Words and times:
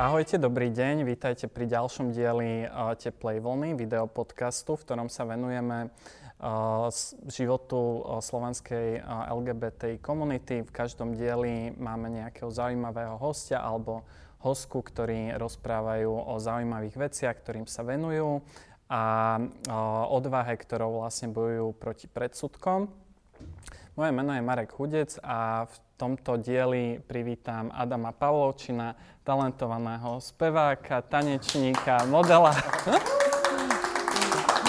Ahojte, 0.00 0.40
dobrý 0.40 0.72
deň, 0.72 1.04
vítajte 1.04 1.44
pri 1.44 1.68
ďalšom 1.68 2.16
dieli 2.16 2.64
uh, 2.64 2.96
Teplej 2.96 3.44
vlny, 3.44 3.76
videopodcastu, 3.76 4.80
v 4.80 4.84
ktorom 4.88 5.12
sa 5.12 5.28
venujeme 5.28 5.92
uh, 6.40 6.88
životu 7.28 8.00
uh, 8.00 8.16
slovenskej 8.16 9.04
uh, 9.04 9.28
LGBTI 9.28 10.00
komunity. 10.00 10.64
V 10.64 10.72
každom 10.72 11.12
dieli 11.12 11.76
máme 11.76 12.08
nejakého 12.16 12.48
zaujímavého 12.48 13.20
hostia 13.20 13.60
alebo 13.60 14.08
hostku, 14.40 14.80
ktorí 14.80 15.36
rozprávajú 15.36 16.32
o 16.32 16.34
zaujímavých 16.40 16.96
veciach, 16.96 17.36
ktorým 17.36 17.68
sa 17.68 17.84
venujú 17.84 18.40
a 18.88 19.36
odvahe, 20.08 20.56
ktorou 20.56 21.04
vlastne 21.04 21.28
bojujú 21.28 21.76
proti 21.76 22.08
predsudkom. 22.08 22.88
Moje 24.00 24.16
meno 24.16 24.32
je 24.32 24.40
Marek 24.40 24.72
Hudec 24.80 25.20
a 25.20 25.68
v 25.68 25.76
tomto 26.00 26.40
dieli 26.40 27.04
privítam 27.04 27.68
Adama 27.68 28.16
Pavlovčina, 28.16 28.96
talentovaného 29.28 30.16
speváka, 30.24 31.04
tanečníka, 31.04 32.08
modela. 32.08 32.48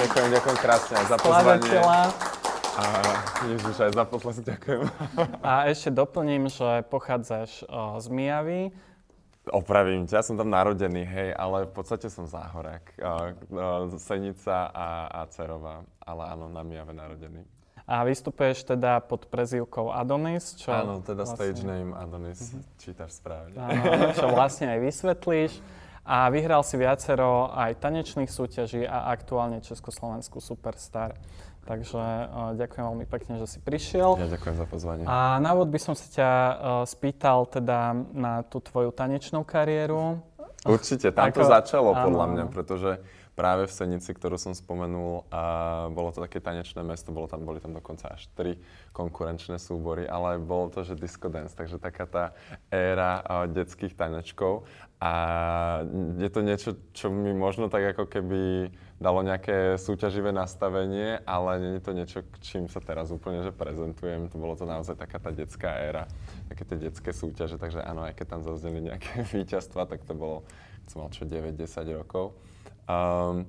ďakujem, 0.03 0.35
ďakujem 0.35 0.57
krásne 0.59 0.99
za 1.07 1.15
pozvanie. 1.15 1.79
A 2.75 2.83
Ježiš, 3.47 3.75
aj 3.79 3.91
za 3.95 4.03
potlesk 4.03 4.43
ďakujem. 4.43 4.91
A 5.39 5.71
ešte 5.71 5.95
doplním, 5.95 6.51
že 6.51 6.83
pochádzaš 6.91 7.63
o, 7.71 8.03
z 8.03 8.11
Mijavy. 8.11 8.75
Opravím 9.47 10.11
ťa, 10.11 10.19
ja 10.19 10.27
som 10.27 10.35
tam 10.35 10.51
narodený, 10.51 11.07
hej, 11.07 11.29
ale 11.39 11.71
v 11.71 11.71
podstate 11.71 12.11
som 12.11 12.27
záhorák. 12.27 12.83
Senica 13.95 14.67
a, 14.75 15.07
a 15.07 15.19
Cerová, 15.31 15.87
ale 16.03 16.35
áno, 16.35 16.51
na 16.51 16.67
Mijave 16.67 16.91
narodený. 16.91 17.60
A 17.91 18.07
vystupuješ 18.07 18.63
teda 18.63 19.03
pod 19.03 19.27
prezývkou 19.27 19.91
Adonis, 19.91 20.55
čo... 20.55 20.71
Áno, 20.71 21.03
teda 21.03 21.27
vlastne... 21.27 21.35
stage 21.35 21.67
name 21.67 21.91
Adonis, 21.91 22.39
mm-hmm. 22.39 22.63
čítaš 22.79 23.19
správne. 23.19 23.59
Áno, 23.59 24.15
čo 24.15 24.31
vlastne 24.31 24.71
aj 24.71 24.79
vysvetlíš. 24.79 25.59
A 26.07 26.31
vyhral 26.31 26.63
si 26.63 26.79
viacero 26.79 27.51
aj 27.51 27.83
tanečných 27.83 28.31
súťaží 28.31 28.87
a 28.87 29.11
aktuálne 29.11 29.59
Československú 29.59 30.39
Superstar. 30.39 31.19
Takže 31.67 31.99
uh, 31.99 32.57
ďakujem 32.57 32.83
veľmi 32.87 33.05
pekne, 33.11 33.37
že 33.43 33.45
si 33.45 33.59
prišiel. 33.61 34.17
Ja 34.17 34.31
ďakujem 34.31 34.55
za 34.55 34.65
pozvanie. 34.71 35.03
A 35.05 35.37
na 35.43 35.51
úvod 35.51 35.69
by 35.69 35.77
som 35.77 35.93
sa 35.93 36.07
ťa 36.07 36.29
uh, 36.31 36.51
spýtal 36.87 37.45
teda 37.51 37.93
na 38.15 38.41
tú 38.47 38.63
tvoju 38.63 38.95
tanečnú 38.95 39.43
kariéru. 39.45 40.23
Určite, 40.65 41.11
tam 41.11 41.27
to 41.29 41.43
začalo 41.43 41.93
podľa 41.93 42.25
mňa, 42.33 42.43
pretože 42.55 43.03
práve 43.35 43.65
v 43.67 43.73
Senici, 43.73 44.11
ktorú 44.11 44.35
som 44.35 44.51
spomenul, 44.51 45.25
a 45.31 45.41
bolo 45.89 46.11
to 46.11 46.21
také 46.21 46.43
tanečné 46.43 46.83
mesto, 46.83 47.15
bolo 47.15 47.31
tam, 47.31 47.47
boli 47.47 47.63
tam 47.63 47.71
dokonca 47.71 48.11
až 48.11 48.27
tri 48.35 48.59
konkurenčné 48.91 49.55
súbory, 49.55 50.03
ale 50.05 50.37
bolo 50.37 50.67
to, 50.69 50.83
že 50.83 50.99
disco 50.99 51.31
dance, 51.31 51.55
takže 51.55 51.79
taká 51.79 52.05
tá 52.05 52.23
éra 52.69 53.23
detských 53.47 53.95
tanečkov 53.95 54.67
a 55.01 55.11
je 56.21 56.29
to 56.29 56.45
niečo, 56.45 56.77
čo 56.93 57.09
mi 57.09 57.33
možno 57.33 57.73
tak 57.73 57.97
ako 57.97 58.05
keby 58.05 58.69
dalo 59.01 59.25
nejaké 59.25 59.81
súťaživé 59.81 60.29
nastavenie, 60.29 61.17
ale 61.25 61.57
nie 61.57 61.71
je 61.81 61.81
to 61.81 61.91
niečo, 61.97 62.19
k 62.21 62.35
čím 62.45 62.63
sa 62.69 62.77
teraz 62.77 63.09
úplne 63.09 63.41
že 63.41 63.49
prezentujem. 63.49 64.29
To 64.29 64.37
bolo 64.37 64.53
to 64.53 64.69
naozaj 64.69 64.93
taká 64.93 65.17
tá 65.17 65.33
detská 65.33 65.73
éra, 65.81 66.05
také 66.53 66.69
tie 66.69 66.77
detské 66.77 67.17
súťaže, 67.17 67.57
takže 67.57 67.81
áno, 67.81 68.05
aj 68.05 68.13
keď 68.13 68.37
tam 68.37 68.41
zazneli 68.45 68.93
nejaké 68.93 69.25
víťazstva, 69.33 69.89
tak 69.89 70.05
to 70.05 70.13
bolo, 70.13 70.45
som 70.85 71.01
mal 71.01 71.09
čo 71.09 71.25
9-10 71.25 71.97
rokov. 71.97 72.37
Um, 72.85 73.45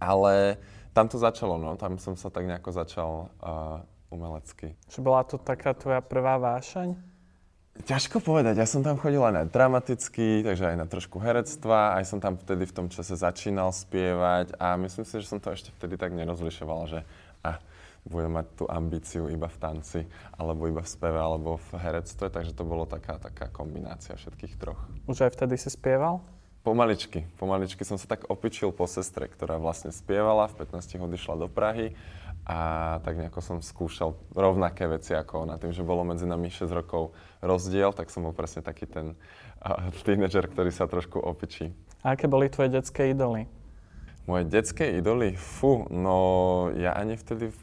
ale 0.00 0.60
tam 0.92 1.08
to 1.08 1.16
začalo, 1.16 1.56
no. 1.56 1.76
Tam 1.76 1.96
som 1.96 2.14
sa 2.18 2.28
tak 2.28 2.44
nejako 2.44 2.70
začal 2.74 3.10
uh, 3.40 3.80
umelecky. 4.10 4.74
Či 4.90 4.98
bola 5.00 5.22
to 5.22 5.38
taká 5.38 5.72
tvoja 5.72 6.02
prvá 6.02 6.36
vášeň? 6.36 7.10
Ťažko 7.80 8.20
povedať, 8.20 8.60
ja 8.60 8.68
som 8.68 8.84
tam 8.84 9.00
chodil 9.00 9.22
aj 9.22 9.32
na 9.32 9.44
dramatický, 9.48 10.44
takže 10.44 10.74
aj 10.74 10.76
na 10.76 10.84
trošku 10.90 11.16
herectva, 11.22 11.96
aj 11.96 12.04
som 12.12 12.18
tam 12.20 12.36
vtedy 12.36 12.68
v 12.68 12.76
tom 12.76 12.86
čase 12.92 13.16
začínal 13.16 13.72
spievať 13.72 14.52
a 14.60 14.76
myslím 14.76 15.06
si, 15.06 15.14
že 15.22 15.30
som 15.30 15.40
to 15.40 15.48
ešte 15.48 15.72
vtedy 15.80 15.96
tak 15.96 16.12
nerozlišoval, 16.12 16.80
že 16.90 17.00
a, 17.40 17.56
budem 18.04 18.36
mať 18.36 18.46
tú 18.58 18.64
ambíciu 18.68 19.32
iba 19.32 19.48
v 19.48 19.58
tanci, 19.62 20.00
alebo 20.36 20.68
iba 20.68 20.84
v 20.84 20.92
speve, 20.92 21.16
alebo 21.16 21.56
v 21.56 21.80
herectve, 21.80 22.28
takže 22.28 22.52
to 22.52 22.68
bolo 22.68 22.84
taká, 22.84 23.16
taká 23.16 23.48
kombinácia 23.48 24.18
všetkých 24.18 24.60
troch. 24.60 24.80
Už 25.08 25.24
aj 25.24 25.40
vtedy 25.40 25.56
si 25.56 25.72
spieval? 25.72 26.20
Pomaličky, 26.60 27.24
pomaličky 27.40 27.88
som 27.88 27.96
sa 27.96 28.04
tak 28.04 28.28
opičil 28.28 28.68
po 28.68 28.84
sestre, 28.84 29.32
ktorá 29.32 29.56
vlastne 29.56 29.88
spievala, 29.96 30.44
v 30.52 30.60
15 30.68 31.00
odišla 31.00 31.34
do 31.40 31.48
Prahy 31.48 31.96
a 32.44 32.58
tak 33.00 33.16
nejako 33.16 33.40
som 33.40 33.56
skúšal 33.64 34.12
rovnaké 34.36 34.84
veci 34.84 35.16
ako 35.16 35.48
ona. 35.48 35.56
Tým, 35.56 35.72
že 35.72 35.80
bolo 35.80 36.04
medzi 36.04 36.28
nami 36.28 36.52
6 36.52 36.68
rokov 36.68 37.16
rozdiel, 37.40 37.96
tak 37.96 38.12
som 38.12 38.28
bol 38.28 38.36
presne 38.36 38.60
taký 38.60 38.84
ten 38.84 39.16
uh, 39.64 39.88
tínedžer, 40.04 40.52
ktorý 40.52 40.68
sa 40.68 40.84
trošku 40.84 41.16
opičí. 41.16 41.72
A 42.04 42.12
aké 42.12 42.28
boli 42.28 42.52
tvoje 42.52 42.68
detské 42.68 43.16
idoly? 43.16 43.48
Moje 44.28 44.44
detské 44.44 45.00
idoly? 45.00 45.40
Fú, 45.40 45.88
no 45.88 46.68
ja 46.76 46.92
ani 46.92 47.16
vtedy, 47.16 47.56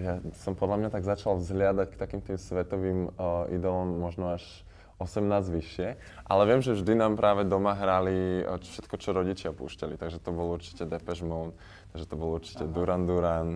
ja 0.00 0.16
som 0.40 0.56
podľa 0.56 0.80
mňa 0.80 0.90
tak 0.96 1.04
začal 1.04 1.36
vzhliadať 1.36 1.92
k 1.92 2.00
takým 2.00 2.24
tým 2.24 2.40
svetovým 2.40 3.12
uh, 3.20 3.52
idolom 3.52 4.00
možno 4.00 4.32
až 4.32 4.64
18 5.00 5.48
vyššie, 5.48 5.88
ale 6.28 6.42
viem, 6.44 6.60
že 6.60 6.76
vždy 6.76 6.92
nám 6.92 7.16
práve 7.16 7.48
doma 7.48 7.72
hrali 7.72 8.44
eh, 8.44 8.60
všetko, 8.60 8.94
čo 9.00 9.16
rodičia 9.16 9.50
púšťali, 9.56 9.96
takže 9.96 10.20
to 10.20 10.30
bol 10.30 10.52
určite 10.52 10.84
Depeche 10.84 11.24
Mode, 11.24 11.56
takže 11.96 12.04
to 12.04 12.14
bol 12.20 12.36
určite 12.36 12.68
Aha. 12.68 12.72
Duran 12.72 13.02
Duran, 13.08 13.48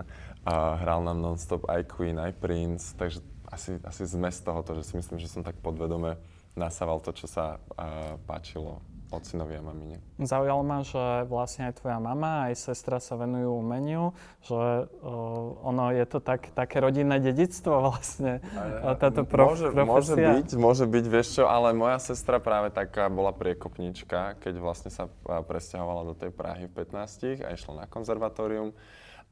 a 0.44 0.76
hral 0.76 1.00
nám 1.04 1.20
non-stop 1.24 1.64
aj 1.68 1.88
Queen, 1.88 2.20
aj 2.20 2.36
Prince, 2.36 2.92
takže 2.96 3.24
asi, 3.48 3.80
asi 3.80 4.02
zmes 4.04 4.40
toho, 4.44 4.60
že 4.60 4.84
si 4.84 4.94
myslím, 5.00 5.16
že 5.16 5.30
som 5.30 5.40
tak 5.40 5.56
podvedome 5.64 6.20
nasával 6.52 7.00
to, 7.00 7.16
čo 7.16 7.26
sa 7.26 7.56
uh, 7.56 8.20
páčilo 8.28 8.84
ocinovi 9.18 9.58
a 9.58 9.62
mamine. 9.62 9.98
Zaujalo 10.18 10.62
ma, 10.62 10.82
že 10.82 11.26
vlastne 11.26 11.70
aj 11.70 11.82
tvoja 11.82 11.98
mama, 11.98 12.50
aj 12.50 12.54
sestra 12.70 12.98
sa 12.98 13.18
venujú 13.18 13.58
umeniu, 13.58 14.14
že 14.42 14.54
uh, 14.54 15.66
ono 15.66 15.90
je 15.94 16.04
to 16.06 16.18
tak, 16.22 16.50
také 16.54 16.78
rodinné 16.78 17.18
dedictvo 17.18 17.80
vlastne, 17.90 18.42
a, 18.54 18.94
táto 18.98 19.22
prof, 19.22 19.54
môže, 19.54 19.66
Môže 19.74 20.14
byť, 20.14 20.48
môže 20.58 20.84
byť, 20.90 21.04
vieš 21.06 21.28
čo, 21.40 21.44
ale 21.46 21.72
moja 21.72 21.98
sestra 21.98 22.38
práve 22.38 22.74
taká 22.74 23.06
bola 23.06 23.30
priekopníčka, 23.30 24.38
keď 24.42 24.54
vlastne 24.58 24.90
sa 24.90 25.06
presťahovala 25.24 26.02
do 26.10 26.14
tej 26.14 26.30
Prahy 26.34 26.66
v 26.66 26.84
15 26.84 27.46
a 27.46 27.54
išla 27.54 27.84
na 27.84 27.86
konzervatórium. 27.86 28.74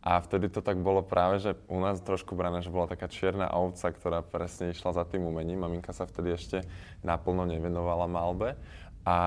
A 0.02 0.18
vtedy 0.18 0.50
to 0.50 0.58
tak 0.66 0.82
bolo 0.82 0.98
práve, 1.06 1.38
že 1.38 1.54
u 1.70 1.78
nás 1.78 2.02
trošku 2.02 2.34
brané, 2.34 2.58
že 2.58 2.74
bola 2.74 2.90
taká 2.90 3.06
čierna 3.06 3.46
ovca, 3.54 3.94
ktorá 3.94 4.18
presne 4.18 4.74
išla 4.74 4.98
za 4.98 5.06
tým 5.06 5.22
umením. 5.30 5.62
Maminka 5.62 5.94
sa 5.94 6.10
vtedy 6.10 6.34
ešte 6.34 6.66
naplno 7.06 7.46
nevenovala 7.46 8.10
malbe. 8.10 8.58
A, 9.02 9.18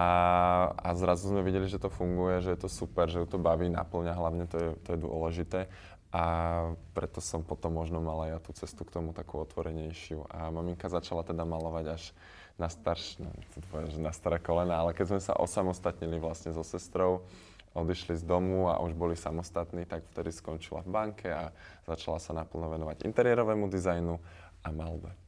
a 0.71 0.89
zrazu 0.95 1.27
sme 1.27 1.43
videli, 1.43 1.67
že 1.67 1.83
to 1.83 1.91
funguje, 1.91 2.39
že 2.39 2.55
je 2.55 2.59
to 2.63 2.69
super, 2.71 3.11
že 3.11 3.19
ju 3.19 3.27
to 3.27 3.35
baví, 3.35 3.67
naplňa, 3.67 4.15
hlavne 4.15 4.47
to 4.47 4.55
je, 4.55 4.69
to 4.87 4.89
je 4.95 4.99
dôležité. 5.03 5.59
A 6.15 6.23
preto 6.95 7.19
som 7.19 7.43
potom 7.43 7.75
možno 7.75 7.99
mala 7.99 8.31
ja 8.31 8.39
tú 8.39 8.55
cestu 8.55 8.87
k 8.87 8.95
tomu 8.95 9.11
takú 9.11 9.35
otvorenejšiu. 9.43 10.31
A 10.31 10.47
maminka 10.47 10.87
začala 10.87 11.27
teda 11.27 11.43
malovať 11.43 11.85
až 11.91 12.03
na 12.55 12.71
starš, 12.71 13.19
no, 13.19 13.35
povedať, 13.67 13.99
že 13.99 14.01
na 14.01 14.15
staré 14.15 14.39
kolena, 14.39 14.79
ale 14.79 14.95
keď 14.95 15.11
sme 15.11 15.19
sa 15.19 15.35
osamostatnili 15.35 16.23
vlastne 16.23 16.55
so 16.55 16.63
sestrou, 16.63 17.27
odišli 17.75 18.15
z 18.15 18.23
domu 18.23 18.71
a 18.71 18.79
už 18.79 18.95
boli 18.95 19.19
samostatní, 19.19 19.83
tak 19.83 20.07
vtedy 20.15 20.31
skončila 20.31 20.79
v 20.87 20.89
banke 20.95 21.27
a 21.27 21.51
začala 21.83 22.23
sa 22.23 22.31
naplno 22.31 22.71
venovať 22.71 23.03
interiérovému 23.03 23.67
dizajnu 23.67 24.15
a 24.63 24.67
malbe. 24.71 25.24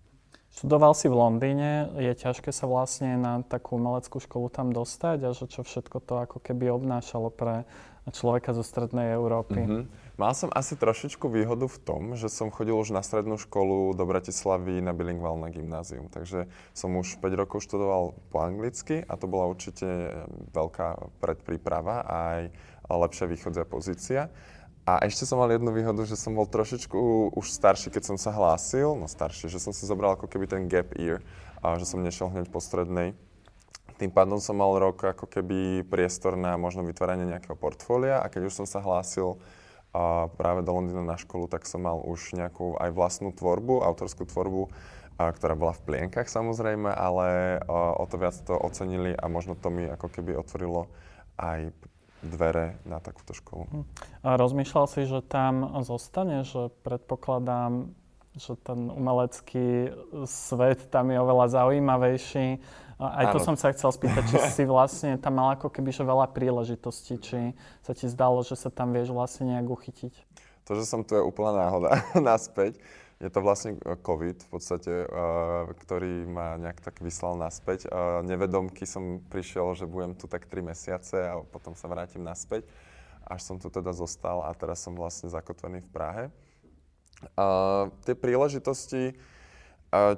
Študoval 0.58 0.98
si 0.98 1.06
v 1.06 1.14
Londýne, 1.14 1.94
je 2.02 2.18
ťažké 2.18 2.50
sa 2.50 2.66
vlastne 2.66 3.14
na 3.14 3.46
takú 3.46 3.78
umeleckú 3.78 4.18
školu 4.18 4.50
tam 4.50 4.74
dostať 4.74 5.30
a 5.30 5.30
že 5.30 5.46
čo 5.46 5.62
všetko 5.62 6.02
to 6.02 6.18
ako 6.18 6.42
keby 6.42 6.74
obnášalo 6.74 7.30
pre 7.30 7.70
človeka 8.10 8.58
zo 8.58 8.66
strednej 8.66 9.14
Európy. 9.14 9.62
Mm-hmm. 9.62 10.18
Mal 10.18 10.34
som 10.34 10.50
asi 10.50 10.74
trošičku 10.74 11.30
výhodu 11.30 11.70
v 11.70 11.78
tom, 11.86 12.18
že 12.18 12.26
som 12.34 12.50
chodil 12.50 12.74
už 12.74 12.90
na 12.90 13.06
strednú 13.06 13.38
školu 13.38 13.94
do 13.94 14.02
Bratislavy 14.10 14.82
na 14.82 14.98
bilingválne 14.98 15.54
gymnázium. 15.54 16.10
Takže 16.10 16.50
som 16.74 16.90
už 16.98 17.22
5 17.22 17.38
rokov 17.38 17.62
študoval 17.62 18.18
po 18.34 18.38
anglicky 18.42 19.06
a 19.06 19.14
to 19.14 19.30
bola 19.30 19.54
určite 19.54 19.86
veľká 20.58 21.22
predpríprava 21.22 22.02
a 22.02 22.16
aj 22.34 22.42
lepšia 22.90 23.30
východzia 23.30 23.66
pozícia. 23.70 24.34
A 24.88 25.04
ešte 25.04 25.28
som 25.28 25.36
mal 25.36 25.52
jednu 25.52 25.76
výhodu, 25.76 26.00
že 26.08 26.16
som 26.16 26.32
bol 26.32 26.48
trošičku 26.48 27.36
už 27.36 27.52
starší, 27.52 27.92
keď 27.92 28.08
som 28.08 28.16
sa 28.16 28.32
hlásil, 28.32 28.96
no 28.96 29.04
starší, 29.04 29.52
že 29.52 29.60
som 29.60 29.76
si 29.76 29.84
zobral 29.84 30.16
ako 30.16 30.32
keby 30.32 30.48
ten 30.48 30.72
gap 30.72 30.96
year, 30.96 31.20
a 31.60 31.76
že 31.76 31.84
som 31.84 32.00
nešiel 32.00 32.32
hneď 32.32 32.48
po 32.48 32.64
strednej. 32.64 33.12
Tým 34.00 34.16
pádom 34.16 34.40
som 34.40 34.56
mal 34.56 34.72
rok 34.80 35.04
ako 35.04 35.28
keby 35.28 35.84
priestor 35.92 36.40
na 36.40 36.56
možno 36.56 36.88
vytváranie 36.88 37.28
nejakého 37.28 37.60
portfólia 37.60 38.24
a 38.24 38.32
keď 38.32 38.48
už 38.48 38.64
som 38.64 38.68
sa 38.70 38.80
hlásil 38.80 39.36
a 39.92 40.32
práve 40.32 40.64
do 40.64 40.72
Londýna 40.72 41.04
na 41.04 41.20
školu, 41.20 41.52
tak 41.52 41.68
som 41.68 41.84
mal 41.84 42.00
už 42.00 42.38
nejakú 42.40 42.80
aj 42.80 42.94
vlastnú 42.96 43.36
tvorbu, 43.36 43.84
autorskú 43.84 44.24
tvorbu, 44.24 44.72
a, 45.20 45.34
ktorá 45.36 45.60
bola 45.60 45.76
v 45.76 45.84
plienkach 45.84 46.32
samozrejme, 46.32 46.88
ale 46.94 47.60
o 47.68 48.06
to 48.08 48.16
viac 48.16 48.40
to 48.40 48.56
ocenili 48.56 49.12
a 49.18 49.26
možno 49.28 49.60
to 49.60 49.68
mi 49.68 49.84
ako 49.84 50.08
keby 50.08 50.38
otvorilo 50.38 50.88
aj 51.36 51.76
dvere 52.26 52.82
na 52.88 52.98
takúto 52.98 53.34
školu. 53.38 53.64
Hm. 53.70 53.86
A 54.26 54.30
rozmýšľal 54.38 54.86
si, 54.90 55.06
že 55.06 55.22
tam 55.22 55.82
zostane, 55.86 56.42
že 56.44 56.74
predpokladám, 56.82 57.94
že 58.38 58.54
ten 58.62 58.94
umelecký 58.94 59.92
svet 60.30 60.94
tam 60.94 61.10
je 61.10 61.18
oveľa 61.18 61.46
zaujímavejší. 61.58 62.62
Aj 62.98 63.30
to 63.30 63.38
som 63.38 63.54
sa 63.54 63.70
chcel 63.74 63.94
spýtať, 63.94 64.24
či 64.26 64.38
si 64.54 64.64
vlastne 64.70 65.22
tam 65.22 65.38
mal 65.38 65.58
ako 65.58 65.70
keby 65.70 65.94
že 65.94 66.02
veľa 66.06 66.34
príležitostí, 66.34 67.14
či 67.22 67.40
sa 67.86 67.94
ti 67.94 68.10
zdalo, 68.10 68.42
že 68.42 68.58
sa 68.58 68.74
tam 68.74 68.94
vieš 68.94 69.14
vlastne 69.14 69.54
nejak 69.54 69.68
uchytiť. 69.70 70.14
To, 70.66 70.76
že 70.76 70.84
som 70.84 71.06
tu 71.06 71.16
je 71.16 71.24
úplná 71.24 71.70
náhoda 71.70 72.02
naspäť. 72.18 72.82
Je 73.18 73.34
to 73.34 73.42
vlastne 73.42 73.82
COVID 73.82 74.46
v 74.46 74.50
podstate, 74.54 74.94
uh, 75.10 75.66
ktorý 75.74 76.30
ma 76.30 76.54
nejak 76.62 76.86
tak 76.86 77.02
vyslal 77.02 77.34
naspäť. 77.34 77.90
Uh, 77.90 78.22
nevedomky 78.22 78.86
som 78.86 79.18
prišiel, 79.26 79.74
že 79.74 79.90
budem 79.90 80.14
tu 80.14 80.30
tak 80.30 80.46
3 80.46 80.62
mesiace 80.62 81.18
a 81.26 81.42
potom 81.42 81.74
sa 81.74 81.90
vrátim 81.90 82.22
naspäť. 82.22 82.70
Až 83.26 83.42
som 83.42 83.58
tu 83.58 83.74
teda 83.74 83.90
zostal 83.90 84.46
a 84.46 84.54
teraz 84.54 84.86
som 84.86 84.94
vlastne 84.94 85.34
zakotvený 85.34 85.82
v 85.82 85.90
Prahe. 85.90 86.24
Tie 88.06 88.14
príležitosti, 88.16 89.18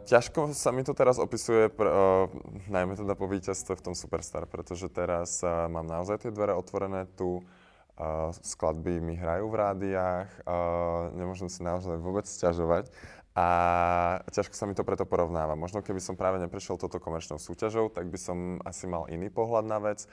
ťažko 0.05 0.51
sa 0.51 0.69
mi 0.69 0.83
to 0.83 0.91
teraz 0.91 1.17
opisuje, 1.17 1.71
pr- 1.71 1.89
uh, 1.89 2.27
najmä 2.67 2.99
teda 2.99 3.15
po 3.15 3.25
víťazstve 3.25 3.79
v 3.79 3.85
tom 3.89 3.95
Superstar, 3.95 4.45
pretože 4.45 4.91
teraz 4.91 5.41
mám 5.41 5.87
naozaj 5.87 6.27
tie 6.27 6.35
dvere 6.35 6.53
otvorené 6.53 7.07
tu, 7.15 7.41
Uh, 7.99 8.31
skladby 8.31 9.03
mi 9.03 9.19
hrajú 9.19 9.51
v 9.51 9.59
rádiách, 9.59 10.31
uh, 10.47 11.11
nemôžem 11.19 11.51
si 11.51 11.59
naozaj 11.67 11.99
vôbec 11.99 12.23
sťažovať 12.23 12.87
a 13.35 13.47
ťažko 14.31 14.55
sa 14.55 14.63
mi 14.63 14.71
to 14.71 14.87
preto 14.87 15.03
porovnáva. 15.03 15.59
Možno 15.59 15.83
keby 15.83 15.99
som 15.99 16.15
práve 16.15 16.39
neprešiel 16.39 16.79
toto 16.79 16.95
komerčnou 17.03 17.43
súťažou, 17.43 17.91
tak 17.91 18.07
by 18.07 18.15
som 18.15 18.63
asi 18.63 18.87
mal 18.87 19.03
iný 19.11 19.27
pohľad 19.27 19.67
na 19.67 19.83
vec. 19.83 20.07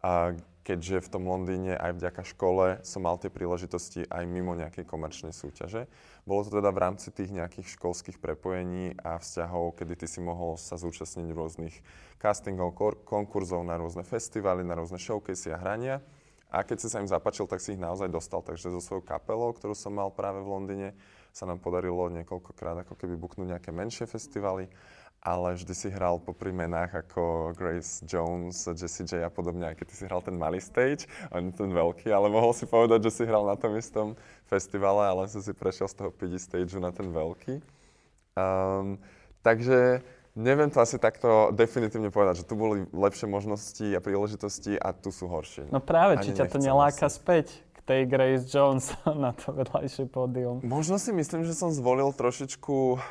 A 0.00 0.36
keďže 0.64 1.04
v 1.04 1.12
tom 1.12 1.28
Londýne 1.28 1.76
aj 1.76 1.96
vďaka 1.96 2.22
škole 2.28 2.80
som 2.84 3.04
mal 3.04 3.16
tie 3.20 3.28
príležitosti 3.28 4.04
aj 4.08 4.24
mimo 4.28 4.56
nejakej 4.56 4.88
komerčnej 4.88 5.32
súťaže. 5.32 5.88
Bolo 6.24 6.44
to 6.44 6.56
teda 6.56 6.72
v 6.72 6.82
rámci 6.84 7.08
tých 7.12 7.32
nejakých 7.32 7.72
školských 7.76 8.16
prepojení 8.16 8.96
a 9.00 9.20
vzťahov, 9.20 9.80
kedy 9.80 10.00
ty 10.00 10.06
si 10.08 10.20
mohol 10.24 10.56
sa 10.56 10.80
zúčastniť 10.80 11.28
rôznych 11.32 11.76
castingov, 12.16 12.76
konkurzov 13.04 13.64
na 13.64 13.76
rôzne 13.80 14.04
festivaly, 14.04 14.64
na 14.64 14.76
rôzne 14.76 14.96
showcasy 15.00 15.52
a 15.52 15.60
hrania. 15.60 16.04
A 16.50 16.66
keď 16.66 16.82
si 16.82 16.88
sa 16.90 16.98
im 16.98 17.06
zapačil, 17.06 17.46
tak 17.46 17.62
si 17.62 17.78
ich 17.78 17.80
naozaj 17.80 18.10
dostal. 18.10 18.42
Takže 18.42 18.74
so 18.74 18.82
svojou 18.82 19.06
kapelou, 19.06 19.54
ktorú 19.54 19.72
som 19.72 19.94
mal 19.94 20.10
práve 20.10 20.42
v 20.42 20.50
Londýne, 20.50 20.88
sa 21.30 21.46
nám 21.46 21.62
podarilo 21.62 22.10
niekoľkokrát 22.10 22.82
ako 22.82 22.98
keby 22.98 23.14
buknúť 23.14 23.54
nejaké 23.54 23.70
menšie 23.70 24.10
festivaly, 24.10 24.66
ale 25.22 25.54
vždy 25.54 25.74
si 25.76 25.88
hral 25.92 26.18
popri 26.18 26.50
menách 26.50 27.06
ako 27.06 27.52
Grace 27.54 28.02
Jones, 28.02 28.66
Jessie 28.72 29.06
J 29.06 29.22
a 29.22 29.30
podobne, 29.30 29.68
aj 29.68 29.76
keď 29.78 29.86
ty 29.92 29.94
si 29.94 30.04
hral 30.08 30.24
ten 30.24 30.34
malý 30.34 30.58
stage, 30.58 31.04
on 31.30 31.52
ten 31.52 31.70
veľký, 31.70 32.10
ale 32.10 32.32
mohol 32.32 32.56
si 32.56 32.64
povedať, 32.64 33.04
že 33.06 33.22
si 33.22 33.22
hral 33.28 33.44
na 33.44 33.54
tom 33.54 33.76
istom 33.76 34.16
festivale, 34.48 35.06
ale 35.06 35.28
si 35.28 35.38
si 35.38 35.52
prešiel 35.52 35.86
z 35.86 35.96
toho 36.02 36.10
PD 36.10 36.40
stage 36.40 36.72
na 36.80 36.90
ten 36.90 37.06
veľký. 37.12 37.60
Um, 38.34 38.96
takže 39.44 40.00
Neviem 40.38 40.70
to 40.70 40.78
asi 40.78 40.94
takto 41.02 41.50
definitívne 41.50 42.14
povedať, 42.14 42.42
že 42.42 42.48
tu 42.48 42.54
boli 42.54 42.86
lepšie 42.94 43.26
možnosti 43.26 43.82
a 43.82 43.98
príležitosti 43.98 44.78
a 44.78 44.94
tu 44.94 45.10
sú 45.10 45.26
horšie. 45.26 45.66
No 45.74 45.82
práve, 45.82 46.22
či 46.22 46.30
ťa 46.30 46.46
to 46.46 46.62
neláka 46.62 47.10
asi. 47.10 47.18
späť 47.18 47.46
k 47.74 47.78
tej 47.82 48.00
Grace 48.06 48.46
Jones 48.46 48.94
na 49.26 49.34
to 49.34 49.50
vedľajšie 49.50 50.06
pódium. 50.06 50.62
Možno 50.62 51.02
si 51.02 51.10
myslím, 51.10 51.42
že 51.42 51.58
som 51.58 51.74
zvolil 51.74 52.14
trošičku 52.14 53.02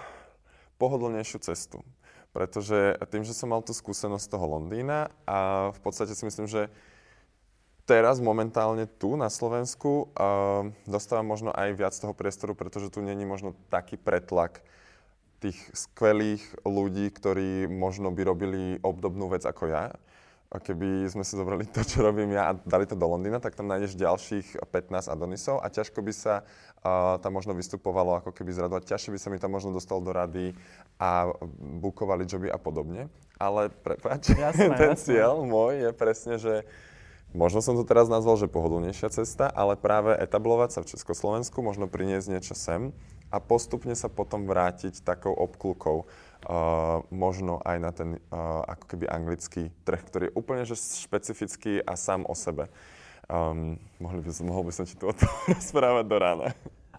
pohodlnejšiu 0.80 1.44
cestu. 1.44 1.84
Pretože 2.32 2.96
tým, 3.10 3.26
že 3.26 3.36
som 3.36 3.52
mal 3.52 3.66
tú 3.66 3.74
skúsenosť 3.74 4.26
toho 4.30 4.46
Londýna 4.56 5.10
a 5.26 5.70
v 5.76 5.80
podstate 5.82 6.14
si 6.14 6.24
myslím, 6.24 6.46
že 6.46 6.70
teraz 7.90 8.22
momentálne 8.22 8.86
tu 8.86 9.18
na 9.18 9.34
Slovensku 9.34 10.14
uh, 10.14 10.70
dostávam 10.86 11.26
možno 11.26 11.50
aj 11.50 11.74
viac 11.74 11.94
toho 11.98 12.14
priestoru, 12.14 12.54
pretože 12.54 12.94
tu 12.94 13.02
není 13.02 13.26
možno 13.26 13.58
taký 13.74 13.98
pretlak 13.98 14.62
tých 15.40 15.60
skvelých 15.72 16.44
ľudí, 16.68 17.08
ktorí 17.10 17.72
možno 17.72 18.12
by 18.12 18.22
robili 18.28 18.62
obdobnú 18.84 19.32
vec 19.32 19.48
ako 19.48 19.72
ja. 19.72 19.96
A 20.50 20.58
keby 20.58 21.06
sme 21.06 21.22
si 21.22 21.38
zobrali 21.38 21.70
to, 21.70 21.86
čo 21.86 22.02
robím 22.02 22.34
ja 22.34 22.50
a 22.50 22.58
dali 22.58 22.90
to 22.90 22.98
do 22.98 23.06
Londýna, 23.06 23.38
tak 23.38 23.54
tam 23.54 23.70
nájdeš 23.70 23.94
ďalších 23.94 24.58
15 24.66 25.06
Adonisov 25.06 25.62
a 25.62 25.70
ťažko 25.70 26.02
by 26.02 26.10
sa 26.10 26.42
uh, 26.42 27.22
tam 27.22 27.38
možno 27.38 27.54
vystupovalo 27.54 28.18
ako 28.18 28.34
keby 28.34 28.58
zradovať. 28.58 28.90
Ťažšie 28.90 29.14
by 29.14 29.20
sa 29.22 29.30
mi 29.30 29.38
tam 29.38 29.54
možno 29.54 29.70
dostal 29.70 30.02
do 30.02 30.10
rady 30.10 30.58
a 30.98 31.30
bukovali 31.80 32.26
joby 32.26 32.50
a 32.50 32.58
podobne. 32.58 33.14
Ale 33.38 33.70
prepáč, 33.70 34.34
ten 34.34 34.42
jasné. 34.42 34.98
cieľ 34.98 35.46
môj 35.46 35.86
je 35.86 35.90
presne, 35.94 36.36
že 36.42 36.66
Možno 37.30 37.62
som 37.62 37.78
to 37.78 37.86
teraz 37.86 38.10
nazval, 38.10 38.42
že 38.42 38.50
pohodlnejšia 38.50 39.14
cesta, 39.14 39.54
ale 39.54 39.78
práve 39.78 40.18
etablovať 40.18 40.70
sa 40.74 40.80
v 40.82 40.98
Československu, 40.98 41.62
možno 41.62 41.86
priniesť 41.86 42.26
niečo 42.26 42.58
sem 42.58 42.90
a 43.30 43.38
postupne 43.38 43.94
sa 43.94 44.10
potom 44.10 44.50
vrátiť 44.50 45.06
takou 45.06 45.34
obklukou 45.34 46.06
uh, 46.06 47.02
možno 47.14 47.62
aj 47.62 47.78
na 47.78 47.92
ten 47.94 48.10
uh, 48.30 48.66
ako 48.66 48.86
keby 48.96 49.06
anglický 49.06 49.70
trh, 49.86 50.02
ktorý 50.02 50.24
je 50.30 50.38
úplne 50.38 50.64
že 50.66 50.78
špecifický 50.78 51.86
a 51.86 51.94
sám 51.94 52.26
o 52.26 52.34
sebe. 52.34 52.68
Um, 53.30 53.78
mohli 54.02 54.26
by, 54.26 54.30
mohol 54.42 54.66
by 54.66 54.74
som 54.74 54.90
ti 54.90 54.98
tu 54.98 55.06
o 55.06 55.14
tom 55.14 55.30
rozprávať 55.54 56.06
do 56.10 56.18
rána. 56.18 56.48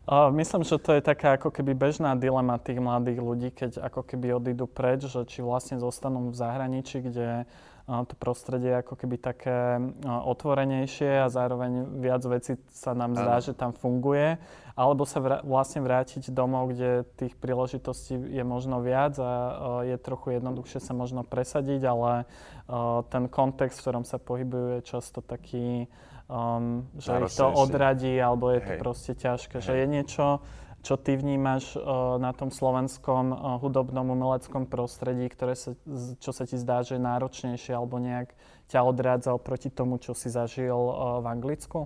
Uh, 0.07 0.31
myslím, 0.35 0.63
že 0.67 0.79
to 0.79 0.97
je 0.97 1.03
taká 1.03 1.39
ako 1.39 1.55
keby 1.55 1.75
bežná 1.75 2.15
dilema 2.15 2.59
tých 2.59 2.79
mladých 2.79 3.21
ľudí, 3.21 3.49
keď 3.55 3.83
ako 3.83 4.07
keby 4.07 4.39
odídu 4.39 4.67
preč, 4.67 5.07
že 5.07 5.23
či 5.27 5.43
vlastne 5.43 5.79
zostanú 5.79 6.31
v 6.31 6.39
zahraničí, 6.39 7.03
kde 7.05 7.47
to 7.91 8.15
prostredie 8.15 8.71
ako 8.71 8.95
keby 8.95 9.19
také 9.19 9.83
otvorenejšie 10.07 11.27
a 11.27 11.33
zároveň 11.33 11.99
viac 11.99 12.23
vecí 12.23 12.55
sa 12.71 12.95
nám 12.95 13.19
zdá, 13.19 13.43
že 13.43 13.53
tam 13.57 13.75
funguje, 13.75 14.39
alebo 14.81 15.05
sa 15.05 15.21
vrá, 15.21 15.45
vlastne 15.45 15.85
vrátiť 15.85 16.33
domov, 16.33 16.73
kde 16.73 17.05
tých 17.21 17.37
príležitostí 17.37 18.17
je 18.17 18.41
možno 18.41 18.81
viac 18.81 19.13
a 19.21 19.85
je 19.85 20.01
trochu 20.01 20.41
jednoduchšie 20.41 20.81
sa 20.81 20.97
možno 20.97 21.21
presadiť, 21.21 21.85
ale 21.85 22.25
ten 23.13 23.29
kontext, 23.29 23.77
v 23.77 23.85
ktorom 23.85 24.05
sa 24.09 24.17
pohybujú, 24.17 24.81
je 24.81 24.89
často 24.89 25.21
taký, 25.21 25.85
um, 26.33 26.89
že 26.97 27.13
ich 27.13 27.37
to 27.37 27.53
odradí, 27.53 28.17
alebo 28.17 28.49
je 28.57 28.65
to 28.65 28.73
Hej. 28.73 28.81
proste 28.81 29.13
ťažké, 29.13 29.61
Hej. 29.61 29.67
že 29.69 29.73
je 29.77 29.87
niečo, 29.91 30.27
čo 30.81 30.97
ty 30.97 31.13
vnímaš 31.13 31.77
uh, 31.77 32.17
na 32.17 32.33
tom 32.33 32.49
slovenskom 32.49 33.37
uh, 33.37 33.37
hudobnom 33.61 34.17
umeleckom 34.17 34.65
prostredí, 34.65 35.29
ktoré 35.29 35.53
sa, 35.53 35.77
čo 36.17 36.33
sa 36.33 36.49
ti 36.49 36.57
zdá, 36.57 36.81
že 36.81 36.97
je 36.97 37.05
náročnejšie 37.05 37.77
alebo 37.77 38.01
nejak 38.01 38.33
ťa 38.73 38.81
odrádza 38.81 39.37
oproti 39.37 39.69
tomu, 39.69 40.01
čo 40.01 40.17
si 40.17 40.33
zažil 40.33 40.73
uh, 40.73 41.21
v 41.21 41.27
Anglicku? 41.29 41.85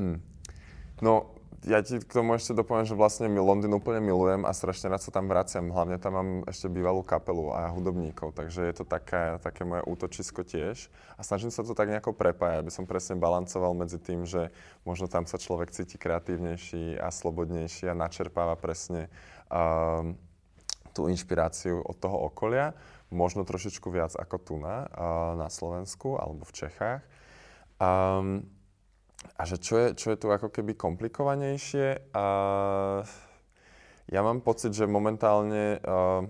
Mm. 0.00 0.24
No, 1.04 1.39
ja 1.60 1.84
ti 1.84 2.00
k 2.00 2.08
tomu 2.08 2.32
ešte 2.40 2.56
dopoviem, 2.56 2.88
že 2.88 2.96
vlastne 2.96 3.28
Londýn 3.28 3.76
úplne 3.76 4.00
milujem 4.00 4.48
a 4.48 4.56
strašne 4.56 4.88
rád 4.88 5.04
sa 5.04 5.12
tam 5.12 5.28
vraciam. 5.28 5.68
Hlavne 5.68 6.00
tam 6.00 6.12
mám 6.16 6.30
ešte 6.48 6.72
bývalú 6.72 7.04
kapelu 7.04 7.52
a 7.52 7.68
hudobníkov, 7.68 8.32
takže 8.32 8.64
je 8.64 8.74
to 8.80 8.84
také, 8.88 9.36
také 9.44 9.68
moje 9.68 9.84
útočisko 9.84 10.40
tiež. 10.40 10.88
A 11.14 11.20
snažím 11.20 11.52
sa 11.52 11.60
to 11.60 11.76
tak 11.76 11.92
nejako 11.92 12.16
prepájať, 12.16 12.64
aby 12.64 12.72
som 12.72 12.88
presne 12.88 13.20
balancoval 13.20 13.76
medzi 13.76 14.00
tým, 14.00 14.24
že 14.24 14.48
možno 14.88 15.04
tam 15.04 15.28
sa 15.28 15.36
človek 15.36 15.68
cíti 15.68 16.00
kreatívnejší 16.00 16.96
a 16.96 17.12
slobodnejší 17.12 17.92
a 17.92 17.98
načerpáva 17.98 18.56
presne 18.56 19.12
um, 19.52 20.16
tú 20.96 21.12
inšpiráciu 21.12 21.84
od 21.84 21.96
toho 22.00 22.24
okolia. 22.24 22.72
Možno 23.12 23.44
trošičku 23.44 23.92
viac 23.92 24.16
ako 24.16 24.36
tu 24.40 24.54
na, 24.56 24.88
uh, 24.96 25.36
na 25.36 25.52
Slovensku 25.52 26.16
alebo 26.16 26.48
v 26.48 26.56
Čechách. 26.56 27.04
Um, 27.76 28.48
a 29.20 29.42
že 29.48 29.56
čo 29.60 29.74
je, 29.76 29.86
čo 29.96 30.12
je 30.12 30.20
tu 30.20 30.28
ako 30.28 30.52
keby 30.52 30.76
komplikovanejšie? 30.76 32.12
A 32.16 32.24
ja 34.10 34.20
mám 34.20 34.44
pocit, 34.44 34.72
že 34.76 34.90
momentálne 34.90 35.80
uh, 35.80 36.24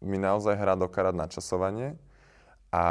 mi 0.00 0.16
naozaj 0.16 0.56
hrá 0.56 0.74
dokarať 0.76 1.14
načasovanie 1.16 1.96
a, 2.70 2.84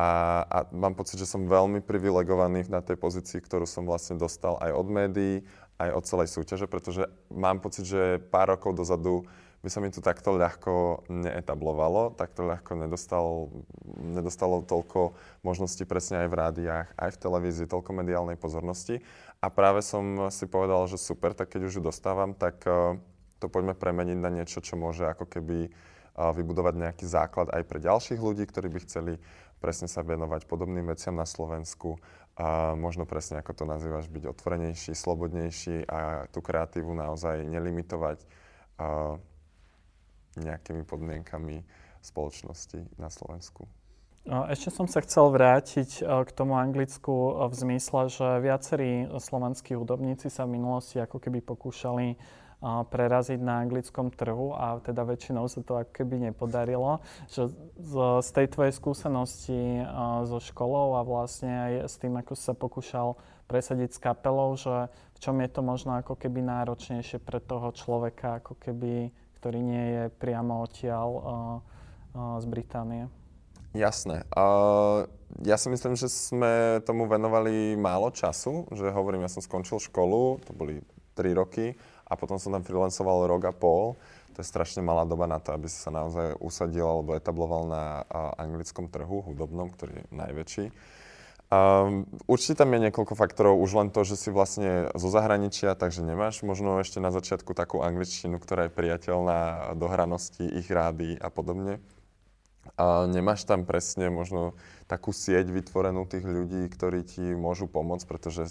a 0.46 0.58
mám 0.76 0.94
pocit, 0.94 1.18
že 1.18 1.30
som 1.30 1.48
veľmi 1.48 1.80
privilegovaný 1.82 2.68
na 2.68 2.84
tej 2.84 3.00
pozícii, 3.00 3.40
ktorú 3.40 3.64
som 3.64 3.88
vlastne 3.88 4.20
dostal 4.20 4.60
aj 4.60 4.72
od 4.76 4.88
médií, 4.92 5.36
aj 5.80 5.90
od 5.96 6.04
celej 6.04 6.30
súťaže, 6.36 6.68
pretože 6.68 7.08
mám 7.32 7.64
pocit, 7.64 7.88
že 7.88 8.20
pár 8.20 8.54
rokov 8.54 8.76
dozadu 8.76 9.24
by 9.60 9.68
sa 9.68 9.84
mi 9.84 9.92
to 9.92 10.00
takto 10.00 10.32
ľahko 10.40 11.04
neetablovalo, 11.12 12.16
takto 12.16 12.48
ľahko 12.48 12.80
nedostal, 12.80 13.52
nedostalo 14.00 14.64
toľko 14.64 15.20
možností 15.44 15.84
presne 15.84 16.24
aj 16.24 16.28
v 16.32 16.40
rádiách, 16.40 16.88
aj 16.96 17.10
v 17.12 17.22
televízii, 17.22 17.68
toľko 17.68 17.92
mediálnej 17.92 18.40
pozornosti. 18.40 19.04
A 19.44 19.52
práve 19.52 19.84
som 19.84 20.32
si 20.32 20.48
povedal, 20.48 20.88
že 20.88 20.96
super, 20.96 21.36
tak 21.36 21.52
keď 21.52 21.68
už 21.68 21.80
ju 21.80 21.82
dostávam, 21.84 22.32
tak 22.32 22.64
uh, 22.64 22.96
to 23.44 23.52
poďme 23.52 23.76
premeniť 23.76 24.18
na 24.20 24.32
niečo, 24.32 24.64
čo 24.64 24.80
môže 24.80 25.04
ako 25.04 25.28
keby 25.28 25.68
uh, 25.68 26.32
vybudovať 26.32 26.76
nejaký 26.80 27.06
základ 27.08 27.52
aj 27.52 27.64
pre 27.68 27.84
ďalších 27.84 28.20
ľudí, 28.20 28.48
ktorí 28.48 28.72
by 28.72 28.80
chceli 28.88 29.14
presne 29.60 29.92
sa 29.92 30.08
venovať 30.08 30.48
podobným 30.48 30.88
veciam 30.88 31.20
na 31.20 31.28
Slovensku 31.28 32.00
a 32.40 32.72
možno 32.80 33.04
presne 33.04 33.44
ako 33.44 33.52
to 33.52 33.64
nazývaš, 33.68 34.08
byť 34.08 34.24
otvorenejší, 34.32 34.96
slobodnejší 34.96 35.84
a 35.92 36.32
tú 36.32 36.40
kreatívu 36.40 36.96
naozaj 36.96 37.44
nelimitovať 37.44 38.24
uh, 38.24 39.20
nejakými 40.38 40.86
podmienkami 40.86 41.66
spoločnosti 42.06 42.86
na 43.02 43.10
Slovensku. 43.10 43.66
Ešte 44.30 44.70
som 44.70 44.86
sa 44.86 45.02
chcel 45.02 45.32
vrátiť 45.32 46.04
k 46.06 46.30
tomu 46.36 46.60
Anglicku 46.60 47.40
v 47.50 47.54
zmysle, 47.56 48.12
že 48.12 48.28
viacerí 48.44 49.10
slovenskí 49.18 49.74
hudobníci 49.74 50.30
sa 50.30 50.46
v 50.46 50.60
minulosti 50.60 51.02
ako 51.02 51.18
keby 51.18 51.42
pokúšali 51.42 52.20
preraziť 52.92 53.40
na 53.40 53.64
anglickom 53.64 54.12
trhu 54.12 54.52
a 54.52 54.84
teda 54.84 55.08
väčšinou 55.08 55.48
sa 55.48 55.64
to 55.64 55.80
ako 55.80 56.04
keby 56.04 56.28
nepodarilo. 56.28 57.00
Že 57.32 57.56
z, 57.80 57.94
z 58.20 58.30
tej 58.36 58.48
tvojej 58.52 58.74
skúsenosti 58.76 59.80
so 60.28 60.44
školou 60.44 61.00
a 61.00 61.02
vlastne 61.08 61.56
aj 61.56 61.72
s 61.88 61.96
tým, 61.96 62.20
ako 62.20 62.36
sa 62.36 62.52
pokúšal 62.52 63.16
presadiť 63.48 63.96
s 63.96 64.04
kapelou, 64.04 64.60
že 64.60 64.92
v 64.92 65.20
čom 65.24 65.40
je 65.40 65.50
to 65.50 65.64
možno 65.64 65.96
ako 66.04 66.20
keby 66.20 66.44
náročnejšie 66.44 67.24
pre 67.24 67.40
toho 67.40 67.72
človeka, 67.72 68.44
ako 68.44 68.60
keby 68.60 69.16
ktorý 69.40 69.60
nie 69.64 69.86
je 69.96 70.04
priamo 70.20 70.62
odtiaľ 70.62 71.08
z 72.14 72.46
Británie. 72.52 73.08
Jasné. 73.78 74.26
Uh, 74.34 75.06
ja 75.46 75.54
si 75.54 75.70
myslím, 75.70 75.94
že 75.94 76.10
sme 76.10 76.82
tomu 76.82 77.06
venovali 77.06 77.78
málo 77.78 78.10
času, 78.10 78.66
že 78.74 78.90
hovorím, 78.90 79.22
ja 79.22 79.32
som 79.32 79.46
skončil 79.46 79.78
školu, 79.78 80.42
to 80.42 80.52
boli 80.58 80.82
3 81.14 81.38
roky 81.38 81.78
a 82.10 82.18
potom 82.18 82.42
som 82.42 82.50
tam 82.50 82.66
freelancoval 82.66 83.30
rok 83.30 83.46
a 83.46 83.54
pol. 83.54 83.94
To 84.34 84.38
je 84.42 84.48
strašne 84.48 84.82
malá 84.82 85.06
doba 85.06 85.30
na 85.30 85.38
to, 85.38 85.54
aby 85.54 85.70
si 85.70 85.78
sa 85.78 85.94
naozaj 85.94 86.42
usadil 86.42 86.82
alebo 86.82 87.14
etabloval 87.14 87.70
na 87.70 87.84
uh, 88.10 88.34
anglickom 88.42 88.90
trhu, 88.90 89.22
hudobnom, 89.22 89.70
ktorý 89.70 90.02
je 90.02 90.06
najväčší. 90.18 90.66
Um, 91.50 92.06
určite 92.30 92.62
tam 92.62 92.70
je 92.78 92.86
niekoľko 92.86 93.18
faktorov, 93.18 93.58
už 93.58 93.74
len 93.74 93.90
to, 93.90 94.06
že 94.06 94.22
si 94.22 94.30
vlastne 94.30 94.94
zo 94.94 95.10
zahraničia, 95.10 95.74
takže 95.74 96.06
nemáš 96.06 96.46
možno 96.46 96.78
ešte 96.78 97.02
na 97.02 97.10
začiatku 97.10 97.58
takú 97.58 97.82
angličtinu, 97.82 98.38
ktorá 98.38 98.70
je 98.70 98.78
priateľná 98.78 99.74
do 99.74 99.90
hranosti 99.90 100.46
ich 100.46 100.70
rády 100.70 101.18
a 101.18 101.34
podobne. 101.34 101.82
A 102.78 103.10
nemáš 103.10 103.50
tam 103.50 103.66
presne 103.66 104.14
možno 104.14 104.54
takú 104.86 105.10
sieť 105.10 105.50
vytvorenú 105.50 106.06
tých 106.06 106.22
ľudí, 106.22 106.70
ktorí 106.70 107.02
ti 107.02 107.34
môžu 107.34 107.66
pomôcť, 107.66 108.06
pretože 108.06 108.46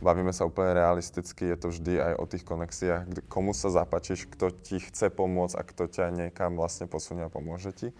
bavíme 0.00 0.32
sa 0.32 0.48
úplne 0.48 0.72
realisticky, 0.72 1.52
je 1.52 1.58
to 1.60 1.68
vždy 1.68 2.00
aj 2.00 2.12
o 2.16 2.24
tých 2.24 2.48
konexiách, 2.48 3.28
komu 3.28 3.52
sa 3.52 3.68
zapačíš, 3.68 4.24
kto 4.24 4.56
ti 4.56 4.80
chce 4.80 5.12
pomôcť 5.12 5.52
a 5.52 5.62
kto 5.68 5.84
ťa 5.84 6.16
niekam 6.16 6.56
vlastne 6.56 6.88
posunie 6.88 7.28
a 7.28 7.32
pomôže 7.32 7.76
ti. 7.76 7.92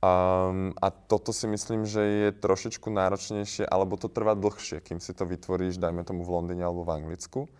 Um, 0.00 0.72
a 0.80 0.88
toto 0.88 1.28
si 1.28 1.44
myslím, 1.44 1.84
že 1.84 2.00
je 2.00 2.28
trošičku 2.32 2.88
náročnejšie, 2.88 3.68
alebo 3.68 4.00
to 4.00 4.08
trvá 4.08 4.32
dlhšie, 4.32 4.80
kým 4.80 4.96
si 4.96 5.12
to 5.12 5.28
vytvoríš, 5.28 5.76
dajme 5.76 6.00
tomu 6.08 6.24
v 6.24 6.32
Londýne 6.32 6.64
alebo 6.64 6.88
v 6.88 7.04
Anglicku. 7.04 7.52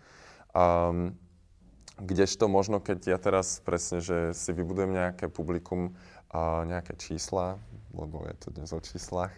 Um, 0.49 1.13
kdežto 2.01 2.49
možno, 2.49 2.81
keď 2.81 3.13
ja 3.13 3.17
teraz 3.21 3.61
presne, 3.61 4.01
že 4.01 4.33
si 4.33 4.57
vybudujem 4.57 4.89
nejaké 4.89 5.29
publikum, 5.29 5.93
uh, 6.33 6.65
nejaké 6.65 6.97
čísla, 6.97 7.61
lebo 7.93 8.25
je 8.25 8.33
to 8.41 8.49
dnes 8.49 8.73
o 8.73 8.81
číslach, 8.81 9.29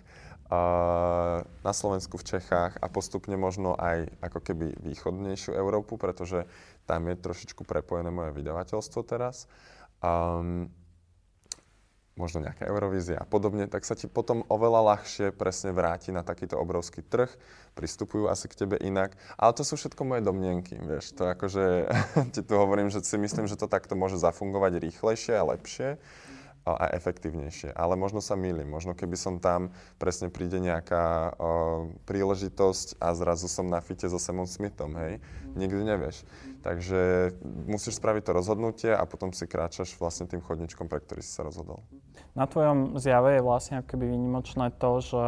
uh, 0.47 1.43
na 1.43 1.73
Slovensku, 1.75 2.15
v 2.15 2.39
Čechách 2.39 2.79
a 2.79 2.87
postupne 2.87 3.35
možno 3.35 3.75
aj 3.75 4.15
ako 4.23 4.39
keby 4.39 4.79
východnejšiu 4.79 5.51
Európu, 5.59 5.99
pretože 5.99 6.47
tam 6.87 7.11
je 7.11 7.19
trošičku 7.19 7.67
prepojené 7.67 8.15
moje 8.15 8.31
vydavateľstvo 8.31 9.03
teraz. 9.03 9.51
Um, 9.99 10.71
možno 12.13 12.45
nejaká 12.45 12.69
Eurovízia 12.69 13.17
a 13.17 13.25
podobne, 13.25 13.65
tak 13.65 13.81
sa 13.89 13.97
ti 13.97 14.05
potom 14.05 14.45
oveľa 14.45 14.93
ľahšie 14.93 15.33
presne 15.33 15.73
vráti 15.73 16.13
na 16.13 16.21
takýto 16.21 16.61
obrovský 16.61 17.01
trh, 17.01 17.29
pristupujú 17.73 18.29
asi 18.29 18.45
k 18.45 18.65
tebe 18.65 18.77
inak. 18.77 19.17
Ale 19.33 19.57
to 19.57 19.65
sú 19.65 19.73
všetko 19.81 20.05
moje 20.05 20.21
domnienky, 20.21 20.77
vieš. 20.77 21.17
To 21.17 21.33
akože 21.33 21.89
ti 22.37 22.41
tu 22.45 22.53
hovorím, 22.53 22.93
že 22.93 23.01
si 23.01 23.17
myslím, 23.17 23.49
že 23.49 23.57
to 23.57 23.65
takto 23.65 23.97
môže 23.97 24.21
zafungovať 24.21 24.77
rýchlejšie 24.77 25.33
a 25.33 25.47
lepšie 25.57 25.97
a 26.63 26.95
efektívnejšie. 26.95 27.75
Ale 27.75 27.99
možno 27.99 28.23
sa 28.23 28.39
mýlim. 28.39 28.71
Možno 28.71 28.95
keby 28.95 29.19
som 29.19 29.43
tam 29.43 29.75
presne 29.99 30.31
príde 30.31 30.63
nejaká 30.63 31.35
o, 31.35 31.91
príležitosť 32.07 33.03
a 33.03 33.11
zrazu 33.11 33.51
som 33.51 33.67
na 33.67 33.83
fite 33.83 34.07
so 34.07 34.15
Samom 34.15 34.47
Smithom, 34.47 34.95
hej. 34.95 35.19
Nikdy 35.59 35.83
nevieš. 35.83 36.23
Takže 36.63 37.35
musíš 37.67 37.99
spraviť 37.99 38.23
to 38.23 38.31
rozhodnutie 38.31 38.91
a 38.95 39.03
potom 39.03 39.35
si 39.35 39.43
kráčaš 39.43 39.99
vlastne 39.99 40.23
tým 40.31 40.39
chodničkom, 40.39 40.87
pre 40.87 41.03
ktorý 41.03 41.19
si 41.19 41.35
sa 41.35 41.43
rozhodol. 41.43 41.83
Na 42.33 42.47
tvojom 42.47 42.95
zjave 42.95 43.37
je 43.37 43.45
vlastne 43.45 43.83
ako 43.83 43.87
keby 43.93 44.15
výnimočné 44.15 44.71
to, 44.79 45.03
že 45.03 45.25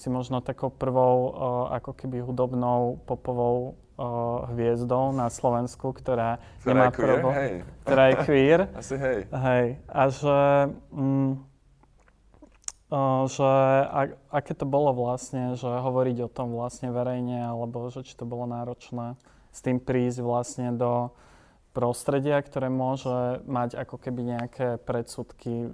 si 0.00 0.08
možno 0.08 0.40
takou 0.40 0.72
prvou 0.72 1.36
ako 1.68 1.92
keby 1.92 2.24
hudobnou 2.24 3.04
popovou 3.04 3.76
o, 3.98 4.46
hviezdou 4.54 5.10
na 5.10 5.26
Slovensku, 5.26 5.90
ktorá, 5.90 6.38
ktorá 6.62 6.70
nemá 6.70 6.86
je 6.86 6.94
queer, 6.94 7.02
probo, 7.02 7.28
hej. 7.34 7.52
ktorá 7.82 8.04
je 8.06 8.16
queer. 8.22 8.60
Asi 8.80 8.94
hej. 8.94 9.18
Hej. 9.26 9.66
A 9.90 10.02
že, 10.08 10.40
mm, 10.94 11.30
o, 12.94 13.00
že 13.26 13.50
a, 13.90 14.00
aké 14.30 14.54
to 14.54 14.64
bolo 14.64 14.94
vlastne, 14.94 15.58
že 15.58 15.66
hovoriť 15.66 16.16
o 16.24 16.32
tom 16.32 16.54
vlastne 16.54 16.94
verejne, 16.94 17.42
alebo 17.42 17.90
že 17.90 18.06
či 18.06 18.14
to 18.14 18.22
bolo 18.22 18.46
náročné 18.46 19.18
s 19.50 19.58
tým 19.58 19.82
prísť 19.82 20.22
vlastne 20.22 20.70
do 20.78 21.10
prostredia, 21.78 22.42
ktoré 22.42 22.66
môže 22.66 23.38
mať 23.46 23.78
ako 23.78 24.02
keby 24.02 24.34
nejaké 24.34 24.82
predsudky 24.82 25.70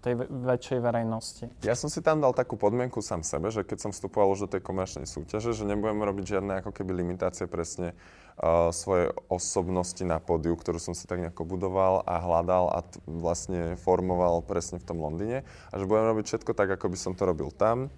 tej 0.00 0.24
väčšej 0.32 0.78
verejnosti. 0.80 1.44
Ja 1.60 1.76
som 1.76 1.92
si 1.92 2.00
tam 2.00 2.24
dal 2.24 2.32
takú 2.32 2.56
podmienku 2.56 3.04
sám 3.04 3.20
sebe, 3.20 3.52
že 3.52 3.60
keď 3.60 3.84
som 3.84 3.90
vstupoval 3.92 4.32
už 4.32 4.48
do 4.48 4.56
tej 4.56 4.64
komerčnej 4.64 5.04
súťaže, 5.04 5.52
že 5.52 5.68
nebudem 5.68 6.00
robiť 6.00 6.24
žiadne 6.40 6.64
ako 6.64 6.72
keby 6.72 6.96
limitácie 6.96 7.44
presne 7.44 7.92
uh, 8.40 8.72
svojej 8.72 9.12
osobnosti 9.28 10.00
na 10.08 10.16
pódiu, 10.24 10.56
ktorú 10.56 10.80
som 10.80 10.96
si 10.96 11.04
tak 11.04 11.20
nejako 11.20 11.44
budoval 11.44 12.00
a 12.08 12.16
hľadal 12.16 12.72
a 12.72 12.80
t- 12.80 12.96
vlastne 13.04 13.76
formoval 13.76 14.40
presne 14.40 14.80
v 14.80 14.88
tom 14.88 15.04
Londýne 15.04 15.44
a 15.68 15.74
že 15.76 15.84
budem 15.84 16.16
robiť 16.16 16.24
všetko 16.32 16.56
tak, 16.56 16.72
ako 16.80 16.88
by 16.88 16.96
som 16.96 17.12
to 17.12 17.28
robil 17.28 17.52
tam. 17.52 17.92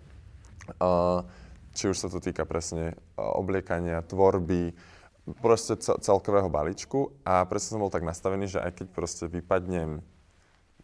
Uh, 0.82 1.22
či 1.78 1.86
už 1.86 2.02
sa 2.02 2.10
to 2.10 2.18
týka 2.18 2.42
presne 2.42 2.98
uh, 2.98 3.38
obliekania, 3.38 4.02
tvorby, 4.02 4.74
proste 5.38 5.76
celkového 5.80 6.48
balíčku 6.48 7.12
a 7.24 7.44
presne 7.44 7.76
som 7.76 7.82
bol 7.82 7.92
tak 7.92 8.06
nastavený, 8.06 8.48
že 8.48 8.62
aj 8.62 8.72
keď 8.82 8.86
proste 8.92 9.24
vypadnem 9.28 10.00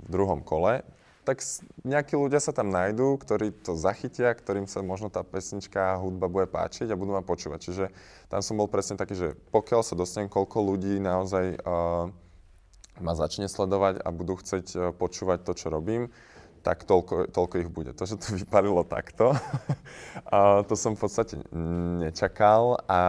v 0.01 0.09
druhom 0.09 0.45
kole, 0.45 0.85
tak 1.25 1.41
nejakí 1.81 2.21
ľudia 2.21 2.37
sa 2.37 2.53
tam 2.53 2.69
nájdú, 2.69 3.17
ktorí 3.17 3.57
to 3.65 3.73
zachytia, 3.81 4.37
ktorým 4.37 4.69
sa 4.69 4.85
možno 4.85 5.09
tá 5.09 5.25
pesnička 5.25 5.97
a 5.97 6.01
hudba 6.01 6.29
bude 6.29 6.45
páčiť 6.45 6.93
a 6.93 7.01
budú 7.01 7.17
ma 7.17 7.25
počúvať. 7.25 7.59
Čiže 7.65 7.85
tam 8.29 8.45
som 8.45 8.61
bol 8.61 8.69
presne 8.69 9.01
taký, 9.01 9.17
že 9.17 9.29
pokiaľ 9.49 9.81
sa 9.81 9.97
dostanem, 9.97 10.29
koľko 10.29 10.61
ľudí 10.61 11.01
naozaj 11.01 11.65
uh, 11.65 12.13
ma 13.01 13.13
začne 13.17 13.49
sledovať 13.49 14.05
a 14.05 14.09
budú 14.13 14.37
chcieť 14.37 14.67
uh, 14.77 14.81
počúvať 14.93 15.49
to, 15.49 15.57
čo 15.57 15.73
robím, 15.73 16.13
tak 16.65 16.89
toľko, 16.89 17.29
toľko 17.29 17.55
ich 17.61 17.69
bude. 17.69 17.93
To, 17.93 18.09
že 18.09 18.17
to 18.17 18.33
vypadilo 18.41 18.81
takto, 18.89 19.37
a 20.33 20.65
to 20.65 20.73
som 20.73 20.97
v 20.97 21.05
podstate 21.05 21.37
nečakal 22.01 22.81
a 22.89 23.01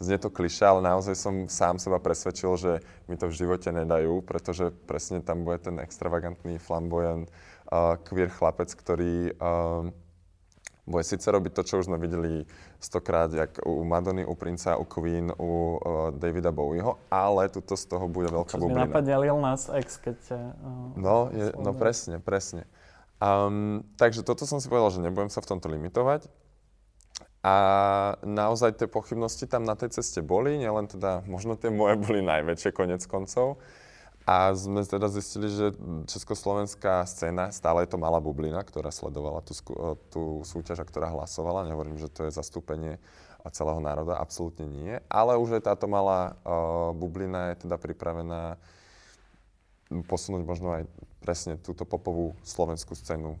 znie 0.00 0.16
to 0.16 0.32
klišé, 0.32 0.64
ale 0.64 0.80
naozaj 0.80 1.12
som 1.12 1.44
sám 1.44 1.76
seba 1.76 2.00
presvedčil, 2.00 2.56
že 2.56 2.72
mi 3.04 3.20
to 3.20 3.28
v 3.28 3.36
živote 3.36 3.68
nedajú, 3.68 4.24
pretože 4.24 4.72
presne 4.88 5.20
tam 5.20 5.44
bude 5.44 5.60
ten 5.60 5.76
extravagantný 5.76 6.56
flamboyant 6.56 7.28
uh, 7.68 8.00
queer 8.00 8.32
chlapec, 8.32 8.72
ktorý 8.72 9.36
uh, 9.36 9.92
bude 10.90 11.06
síce 11.06 11.22
robiť 11.30 11.54
to, 11.54 11.62
čo 11.62 11.74
už 11.78 11.86
sme 11.86 12.02
videli 12.02 12.42
stokrát, 12.82 13.30
jak 13.30 13.62
u 13.62 13.86
Madony, 13.86 14.26
u 14.26 14.34
Princa, 14.34 14.74
u 14.74 14.82
Queen, 14.82 15.30
u 15.38 15.78
uh, 15.78 16.10
Davida 16.10 16.50
Bowieho, 16.50 16.98
ale 17.06 17.46
tuto 17.46 17.78
z 17.78 17.86
toho 17.86 18.10
bude 18.10 18.34
veľká 18.34 18.58
čo 18.58 18.60
bublina. 18.60 18.84
Čo 18.84 18.86
napadne 18.90 19.14
Lil 19.22 19.38
Nas 19.38 19.70
X, 19.70 20.02
keď 20.02 20.16
ťa... 20.26 20.38
Uh, 20.58 20.98
no, 20.98 21.16
je, 21.30 21.46
no 21.54 21.70
presne, 21.78 22.18
presne. 22.18 22.66
Um, 23.22 23.86
takže 23.94 24.26
toto 24.26 24.42
som 24.50 24.58
si 24.58 24.66
povedal, 24.66 24.90
že 24.90 25.00
nebudem 25.06 25.30
sa 25.30 25.38
v 25.38 25.54
tomto 25.54 25.70
limitovať. 25.70 26.26
A 27.40 27.54
naozaj 28.20 28.76
tie 28.76 28.84
pochybnosti 28.84 29.48
tam 29.48 29.64
na 29.64 29.72
tej 29.72 29.96
ceste 29.96 30.20
boli, 30.20 30.60
nielen 30.60 30.92
teda, 30.92 31.24
možno 31.24 31.56
tie 31.56 31.72
moje 31.72 31.96
boli 31.96 32.20
najväčšie 32.20 32.68
konec 32.76 33.00
koncov. 33.08 33.56
A 34.30 34.54
sme 34.54 34.86
teda 34.86 35.10
zistili, 35.10 35.50
že 35.50 35.74
československá 36.06 37.02
scéna, 37.02 37.50
stále 37.50 37.82
je 37.82 37.90
to 37.90 37.98
malá 37.98 38.22
bublina, 38.22 38.62
ktorá 38.62 38.94
sledovala 38.94 39.42
tú, 39.42 39.58
tú 40.06 40.22
súťaž 40.46 40.86
a 40.86 40.86
ktorá 40.86 41.10
hlasovala. 41.10 41.66
Nehovorím, 41.66 41.98
že 41.98 42.06
to 42.06 42.30
je 42.30 42.38
zastúpenie 42.38 43.02
celého 43.50 43.82
národa, 43.82 44.22
absolútne 44.22 44.70
nie. 44.70 45.02
Ale 45.10 45.34
už 45.34 45.58
aj 45.58 45.74
táto 45.74 45.90
malá 45.90 46.38
uh, 46.46 46.94
bublina 46.94 47.50
je 47.50 47.66
teda 47.66 47.74
pripravená 47.74 48.54
posunúť 50.06 50.46
možno 50.46 50.78
aj 50.78 50.86
presne 51.18 51.58
túto 51.58 51.82
popovú 51.82 52.38
slovenskú 52.46 52.94
scénu 52.94 53.34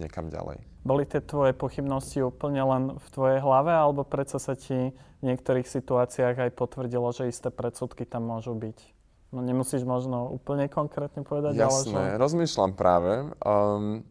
niekam 0.00 0.32
ďalej. 0.32 0.64
Boli 0.80 1.04
tie 1.04 1.20
tvoje 1.20 1.52
pochybnosti 1.52 2.24
úplne 2.24 2.64
len 2.64 2.82
v 2.96 3.06
tvojej 3.12 3.44
hlave, 3.44 3.68
alebo 3.68 4.00
predsa 4.00 4.40
sa 4.40 4.56
ti 4.56 4.96
v 4.96 5.22
niektorých 5.28 5.68
situáciách 5.68 6.48
aj 6.48 6.56
potvrdilo, 6.56 7.12
že 7.12 7.28
isté 7.28 7.52
predsudky 7.52 8.08
tam 8.08 8.32
môžu 8.32 8.56
byť? 8.56 8.95
No 9.34 9.42
nemusíš 9.42 9.82
možno 9.82 10.30
úplne 10.30 10.70
konkrétne 10.70 11.26
povedať, 11.26 11.58
Jasné, 11.58 11.92
ale 11.92 12.14
že... 12.14 12.22
rozmýšľam 12.22 12.72
práve. 12.78 13.12
Um, 13.42 14.06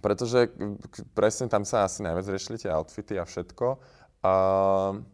pretože 0.00 0.48
presne 1.12 1.46
tam 1.48 1.64
sa 1.68 1.84
asi 1.84 2.00
najviac 2.00 2.26
riešili 2.28 2.56
tie 2.60 2.72
outfity 2.72 3.20
a 3.20 3.24
všetko. 3.24 3.66
Um, 4.20 5.04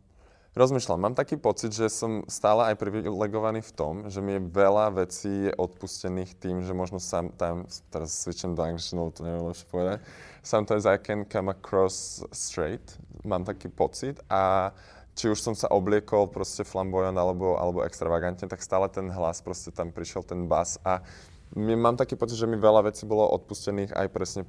rozmýšľam, 0.57 0.99
mám 1.11 1.15
taký 1.15 1.37
pocit, 1.37 1.75
že 1.75 1.93
som 1.93 2.25
stále 2.27 2.73
aj 2.73 2.81
privilegovaný 2.81 3.61
v 3.61 3.73
tom, 3.77 3.95
že 4.09 4.25
mi 4.25 4.41
je 4.41 4.47
veľa 4.47 4.95
vecí 4.97 5.53
odpustených 5.53 6.39
tým, 6.41 6.65
že 6.65 6.73
možno 6.73 6.97
sam 6.97 7.29
tam, 7.35 7.69
teraz 7.93 8.25
switcham 8.25 8.57
do 8.57 8.65
angličtiny, 8.65 8.99
to 9.13 9.21
neviem 9.21 9.47
lepšie 9.53 9.69
povedať, 9.69 9.99
sometimes 10.41 10.89
I 10.89 10.97
can 10.97 11.29
come 11.29 11.53
across 11.53 12.25
straight, 12.33 12.83
mám 13.23 13.45
taký 13.45 13.69
pocit 13.69 14.23
a 14.33 14.73
či 15.17 15.33
už 15.33 15.41
som 15.41 15.57
sa 15.57 15.73
obliekol 15.73 16.29
proste 16.29 16.63
flamboyant 16.63 17.17
alebo, 17.17 17.57
alebo 17.57 17.83
extravagantne, 17.83 18.47
tak 18.47 18.61
stále 18.61 18.87
ten 18.93 19.09
hlas, 19.09 19.41
proste 19.41 19.73
tam 19.73 19.89
prišiel 19.89 20.23
ten 20.23 20.45
bas 20.45 20.77
a 20.85 21.01
mám 21.57 21.97
taký 21.97 22.21
pocit, 22.21 22.37
že 22.37 22.45
mi 22.45 22.61
veľa 22.61 22.93
vecí 22.93 23.09
bolo 23.09 23.25
odpustených 23.33 23.97
aj 23.97 24.07
presne 24.13 24.43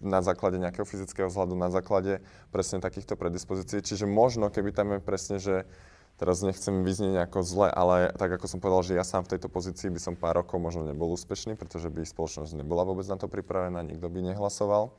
na 0.00 0.22
základe 0.22 0.56
nejakého 0.56 0.86
fyzického 0.86 1.28
vzhľadu, 1.28 1.58
na 1.58 1.68
základe 1.68 2.24
presne 2.54 2.80
takýchto 2.80 3.16
predispozícií. 3.18 3.84
Čiže 3.84 4.08
možno, 4.08 4.48
keby 4.48 4.72
tam 4.72 4.96
je 4.96 5.00
presne, 5.00 5.36
že 5.36 5.68
teraz 6.16 6.44
nechcem 6.44 6.84
vyznieť 6.84 7.20
nejako 7.20 7.40
zle, 7.40 7.68
ale 7.72 8.12
tak 8.16 8.36
ako 8.36 8.46
som 8.48 8.60
povedal, 8.60 8.84
že 8.84 8.96
ja 8.96 9.04
sám 9.04 9.24
v 9.24 9.36
tejto 9.36 9.48
pozícii 9.48 9.88
by 9.88 10.00
som 10.00 10.14
pár 10.16 10.44
rokov 10.44 10.60
možno 10.60 10.84
nebol 10.84 11.08
úspešný, 11.16 11.56
pretože 11.56 11.88
by 11.88 12.04
spoločnosť 12.04 12.60
nebola 12.60 12.84
vôbec 12.84 13.08
na 13.08 13.16
to 13.16 13.28
pripravená, 13.28 13.80
nikto 13.80 14.08
by 14.08 14.20
nehlasoval 14.32 14.92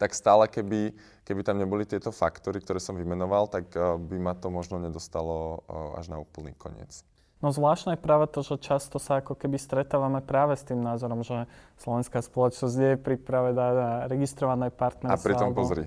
tak 0.00 0.16
stále 0.16 0.48
keby, 0.48 0.96
keby 1.28 1.44
tam 1.44 1.60
neboli 1.60 1.84
tieto 1.84 2.08
faktory, 2.08 2.64
ktoré 2.64 2.80
som 2.80 2.96
vymenoval, 2.96 3.52
tak 3.52 3.68
uh, 3.76 4.00
by 4.00 4.16
ma 4.16 4.32
to 4.32 4.48
možno 4.48 4.80
nedostalo 4.80 5.60
uh, 5.68 6.00
až 6.00 6.08
na 6.08 6.16
úplný 6.16 6.56
koniec. 6.56 7.04
No 7.40 7.52
zvláštne 7.52 7.96
je 7.96 8.04
práve 8.04 8.28
to, 8.28 8.40
že 8.40 8.60
často 8.60 8.96
sa 9.00 9.20
ako 9.20 9.36
keby 9.36 9.56
stretávame 9.60 10.20
práve 10.20 10.56
s 10.56 10.64
tým 10.64 10.80
názorom, 10.80 11.24
že 11.24 11.48
slovenská 11.80 12.20
spoločnosť 12.20 12.76
je 12.76 12.92
pripravená 13.00 13.66
na 13.72 13.90
registrované 14.08 14.68
partnerstvo. 14.72 15.20
A 15.20 15.24
pritom 15.24 15.48
alebo... 15.52 15.60
pozri. 15.60 15.84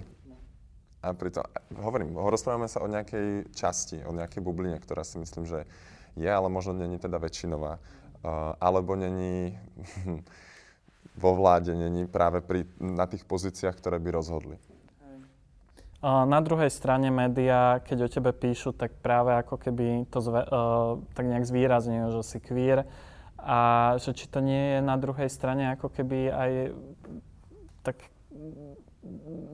A 1.04 1.14
pritom, 1.14 1.46
hovorím, 1.78 2.18
rozprávame 2.18 2.66
sa 2.66 2.82
o 2.82 2.90
nejakej 2.90 3.54
časti, 3.54 4.02
o 4.02 4.16
nejakej 4.16 4.42
bubline, 4.42 4.82
ktorá 4.82 5.06
si 5.06 5.22
myslím, 5.22 5.46
že 5.46 5.70
je, 6.18 6.30
ale 6.30 6.50
možno 6.50 6.74
není 6.74 6.98
teda 6.98 7.22
väčšinová. 7.22 7.78
Uh, 8.24 8.56
alebo 8.58 8.98
není 8.98 9.54
vo 11.14 11.32
vláde 11.38 11.76
není 11.76 12.10
práve 12.10 12.42
pri, 12.42 12.66
na 12.82 13.06
tých 13.06 13.24
pozíciách, 13.26 13.76
ktoré 13.78 13.98
by 14.02 14.10
rozhodli. 14.14 14.58
Na 16.04 16.44
druhej 16.44 16.68
strane 16.68 17.08
médiá, 17.08 17.80
keď 17.80 17.98
o 18.04 18.12
tebe 18.12 18.36
píšu, 18.36 18.76
tak 18.76 18.92
práve 19.00 19.40
ako 19.40 19.56
keby 19.56 20.04
to 20.12 20.20
zve, 20.20 20.44
uh, 20.44 21.00
tak 21.16 21.32
nejak 21.32 21.48
zvýrazňujú, 21.48 22.08
že 22.20 22.22
si 22.28 22.38
queer 22.44 22.84
a 23.40 23.60
že 24.04 24.12
či 24.12 24.28
to 24.28 24.44
nie 24.44 24.76
je 24.76 24.80
na 24.84 25.00
druhej 25.00 25.32
strane 25.32 25.72
ako 25.72 25.88
keby 25.88 26.28
aj 26.28 26.52
tak 27.88 28.04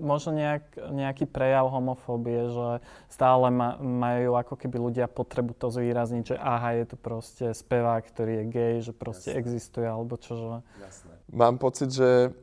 možno 0.01 0.33
nejak, 0.33 0.73
nejaký 0.89 1.25
prejav 1.29 1.69
homofóbie, 1.69 2.49
že 2.49 2.69
stále 3.09 3.49
ma, 3.53 3.77
majú 3.81 4.37
ako 4.37 4.57
keby 4.57 4.77
ľudia 4.77 5.05
potrebu 5.09 5.57
to 5.57 5.73
zvýrazniť, 5.73 6.33
že 6.33 6.35
aha, 6.37 6.81
je 6.81 6.85
to 6.89 6.97
proste 6.97 7.45
spevák, 7.53 8.05
ktorý 8.09 8.41
je 8.41 8.45
gay, 8.49 8.73
že 8.81 8.93
proste 8.93 9.33
Jasné. 9.33 9.41
existuje, 9.41 9.85
alebo 9.89 10.17
čo, 10.17 10.33
že... 10.37 10.57
Jasné. 10.81 11.13
Mám 11.29 11.61
pocit, 11.61 11.93
že, 11.93 12.33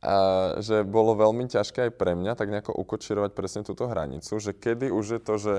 a, 0.00 0.16
že 0.60 0.84
bolo 0.84 1.16
veľmi 1.16 1.48
ťažké 1.48 1.88
aj 1.88 1.92
pre 1.96 2.16
mňa 2.16 2.32
tak 2.36 2.48
nejako 2.48 2.72
ukočirovať 2.72 3.30
presne 3.36 3.62
túto 3.62 3.84
hranicu, 3.88 4.40
že 4.40 4.56
kedy 4.56 4.88
už 4.88 5.18
je 5.18 5.20
to, 5.20 5.34
že 5.36 5.54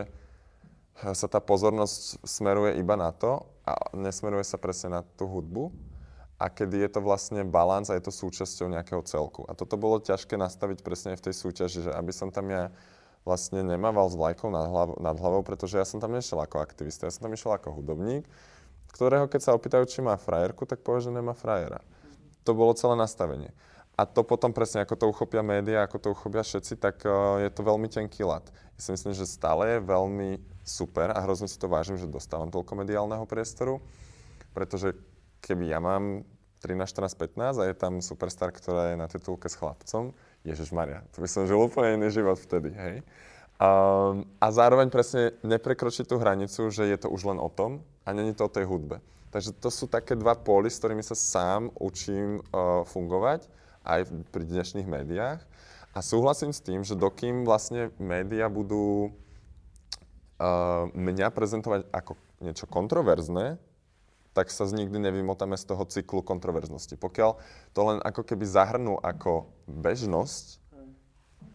sa 0.96 1.28
tá 1.28 1.44
pozornosť 1.44 2.24
smeruje 2.24 2.80
iba 2.80 2.96
na 2.96 3.12
to 3.12 3.44
a 3.68 3.76
nesmeruje 3.94 4.48
sa 4.48 4.56
presne 4.56 4.96
na 4.96 5.02
tú 5.04 5.28
hudbu, 5.28 5.70
a 6.36 6.52
kedy 6.52 6.84
je 6.84 6.90
to 6.92 7.00
vlastne 7.00 7.48
balans 7.48 7.88
a 7.88 7.96
je 7.96 8.04
to 8.04 8.12
súčasťou 8.12 8.68
nejakého 8.68 9.00
celku. 9.08 9.48
A 9.48 9.56
toto 9.56 9.80
bolo 9.80 10.04
ťažké 10.04 10.36
nastaviť 10.36 10.84
presne 10.84 11.16
v 11.16 11.32
tej 11.32 11.34
súťaži, 11.36 11.88
že 11.88 11.92
aby 11.96 12.12
som 12.12 12.28
tam 12.28 12.52
ja 12.52 12.76
vlastne 13.24 13.64
nemával 13.64 14.12
s 14.12 14.20
vlajkou 14.20 14.52
nad, 14.52 14.68
hlav, 14.68 15.00
nad 15.00 15.16
hlavou, 15.16 15.42
pretože 15.42 15.80
ja 15.80 15.88
som 15.88 16.04
tam 16.04 16.12
nešiel 16.12 16.38
ako 16.44 16.60
aktivista, 16.60 17.08
ja 17.08 17.16
som 17.16 17.26
tam 17.26 17.34
išiel 17.34 17.56
ako 17.56 17.80
hudobník, 17.80 18.28
ktorého 18.92 19.32
keď 19.32 19.42
sa 19.42 19.56
opýtajú, 19.56 19.88
či 19.88 20.04
má 20.04 20.20
frajerku, 20.20 20.68
tak 20.68 20.84
povie, 20.84 21.08
že 21.08 21.16
nemá 21.16 21.32
frajera. 21.32 21.80
To 22.46 22.52
bolo 22.54 22.78
celé 22.78 22.94
nastavenie. 22.96 23.52
A 23.96 24.04
to 24.04 24.28
potom 24.28 24.52
presne, 24.52 24.84
ako 24.84 24.96
to 25.00 25.06
uchopia 25.08 25.40
médiá, 25.40 25.88
ako 25.88 25.98
to 25.98 26.08
uchopia 26.12 26.44
všetci, 26.44 26.74
tak 26.78 27.00
uh, 27.08 27.40
je 27.40 27.50
to 27.50 27.64
veľmi 27.64 27.88
tenký 27.88 28.28
lat. 28.28 28.44
Ja 28.76 28.80
si 28.84 28.90
myslím, 28.92 29.16
že 29.16 29.24
stále 29.24 29.80
je 29.80 29.88
veľmi 29.88 30.30
super 30.68 31.16
a 31.16 31.24
hrozne 31.24 31.48
si 31.48 31.56
to 31.56 31.72
vážim, 31.72 31.96
že 31.96 32.12
dostávam 32.12 32.52
toľko 32.52 32.76
mediálneho 32.76 33.24
priestoru, 33.24 33.80
pretože 34.52 34.92
keby 35.40 35.72
ja 35.72 35.80
mám 35.80 36.28
13, 36.60 37.08
14, 37.08 37.16
15 37.40 37.62
a 37.62 37.64
je 37.72 37.76
tam 37.78 38.04
superstar, 38.04 38.52
ktorá 38.52 38.92
je 38.92 39.00
na 39.00 39.08
titulke 39.08 39.48
s 39.48 39.56
chlapcom, 39.56 40.12
Ježiš 40.44 40.76
Maria, 40.76 41.06
to 41.16 41.24
by 41.24 41.30
som 41.30 41.48
žil 41.48 41.62
úplne 41.62 41.96
iný 41.96 42.12
život 42.12 42.36
vtedy, 42.36 42.76
hej. 42.76 42.96
Um, 43.56 44.28
a 44.44 44.52
zároveň 44.52 44.92
presne 44.92 45.32
neprekročiť 45.40 46.12
tú 46.12 46.20
hranicu, 46.20 46.68
že 46.68 46.92
je 46.92 46.98
to 47.00 47.08
už 47.08 47.32
len 47.32 47.40
o 47.40 47.48
tom 47.48 47.80
a 48.04 48.12
není 48.12 48.36
to 48.36 48.44
o 48.44 48.52
tej 48.52 48.68
hudbe. 48.68 49.00
Takže 49.36 49.52
to 49.60 49.68
sú 49.68 49.92
také 49.92 50.16
dva 50.16 50.32
póly, 50.32 50.72
s 50.72 50.80
ktorými 50.80 51.04
sa 51.04 51.12
sám 51.12 51.68
učím 51.76 52.40
uh, 52.40 52.88
fungovať 52.88 53.52
aj 53.84 54.08
pri 54.32 54.48
dnešných 54.48 54.88
médiách. 54.88 55.44
A 55.92 56.00
súhlasím 56.00 56.56
s 56.56 56.64
tým, 56.64 56.88
že 56.88 56.96
dokým 56.96 57.44
vlastne 57.44 57.92
médiá 58.00 58.48
budú 58.48 59.12
uh, 60.40 60.88
mňa 60.96 61.36
prezentovať 61.36 61.84
ako 61.92 62.16
niečo 62.40 62.64
kontroverzné, 62.64 63.60
tak 64.32 64.56
sa 64.56 64.72
z 64.72 64.80
nikdy 64.80 65.04
nevymotame 65.04 65.60
z 65.60 65.68
toho 65.68 65.84
cyklu 65.84 66.24
kontroverznosti. 66.24 66.96
Pokiaľ 66.96 67.36
to 67.76 67.82
len 67.92 68.00
ako 68.08 68.24
keby 68.24 68.48
zahrnú 68.48 68.96
ako 69.04 69.52
bežnosť, 69.68 70.64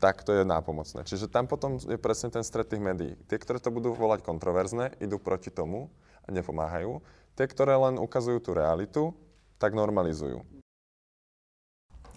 tak 0.05 0.21
to 0.21 0.37
je 0.37 0.45
nápomocné. 0.45 1.09
Čiže 1.09 1.33
tam 1.33 1.49
potom 1.49 1.81
je 1.81 1.97
presne 1.97 2.29
ten 2.29 2.45
stred 2.45 2.69
tých 2.69 2.85
médií. 2.85 3.17
Tie, 3.25 3.41
ktoré 3.41 3.57
to 3.57 3.73
budú 3.73 3.97
volať 3.97 4.21
kontroverzné, 4.21 5.01
idú 5.01 5.17
proti 5.17 5.49
tomu 5.49 5.89
a 6.25 6.29
nepomáhajú. 6.29 7.01
Tie, 7.41 7.49
ktoré 7.49 7.73
len 7.73 7.97
ukazujú 7.97 8.37
tú 8.45 8.53
realitu, 8.53 9.17
tak 9.57 9.73
normalizujú. 9.73 10.45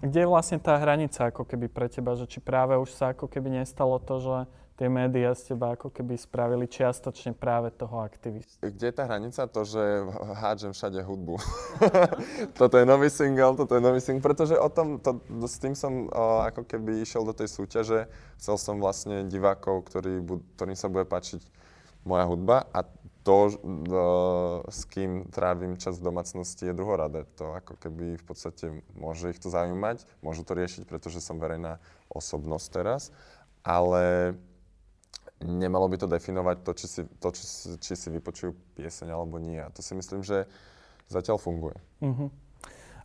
Kde 0.04 0.20
je 0.20 0.28
vlastne 0.28 0.60
tá 0.60 0.76
hranica 0.76 1.32
ako 1.32 1.48
keby 1.48 1.72
pre 1.72 1.88
teba, 1.88 2.12
že 2.12 2.28
či 2.28 2.44
práve 2.44 2.76
už 2.76 2.92
sa 2.92 3.16
ako 3.16 3.24
keby 3.32 3.56
nestalo 3.56 3.96
to, 4.04 4.20
že 4.20 4.36
tie 4.76 4.92
médiá 4.92 5.32
z 5.32 5.56
teba 5.56 5.80
ako 5.80 5.88
keby 5.88 6.20
spravili 6.20 6.68
čiastočne 6.68 7.32
práve 7.32 7.72
toho 7.72 8.04
aktivistu. 8.04 8.60
Kde 8.60 8.84
je 8.84 8.92
tá 8.92 9.08
hranica? 9.08 9.48
To, 9.48 9.64
že 9.64 9.80
hádžem 10.44 10.76
všade 10.76 11.00
hudbu. 11.00 11.40
toto 12.60 12.76
je 12.76 12.84
nový 12.84 13.08
single, 13.08 13.56
toto 13.56 13.80
je 13.80 13.80
nový 13.80 14.04
single, 14.04 14.20
pretože 14.20 14.60
o 14.60 14.68
tom, 14.68 15.00
to, 15.00 15.24
s 15.48 15.56
tým 15.56 15.72
som 15.72 16.04
o, 16.12 16.44
ako 16.44 16.68
keby 16.68 17.00
išiel 17.00 17.24
do 17.24 17.32
tej 17.32 17.48
súťaže. 17.48 18.12
Chcel 18.36 18.60
som 18.60 18.76
vlastne 18.76 19.24
divákov, 19.24 19.88
ktorý, 19.88 20.20
ktorým 20.60 20.76
sa 20.76 20.92
bude 20.92 21.08
páčiť 21.08 21.40
moja 22.04 22.24
hudba 22.28 22.68
a 22.72 22.84
to, 23.24 23.48
s 24.68 24.84
kým 24.92 25.24
trávim 25.32 25.80
čas 25.80 25.96
v 25.96 26.12
domácnosti, 26.12 26.68
je 26.68 26.76
druhoradé. 26.76 27.24
To 27.40 27.56
ako 27.56 27.80
keby 27.80 28.20
v 28.20 28.24
podstate 28.24 28.84
môže 28.92 29.32
ich 29.32 29.40
to 29.40 29.48
zaujímať, 29.48 30.04
môžu 30.20 30.44
to 30.44 30.52
riešiť, 30.52 30.84
pretože 30.84 31.24
som 31.24 31.40
verejná 31.40 31.80
osobnosť 32.12 32.66
teraz, 32.68 33.08
ale 33.64 34.36
nemalo 35.40 35.88
by 35.88 35.96
to 35.96 36.06
definovať 36.06 36.56
to, 36.68 36.72
či 36.76 36.86
si, 36.86 37.00
to, 37.16 37.28
či, 37.32 37.44
či 37.80 37.92
si 37.96 38.08
vypočujú 38.12 38.52
pieseň 38.76 39.08
alebo 39.08 39.40
nie. 39.40 39.56
A 39.56 39.72
to 39.72 39.80
si 39.80 39.96
myslím, 39.96 40.20
že 40.20 40.44
zatiaľ 41.08 41.40
funguje. 41.40 41.80
Uh-huh. 42.04 42.28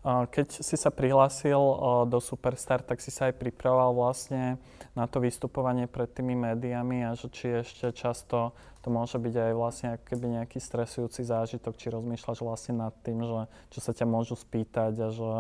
Keď 0.06 0.64
si 0.64 0.80
sa 0.80 0.96
prihlásil 0.96 1.60
do 2.08 2.24
Superstar, 2.24 2.80
tak 2.80 3.04
si 3.04 3.12
sa 3.12 3.28
aj 3.28 3.36
pripravoval 3.36 3.92
vlastne 3.92 4.56
na 4.96 5.12
to 5.12 5.20
vystupovanie 5.20 5.92
pred 5.92 6.08
tými 6.08 6.40
médiami 6.40 7.04
a 7.04 7.20
že 7.20 7.28
či 7.28 7.46
ešte 7.60 7.92
často 7.92 8.56
to 8.80 8.88
môže 8.88 9.20
byť 9.20 9.36
aj 9.36 9.54
vlastne 9.60 9.90
keby 10.08 10.40
nejaký 10.40 10.64
stresujúci 10.64 11.28
zážitok, 11.28 11.76
či 11.76 11.92
rozmýšľaš 11.92 12.40
vlastne 12.40 12.80
nad 12.80 12.96
tým, 13.04 13.20
že 13.28 13.52
čo 13.76 13.80
sa 13.84 13.92
ťa 13.92 14.08
môžu 14.08 14.40
spýtať 14.40 14.94
a 15.04 15.08
že 15.12 15.32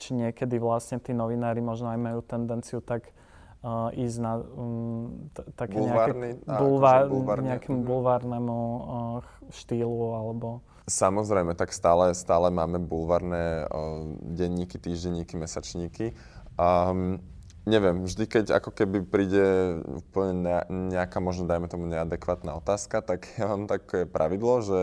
či 0.00 0.10
niekedy 0.18 0.58
vlastne 0.58 0.98
tí 0.98 1.14
novinári 1.14 1.62
možno 1.62 1.92
aj 1.92 2.00
majú 2.02 2.20
tendenciu 2.26 2.82
tak 2.82 3.14
uh, 3.62 3.92
ísť 3.94 4.18
na 4.18 4.42
um, 4.42 5.30
t- 5.30 5.46
také 5.54 5.78
Bulvárny, 5.78 6.34
nejaké, 6.34 6.58
bulvár, 6.58 7.02
akože 7.06 7.46
nejakému 7.46 7.78
mhm. 7.78 7.86
bulvárnemu 7.86 8.58
uh, 8.58 9.18
štýlu 9.54 10.18
alebo... 10.18 10.66
Samozrejme, 10.90 11.54
tak 11.54 11.70
stále, 11.70 12.10
stále 12.18 12.50
máme 12.50 12.82
bulvárne 12.82 13.62
uh, 13.70 14.10
denníky, 14.26 14.74
týždenníky, 14.74 15.38
mesačníky. 15.38 16.18
Um, 16.58 17.22
neviem, 17.62 18.02
vždy 18.02 18.26
keď 18.26 18.44
ako 18.58 18.74
keby 18.74 19.06
príde 19.06 19.78
úplne 19.86 20.66
nejaká, 20.68 21.22
možno 21.22 21.46
dajme 21.46 21.70
tomu 21.70 21.86
neadekvátna 21.86 22.58
otázka, 22.58 23.06
tak 23.06 23.30
ja 23.38 23.46
mám 23.46 23.70
také 23.70 24.02
pravidlo, 24.02 24.66
že 24.66 24.80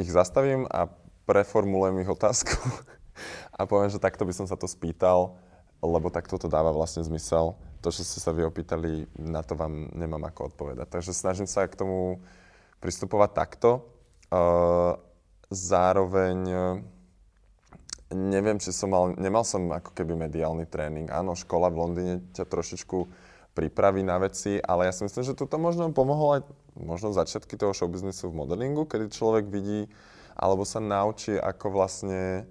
ich 0.00 0.08
zastavím 0.08 0.64
a 0.72 0.88
preformulujem 1.28 2.00
ich 2.00 2.10
otázku 2.10 2.56
a 3.58 3.68
poviem, 3.68 3.92
že 3.92 4.00
takto 4.00 4.24
by 4.24 4.32
som 4.32 4.48
sa 4.48 4.56
to 4.56 4.64
spýtal, 4.64 5.36
lebo 5.84 6.08
takto 6.08 6.40
to 6.40 6.48
dáva 6.48 6.72
vlastne 6.72 7.04
zmysel. 7.04 7.52
To, 7.84 7.92
čo 7.92 8.00
ste 8.02 8.18
sa 8.18 8.32
vy 8.32 8.48
opýtali, 8.48 9.06
na 9.20 9.44
to 9.44 9.54
vám 9.54 9.92
nemám 9.92 10.24
ako 10.32 10.50
odpovedať. 10.50 10.88
Takže 10.88 11.12
snažím 11.12 11.46
sa 11.46 11.68
k 11.68 11.76
tomu 11.76 12.24
pristupovať 12.80 13.30
takto. 13.36 13.95
Zároveň 15.46 16.38
uh, 16.50 16.82
neviem, 18.14 18.58
či 18.62 18.70
som 18.70 18.92
mal, 18.92 19.18
nemal 19.18 19.42
som 19.42 19.66
ako 19.66 19.90
keby 19.90 20.14
mediálny 20.14 20.66
tréning. 20.70 21.10
Áno, 21.10 21.34
škola 21.34 21.72
v 21.72 21.80
Londýne 21.82 22.14
ťa 22.34 22.46
trošičku 22.46 22.98
pripraví 23.56 24.04
na 24.04 24.20
veci, 24.20 24.60
ale 24.60 24.86
ja 24.86 24.92
si 24.92 25.02
myslím, 25.02 25.24
že 25.24 25.34
toto 25.34 25.56
možno 25.56 25.90
pomohlo 25.90 26.38
aj 26.38 26.42
možno 26.76 27.10
začiatky 27.10 27.56
toho 27.56 27.72
showbiznisu 27.72 28.28
v 28.30 28.38
modelingu, 28.44 28.84
kedy 28.84 29.10
človek 29.10 29.48
vidí 29.48 29.88
alebo 30.36 30.68
sa 30.68 30.84
naučí, 30.84 31.32
ako 31.32 31.72
vlastne 31.72 32.44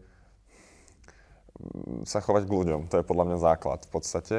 sa 2.04 2.20
chovať 2.20 2.50
k 2.50 2.56
ľuďom. 2.58 2.82
To 2.90 3.00
je 3.00 3.08
podľa 3.08 3.26
mňa 3.32 3.38
základ 3.40 3.80
v 3.86 3.92
podstate. 3.94 4.36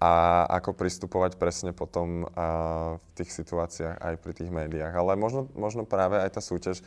A 0.00 0.44
ako 0.48 0.72
pristupovať 0.72 1.36
presne 1.36 1.76
potom 1.76 2.24
a, 2.24 2.96
v 2.96 3.06
tých 3.20 3.36
situáciách 3.36 4.00
aj 4.00 4.14
pri 4.16 4.32
tých 4.32 4.48
médiách. 4.48 4.96
Ale 4.96 5.12
možno, 5.20 5.52
možno 5.52 5.84
práve 5.84 6.16
aj 6.16 6.40
tá 6.40 6.40
súťaž. 6.40 6.80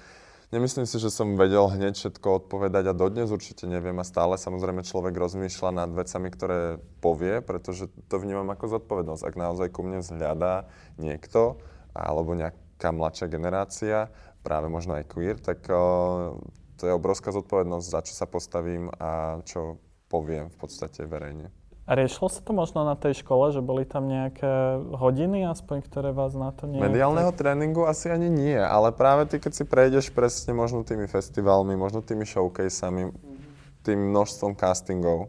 Nemyslím 0.54 0.86
si, 0.86 1.02
že 1.02 1.10
som 1.10 1.34
vedel 1.34 1.65
hneď 1.65 1.97
všetko 1.97 2.45
odpovedať 2.45 2.89
a 2.89 2.93
dodnes 2.93 3.34
určite 3.34 3.65
neviem 3.65 3.97
a 3.97 4.06
stále 4.06 4.38
samozrejme 4.38 4.86
človek 4.86 5.17
rozmýšľa 5.17 5.69
nad 5.73 5.89
vecami, 5.89 6.30
ktoré 6.30 6.60
povie, 7.02 7.41
pretože 7.41 7.89
to 8.06 8.21
vnímam 8.21 8.45
ako 8.54 8.78
zodpovednosť. 8.78 9.26
Ak 9.26 9.34
naozaj 9.34 9.73
ku 9.73 9.82
mne 9.82 10.06
vzhľadá 10.06 10.69
niekto 11.02 11.58
alebo 11.97 12.38
nejaká 12.38 12.93
mladšia 12.93 13.34
generácia, 13.34 14.13
práve 14.45 14.69
možno 14.69 14.93
aj 14.93 15.10
queer, 15.10 15.41
tak 15.41 15.65
uh, 15.73 16.38
to 16.78 16.84
je 16.86 16.93
obrovská 16.93 17.34
zodpovednosť, 17.34 17.86
za 17.89 18.02
čo 18.06 18.13
sa 18.13 18.30
postavím 18.30 18.93
a 19.02 19.41
čo 19.47 19.82
poviem 20.06 20.54
v 20.54 20.58
podstate 20.62 21.08
verejne. 21.10 21.49
A 21.83 21.99
riešilo 21.99 22.31
sa 22.31 22.39
to 22.39 22.55
možno 22.55 22.87
na 22.87 22.95
tej 22.95 23.19
škole, 23.19 23.51
že 23.51 23.59
boli 23.59 23.83
tam 23.83 24.07
nejaké 24.07 24.79
hodiny 24.95 25.43
aspoň, 25.51 25.83
ktoré 25.83 26.15
vás 26.15 26.31
na 26.31 26.55
to 26.55 26.63
nie... 26.63 26.79
Mediálneho 26.79 27.35
tréningu 27.35 27.83
asi 27.83 28.07
ani 28.07 28.31
nie, 28.31 28.55
ale 28.55 28.95
práve 28.95 29.27
ty, 29.27 29.35
keď 29.35 29.51
si 29.51 29.63
prejdeš 29.67 30.15
presne 30.15 30.55
možno 30.55 30.87
tými 30.87 31.11
festivalmi, 31.11 31.75
možno 31.75 31.99
tými 31.99 32.23
showcaseami, 32.23 33.11
tým 33.83 33.99
množstvom 34.15 34.55
castingov, 34.55 35.27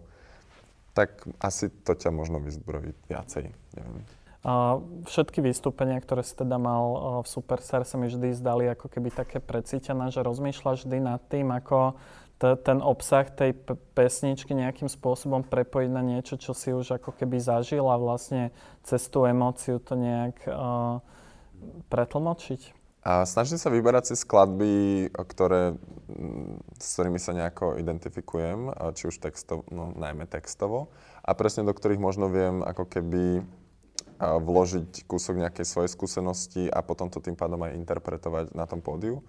tak 0.94 1.26
asi 1.42 1.74
to 1.82 1.98
ťa 1.98 2.14
možno 2.14 2.38
vyzbrojí 2.38 2.94
viacej, 3.10 3.50
neviem. 3.74 4.06
Všetky 5.08 5.40
vystúpenia, 5.40 5.96
ktoré 5.98 6.20
si 6.20 6.36
teda 6.36 6.60
mal 6.60 6.84
v 7.24 7.28
Superstar, 7.32 7.82
sa 7.88 7.96
mi 7.96 8.12
vždy 8.12 8.36
zdali 8.36 8.68
ako 8.70 8.92
keby 8.92 9.08
také 9.08 9.40
precítené, 9.40 10.12
že 10.12 10.20
rozmýšľaš 10.20 10.84
vždy 10.84 10.98
nad 11.00 11.18
tým, 11.32 11.48
ako 11.48 11.96
ten 12.60 12.84
obsah 12.84 13.24
tej 13.32 13.56
p- 13.56 13.78
pesničky 13.96 14.52
nejakým 14.52 14.92
spôsobom 14.92 15.40
prepojiť 15.40 15.90
na 15.90 16.04
niečo, 16.04 16.36
čo 16.36 16.52
si 16.52 16.70
už 16.70 17.00
ako 17.00 17.16
keby 17.16 17.40
zažil 17.40 17.88
a 17.88 17.96
vlastne 17.96 18.52
cez 18.84 19.08
tú 19.08 19.24
emóciu 19.24 19.80
to 19.80 19.96
nejak 19.96 20.36
uh, 20.44 21.00
pretlmočiť. 21.88 22.76
A 23.04 23.28
snažím 23.28 23.60
sa 23.60 23.68
vyberať 23.68 24.12
si 24.12 24.14
skladby, 24.16 25.12
ktoré, 25.12 25.76
s 26.80 26.96
ktorými 26.96 27.20
sa 27.20 27.36
nejako 27.36 27.76
identifikujem, 27.76 28.72
či 28.96 29.12
už 29.12 29.20
textovo, 29.20 29.60
no 29.68 29.92
najmä 29.92 30.24
textovo, 30.24 30.88
a 31.20 31.36
presne 31.36 31.68
do 31.68 31.76
ktorých 31.76 32.00
možno 32.00 32.32
viem 32.32 32.64
ako 32.64 32.88
keby 32.88 33.44
vložiť 34.24 35.04
kúsok 35.04 35.36
nejakej 35.36 35.66
svojej 35.68 35.90
skúsenosti 35.92 36.64
a 36.72 36.80
potom 36.80 37.12
to 37.12 37.20
tým 37.20 37.36
pádom 37.36 37.60
aj 37.60 37.76
interpretovať 37.76 38.56
na 38.56 38.64
tom 38.64 38.80
pódiu. 38.80 39.20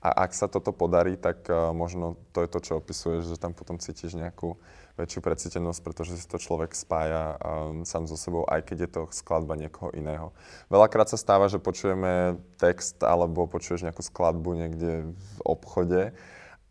A 0.00 0.24
ak 0.24 0.32
sa 0.32 0.48
toto 0.48 0.72
podarí, 0.72 1.20
tak 1.20 1.44
uh, 1.52 1.76
možno 1.76 2.16
to 2.32 2.40
je 2.40 2.48
to, 2.48 2.58
čo 2.64 2.72
opisuješ, 2.80 3.36
že 3.36 3.40
tam 3.40 3.52
potom 3.52 3.76
cítiš 3.76 4.16
nejakú 4.16 4.56
väčšiu 4.96 5.20
precítenosť, 5.20 5.80
pretože 5.80 6.16
si 6.16 6.26
to 6.28 6.40
človek 6.40 6.72
spája 6.76 7.36
um, 7.40 7.84
sám 7.88 8.04
so 8.08 8.16
sebou, 8.16 8.44
aj 8.48 8.64
keď 8.64 8.78
je 8.84 8.90
to 8.96 9.02
skladba 9.12 9.56
niekoho 9.60 9.92
iného. 9.96 10.32
Veľakrát 10.72 11.08
sa 11.08 11.20
stáva, 11.20 11.48
že 11.48 11.60
počujeme 11.60 12.40
text 12.60 13.00
alebo 13.04 13.48
počuješ 13.48 13.84
nejakú 13.84 14.00
skladbu 14.04 14.56
niekde 14.56 15.12
v 15.12 15.38
obchode 15.44 16.12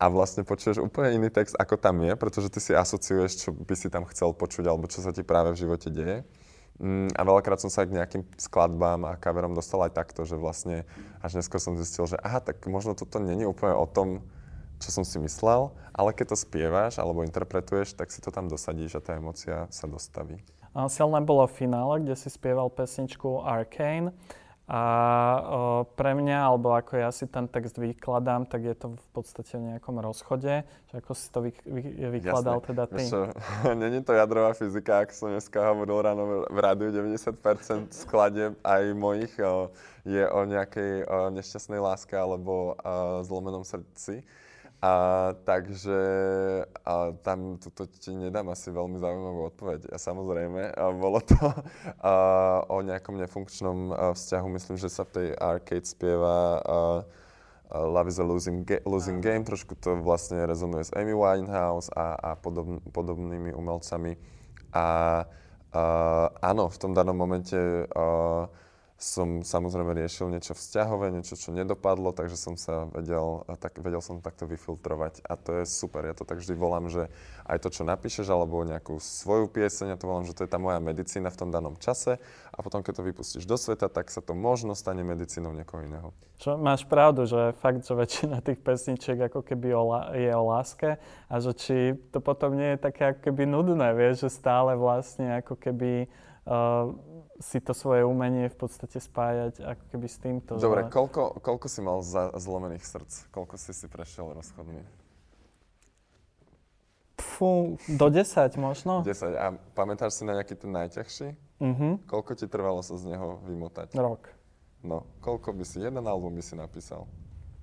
a 0.00 0.04
vlastne 0.08 0.46
počuješ 0.46 0.80
úplne 0.80 1.12
iný 1.18 1.28
text, 1.28 1.58
ako 1.60 1.76
tam 1.76 2.00
je, 2.00 2.16
pretože 2.16 2.48
ty 2.48 2.58
si 2.62 2.72
asociuješ, 2.72 3.46
čo 3.46 3.48
by 3.52 3.74
si 3.76 3.92
tam 3.92 4.08
chcel 4.08 4.32
počuť 4.32 4.64
alebo 4.64 4.88
čo 4.88 5.04
sa 5.04 5.12
ti 5.12 5.20
práve 5.20 5.52
v 5.52 5.60
živote 5.60 5.92
deje. 5.92 6.24
Mm, 6.80 7.12
a 7.12 7.20
veľakrát 7.28 7.60
som 7.60 7.68
sa 7.68 7.84
k 7.84 7.92
nejakým 7.92 8.24
skladbám 8.40 9.04
a 9.04 9.20
kaverom 9.20 9.52
dostal 9.52 9.84
aj 9.84 9.92
takto, 9.92 10.24
že 10.24 10.40
vlastne 10.40 10.88
až 11.20 11.36
neskôr 11.36 11.60
som 11.60 11.76
zistil, 11.76 12.08
že 12.08 12.16
aha, 12.24 12.40
tak 12.40 12.64
možno 12.64 12.96
toto 12.96 13.20
není 13.20 13.44
úplne 13.44 13.76
o 13.76 13.84
tom, 13.84 14.24
čo 14.80 14.88
som 14.88 15.04
si 15.04 15.20
myslel, 15.20 15.76
ale 15.92 16.16
keď 16.16 16.32
to 16.32 16.36
spievaš 16.40 16.96
alebo 16.96 17.20
interpretuješ, 17.20 17.92
tak 17.92 18.08
si 18.08 18.24
to 18.24 18.32
tam 18.32 18.48
dosadíš 18.48 18.96
a 18.96 19.04
tá 19.04 19.12
emocia 19.12 19.68
sa 19.68 19.84
dostaví. 19.84 20.40
Silné 20.88 21.20
bolo 21.20 21.44
v 21.44 21.68
finále, 21.68 22.00
kde 22.00 22.16
si 22.16 22.32
spieval 22.32 22.72
pesničku 22.72 23.44
Arcane 23.44 24.16
a 24.70 24.82
o, 25.50 25.82
pre 25.98 26.14
mňa, 26.14 26.46
alebo 26.46 26.70
ako 26.70 26.94
ja 26.94 27.10
si 27.10 27.26
ten 27.26 27.50
text 27.50 27.74
vykladám, 27.74 28.46
tak 28.46 28.62
je 28.62 28.74
to 28.78 28.94
v 28.94 29.08
podstate 29.10 29.58
v 29.58 29.74
nejakom 29.74 29.98
rozchode. 29.98 30.62
Že 30.62 30.94
ako 30.94 31.12
si 31.18 31.26
to 31.26 31.38
vy, 31.42 31.50
vy, 31.66 31.82
vykladal 32.22 32.62
Jasne. 32.62 32.68
teda 32.70 32.84
ty? 32.86 33.02
Není 33.82 33.98
to 34.06 34.14
jadrová 34.14 34.54
fyzika, 34.54 35.02
ako 35.02 35.12
som 35.12 35.28
dneska 35.34 35.58
hovoril 35.74 35.98
ráno 36.06 36.46
v 36.46 36.58
rádiu, 36.62 36.94
90% 36.94 37.90
skladeb 37.90 38.54
aj 38.62 38.82
mojich 38.94 39.34
o, 39.42 39.74
je 40.06 40.22
o 40.22 40.40
nejakej 40.46 41.02
o 41.02 41.34
nešťastnej 41.34 41.82
láske 41.82 42.14
alebo 42.14 42.78
o 42.78 43.26
zlomenom 43.26 43.66
srdci. 43.66 44.22
A 44.80 44.92
takže 45.44 46.00
a 46.88 47.12
tam 47.20 47.60
toto 47.60 47.84
ti 47.84 48.16
nedám 48.16 48.48
asi 48.48 48.72
veľmi 48.72 48.96
zaujímavú 48.96 49.52
odpoveď. 49.52 49.92
A 49.92 50.00
samozrejme, 50.00 50.72
a 50.72 50.88
bolo 50.96 51.20
to 51.20 51.36
a, 52.00 52.12
o 52.64 52.80
nejakom 52.80 53.20
nefunkčnom 53.20 53.92
a, 53.92 54.16
vzťahu. 54.16 54.46
Myslím, 54.48 54.76
že 54.80 54.88
sa 54.88 55.04
v 55.04 55.12
tej 55.12 55.28
arcade 55.36 55.84
spieva 55.84 56.64
a, 56.64 56.78
a 57.68 57.76
Love 57.76 58.08
is 58.08 58.18
a 58.18 58.24
losing, 58.24 58.64
ga- 58.64 58.80
losing 58.88 59.20
game. 59.20 59.44
Trošku 59.44 59.76
to 59.76 60.00
vlastne 60.00 60.48
rezonuje 60.48 60.88
s 60.88 60.94
Amy 60.96 61.12
Winehouse 61.12 61.92
a, 61.92 62.16
a 62.16 62.30
podobn- 62.40 62.80
podobnými 62.88 63.52
umelcami. 63.52 64.16
A, 64.72 65.28
a 65.76 65.82
áno, 66.40 66.72
v 66.72 66.76
tom 66.80 66.96
danom 66.96 67.20
momente 67.20 67.84
a, 67.92 68.48
som 69.00 69.40
samozrejme 69.40 69.96
riešil 69.96 70.28
niečo 70.28 70.52
vzťahové, 70.52 71.08
niečo, 71.08 71.32
čo 71.32 71.56
nedopadlo, 71.56 72.12
takže 72.12 72.36
som 72.36 72.60
sa 72.60 72.84
vedel, 72.92 73.48
tak, 73.56 73.80
vedel 73.80 74.04
som 74.04 74.20
takto 74.20 74.44
vyfiltrovať 74.44 75.24
a 75.24 75.40
to 75.40 75.56
je 75.56 75.64
super. 75.64 76.04
Ja 76.04 76.12
to 76.12 76.28
tak 76.28 76.44
vždy 76.44 76.52
volám, 76.52 76.92
že 76.92 77.08
aj 77.48 77.64
to, 77.64 77.72
čo 77.72 77.88
napíšeš, 77.88 78.28
alebo 78.28 78.60
nejakú 78.60 79.00
svoju 79.00 79.48
pieseň, 79.48 79.96
ja 79.96 79.98
to 79.98 80.04
volám, 80.04 80.28
že 80.28 80.36
to 80.36 80.44
je 80.44 80.52
tá 80.52 80.60
moja 80.60 80.76
medicína 80.84 81.32
v 81.32 81.40
tom 81.40 81.48
danom 81.48 81.80
čase 81.80 82.20
a 82.52 82.58
potom, 82.60 82.84
keď 82.84 83.00
to 83.00 83.08
vypustíš 83.08 83.48
do 83.48 83.56
sveta, 83.56 83.88
tak 83.88 84.12
sa 84.12 84.20
to 84.20 84.36
možno 84.36 84.76
stane 84.76 85.00
medicínou 85.00 85.56
niekoho 85.56 85.80
iného. 85.80 86.12
Čo, 86.36 86.60
máš 86.60 86.84
pravdu, 86.84 87.24
že 87.24 87.56
fakt, 87.56 87.80
že 87.88 87.96
väčšina 87.96 88.44
tých 88.44 88.60
pesničiek 88.60 89.16
ako 89.32 89.40
keby 89.40 89.72
o, 89.72 89.96
je 90.12 90.28
o 90.28 90.44
láske 90.44 91.00
a 91.24 91.34
že 91.40 91.56
či 91.56 91.76
to 92.12 92.20
potom 92.20 92.52
nie 92.52 92.76
je 92.76 92.84
také 92.84 93.16
ako 93.16 93.32
keby 93.32 93.48
nudné, 93.48 93.96
vieš, 93.96 94.28
že 94.28 94.44
stále 94.44 94.76
vlastne 94.76 95.40
ako 95.40 95.56
keby 95.56 96.04
uh, 96.44 96.92
si 97.40 97.58
to 97.58 97.72
svoje 97.72 98.04
umenie 98.04 98.52
v 98.52 98.56
podstate 98.60 99.00
spájať 99.00 99.64
ako 99.64 99.84
keby 99.88 100.06
s 100.06 100.16
týmto. 100.20 100.60
Dobre, 100.60 100.84
že... 100.86 100.92
koľko, 100.92 101.40
koľko 101.40 101.66
si 101.72 101.80
mal 101.80 102.04
za, 102.04 102.28
zlomených 102.36 102.84
srdc? 102.84 103.12
Koľko 103.32 103.56
si 103.56 103.72
si 103.72 103.88
prešiel 103.88 104.36
rozchodmi? 104.36 104.84
Fú, 107.16 107.80
do 107.88 108.06
10 108.12 108.60
možno. 108.60 109.00
10. 109.00 109.32
A 109.40 109.56
pamätáš 109.72 110.20
si 110.20 110.22
na 110.28 110.36
nejaký 110.36 110.60
ten 110.60 110.68
najťažší? 110.68 111.28
Uh-huh. 111.60 111.96
Koľko 112.04 112.36
ti 112.36 112.44
trvalo 112.44 112.84
sa 112.84 113.00
z 113.00 113.08
neho 113.08 113.40
vymotať? 113.48 113.96
Rok. 113.96 114.28
No, 114.84 115.08
koľko 115.24 115.56
by 115.56 115.64
si, 115.64 115.80
jeden 115.80 116.04
album 116.04 116.36
by 116.36 116.44
si 116.44 116.56
napísal 116.56 117.08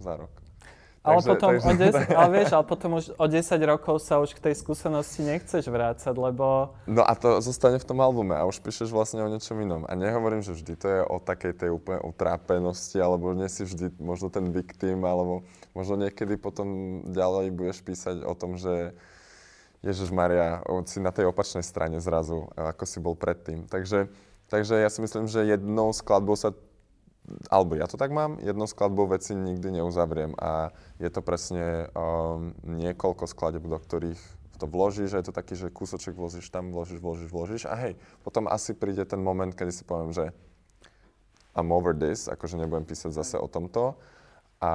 za 0.01 0.17
rok? 0.17 0.33
Ale, 1.05 1.23
takže, 1.23 1.29
potom 1.29 1.49
takže... 1.55 1.67
o 1.67 1.73
10, 1.73 2.09
ale 2.19 2.29
vieš, 2.33 2.49
ale 2.51 2.65
potom 2.65 2.89
už 2.99 3.05
o 3.15 3.25
10 3.25 3.71
rokov 3.71 3.95
sa 4.03 4.19
už 4.19 4.35
k 4.35 4.43
tej 4.49 4.55
skúsenosti 4.59 5.23
nechceš 5.23 5.69
vrácať, 5.69 6.15
lebo... 6.15 6.75
No 6.89 7.05
a 7.05 7.13
to 7.15 7.39
zostane 7.39 7.79
v 7.79 7.87
tom 7.87 8.01
albume 8.03 8.35
a 8.35 8.43
už 8.43 8.59
píšeš 8.59 8.91
vlastne 8.91 9.23
o 9.23 9.31
niečom 9.31 9.55
inom. 9.61 9.87
A 9.87 9.95
nehovorím, 9.95 10.43
že 10.43 10.57
vždy 10.57 10.73
to 10.75 10.87
je 10.87 11.01
o 11.05 11.17
takej 11.21 11.53
tej 11.55 11.69
úplne 11.71 12.03
utrápenosti, 12.03 12.99
alebo 12.99 13.31
nie 13.31 13.47
si 13.47 13.63
vždy 13.63 13.97
možno 14.01 14.27
ten 14.27 14.51
victim, 14.51 15.05
alebo 15.07 15.47
možno 15.71 15.95
niekedy 16.01 16.35
potom 16.35 16.99
ďalej 17.07 17.55
budeš 17.55 17.79
písať 17.85 18.25
o 18.25 18.33
tom, 18.35 18.59
že 18.59 18.97
Ježiš 19.85 20.09
Maria, 20.09 20.65
si 20.89 20.97
na 20.97 21.13
tej 21.13 21.29
opačnej 21.29 21.61
strane 21.61 22.01
zrazu, 22.01 22.49
ako 22.57 22.83
si 22.83 22.97
bol 22.97 23.13
predtým. 23.13 23.69
Takže, 23.69 24.09
takže 24.49 24.81
ja 24.81 24.89
si 24.89 24.99
myslím, 25.05 25.29
že 25.29 25.45
jednou 25.45 25.93
skladbou 25.93 26.33
sa 26.33 26.51
alebo 27.51 27.75
ja 27.75 27.87
to 27.91 27.99
tak 27.99 28.11
mám, 28.15 28.39
jednou 28.39 28.67
skladbou 28.67 29.07
veci 29.07 29.35
nikdy 29.35 29.83
neuzavriem 29.83 30.31
a 30.39 30.71
je 30.99 31.09
to 31.11 31.19
presne 31.19 31.91
um, 31.91 32.55
niekoľko 32.63 33.27
skladeb, 33.27 33.63
do 33.67 33.75
ktorých 33.75 34.19
to 34.57 34.65
vložíš 34.65 35.13
a 35.13 35.19
je 35.21 35.27
to 35.29 35.35
taký, 35.35 35.53
že 35.53 35.69
kúsoček 35.69 36.17
vložíš 36.17 36.49
tam, 36.49 36.73
vložíš, 36.73 36.97
vložíš, 36.97 37.29
vložíš 37.29 37.63
a 37.69 37.77
hej, 37.77 37.93
potom 38.25 38.49
asi 38.49 38.73
príde 38.73 39.05
ten 39.05 39.21
moment, 39.21 39.53
kedy 39.53 39.71
si 39.71 39.83
poviem, 39.85 40.09
že 40.09 40.33
I'm 41.53 41.69
over 41.73 41.93
this, 41.93 42.25
akože 42.25 42.57
nebudem 42.57 42.85
písať 42.85 43.11
zase 43.13 43.35
o 43.37 43.45
tomto 43.45 43.97
a 44.57 44.73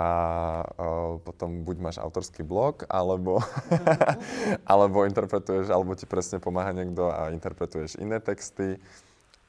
uh, 0.62 1.18
potom 1.18 1.66
buď 1.66 1.76
máš 1.82 1.96
autorský 1.98 2.46
blog, 2.46 2.86
alebo, 2.86 3.42
alebo 4.70 5.02
interpretuješ, 5.02 5.74
alebo 5.74 5.98
ti 5.98 6.06
presne 6.06 6.38
pomáha 6.38 6.70
niekto 6.70 7.10
a 7.10 7.34
interpretuješ 7.34 7.98
iné 7.98 8.22
texty, 8.22 8.78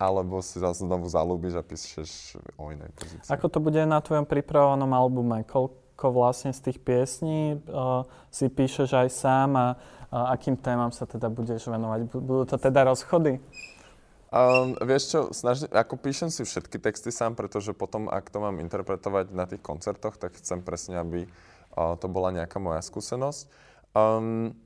alebo 0.03 0.43
si 0.43 0.59
zase 0.59 0.83
znovu 0.83 1.07
zalúbiš 1.07 1.55
a 1.55 1.63
píšeš 1.63 2.35
o 2.59 2.75
inej 2.75 2.91
pozícii. 2.91 3.31
Ako 3.31 3.47
to 3.47 3.63
bude 3.63 3.79
na 3.87 4.03
tvojom 4.03 4.27
pripravovanom 4.27 4.91
albume? 4.91 5.47
Koľko 5.47 6.11
vlastne 6.11 6.51
z 6.51 6.59
tých 6.69 6.83
piesní 6.83 7.63
uh, 7.71 8.03
si 8.27 8.51
píšeš 8.51 8.91
aj 8.91 9.07
sám 9.07 9.49
a 9.55 9.67
uh, 9.79 10.35
akým 10.35 10.59
témam 10.59 10.91
sa 10.91 11.07
teda 11.07 11.31
budeš 11.31 11.71
venovať? 11.71 11.99
Budú 12.11 12.43
to 12.43 12.59
teda 12.59 12.83
rozchody? 12.91 13.39
Um, 14.33 14.73
vieš 14.81 15.13
čo, 15.13 15.19
snažím, 15.29 15.69
ako 15.69 15.93
píšem 15.95 16.33
si 16.33 16.41
všetky 16.41 16.81
texty 16.81 17.13
sám, 17.13 17.37
pretože 17.37 17.69
potom, 17.71 18.09
ak 18.09 18.33
to 18.33 18.41
mám 18.41 18.57
interpretovať 18.57 19.29
na 19.29 19.45
tých 19.45 19.61
koncertoch, 19.61 20.17
tak 20.17 20.33
chcem 20.41 20.59
presne, 20.65 20.97
aby 20.99 21.29
uh, 21.77 21.93
to 22.01 22.09
bola 22.09 22.33
nejaká 22.33 22.57
moja 22.57 22.81
skúsenosť. 22.81 23.45
Um, 23.93 24.57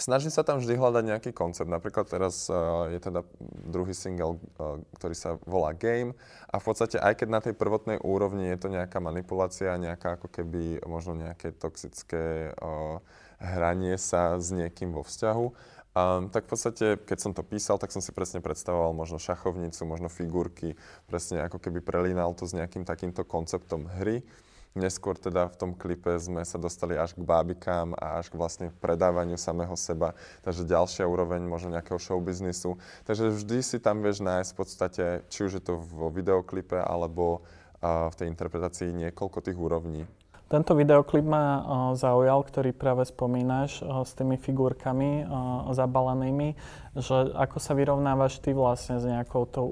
snažím 0.00 0.32
sa 0.32 0.46
tam 0.46 0.60
vždy 0.60 0.78
hľadať 0.78 1.04
nejaký 1.04 1.30
koncept. 1.36 1.68
Napríklad 1.68 2.08
teraz 2.08 2.48
uh, 2.48 2.88
je 2.88 3.00
teda 3.02 3.26
druhý 3.68 3.92
single, 3.92 4.40
uh, 4.56 4.80
ktorý 4.96 5.14
sa 5.16 5.36
volá 5.44 5.76
Game 5.76 6.16
a 6.48 6.56
v 6.56 6.64
podstate 6.64 6.96
aj 6.96 7.20
keď 7.20 7.28
na 7.28 7.40
tej 7.40 7.54
prvotnej 7.56 8.00
úrovni 8.00 8.48
je 8.52 8.58
to 8.62 8.68
nejaká 8.72 9.02
manipulácia, 9.02 9.76
nejaká 9.76 10.16
ako 10.20 10.32
keby 10.32 10.80
možno 10.88 11.18
nejaké 11.18 11.52
toxické 11.56 12.56
uh, 12.56 13.02
hranie 13.42 13.98
sa 13.98 14.38
s 14.38 14.54
niekým 14.54 14.94
vo 14.94 15.02
vzťahu, 15.02 15.72
Um, 15.92 16.32
tak 16.32 16.48
v 16.48 16.56
podstate, 16.56 16.86
keď 17.04 17.18
som 17.20 17.32
to 17.36 17.44
písal, 17.44 17.76
tak 17.76 17.92
som 17.92 18.00
si 18.00 18.16
presne 18.16 18.40
predstavoval 18.40 18.96
možno 18.96 19.20
šachovnicu, 19.20 19.84
možno 19.84 20.08
figurky, 20.08 20.72
presne 21.04 21.44
ako 21.44 21.60
keby 21.60 21.84
prelínal 21.84 22.32
to 22.32 22.48
s 22.48 22.56
nejakým 22.56 22.88
takýmto 22.88 23.28
konceptom 23.28 23.84
hry. 24.00 24.24
Neskôr 24.72 25.20
teda 25.20 25.52
v 25.52 25.58
tom 25.60 25.70
klipe 25.76 26.16
sme 26.16 26.40
sa 26.48 26.56
dostali 26.56 26.96
až 26.96 27.12
k 27.12 27.20
bábikám 27.20 27.92
a 27.92 28.24
až 28.24 28.32
k 28.32 28.40
vlastne 28.40 28.66
predávaniu 28.80 29.36
samého 29.36 29.76
seba. 29.76 30.16
Takže 30.40 30.64
ďalšia 30.64 31.04
úroveň 31.04 31.44
možno 31.44 31.76
nejakého 31.76 32.00
showbiznisu. 32.00 32.80
Takže 33.04 33.36
vždy 33.36 33.60
si 33.60 33.76
tam 33.76 34.00
vieš 34.00 34.24
nájsť 34.24 34.48
v 34.48 34.56
podstate, 34.56 35.04
či 35.28 35.44
už 35.44 35.60
je 35.60 35.62
to 35.62 35.76
vo 35.76 36.08
videoklipe 36.08 36.80
alebo 36.80 37.44
uh, 37.84 38.08
v 38.08 38.14
tej 38.16 38.26
interpretácii 38.32 38.96
niekoľko 38.96 39.44
tých 39.44 39.60
úrovní. 39.60 40.08
Tento 40.48 40.76
videoklip 40.76 41.24
ma 41.24 41.64
zaujal, 41.96 42.44
ktorý 42.44 42.76
práve 42.76 43.08
spomínaš 43.08 43.80
s 43.80 44.12
tými 44.12 44.36
figurkami 44.36 45.24
uh, 45.24 45.68
zabalenými, 45.72 46.56
že 46.96 47.32
ako 47.36 47.56
sa 47.56 47.72
vyrovnávaš 47.72 48.40
ty 48.40 48.56
vlastne 48.56 49.00
s 49.00 49.04
nejakou 49.04 49.48
tou 49.48 49.68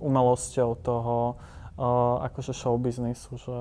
umelosťou 0.00 0.80
toho 0.84 1.40
akože 1.74 2.54
showbiznisu, 2.54 3.34
že 3.34 3.58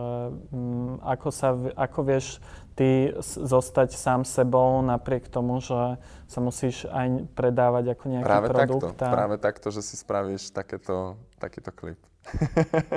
um, 0.53 1.01
ako, 1.01 1.33
sa, 1.33 1.57
ako 1.73 1.99
vieš 2.05 2.37
ty 2.77 3.09
zostať 3.25 3.97
sám 3.97 4.21
sebou 4.21 4.85
napriek 4.85 5.25
tomu, 5.33 5.57
že 5.57 5.97
sa 6.29 6.39
musíš 6.41 6.85
aj 6.93 7.25
predávať 7.33 7.97
ako 7.97 8.03
nejaký 8.13 8.29
práve 8.29 8.47
produkt. 8.53 8.93
Takto, 8.93 9.05
a... 9.05 9.13
Práve 9.17 9.35
takto, 9.41 9.67
že 9.73 9.81
si 9.81 9.97
spravíš 9.97 10.53
takéto, 10.53 11.17
takýto 11.41 11.73
klip. 11.73 11.97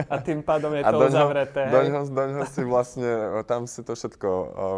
A 0.07 0.23
tým 0.23 0.39
pádom 0.45 0.71
je 0.77 0.87
to 0.87 0.97
uzavreté. 1.03 1.67
Do 1.67 1.81
ňoho, 1.83 2.03
do 2.07 2.25
ňoho 2.31 2.45
si 2.47 2.63
vlastne, 2.63 3.11
tam 3.49 3.67
si 3.67 3.83
to 3.83 3.99
všetko 3.99 4.29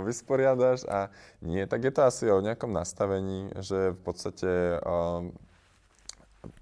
vysporiadaš 0.09 0.89
a 0.89 1.13
nie, 1.45 1.67
tak 1.69 1.85
je 1.85 1.93
to 1.93 2.07
asi 2.07 2.31
o 2.33 2.41
nejakom 2.41 2.73
nastavení, 2.73 3.53
že 3.61 3.93
v 3.93 4.01
podstate 4.01 4.81
um, 4.87 5.37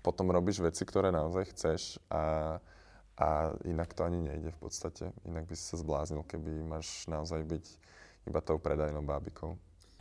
potom 0.03 0.33
robíš 0.33 0.65
veci, 0.65 0.83
ktoré 0.83 1.15
naozaj 1.15 1.45
chceš 1.55 1.81
a, 2.11 2.59
a 3.17 3.57
inak 3.65 3.97
to 3.97 4.05
ani 4.05 4.21
nejde 4.21 4.53
v 4.53 4.59
podstate. 4.61 5.13
Inak 5.25 5.49
by 5.49 5.55
si 5.57 5.65
sa 5.65 5.77
zbláznil, 5.81 6.21
keby 6.29 6.61
máš 6.69 7.09
naozaj 7.09 7.41
byť 7.49 7.65
iba 8.29 8.41
tou 8.45 8.61
predajnou 8.61 9.01
bábikou. 9.01 9.57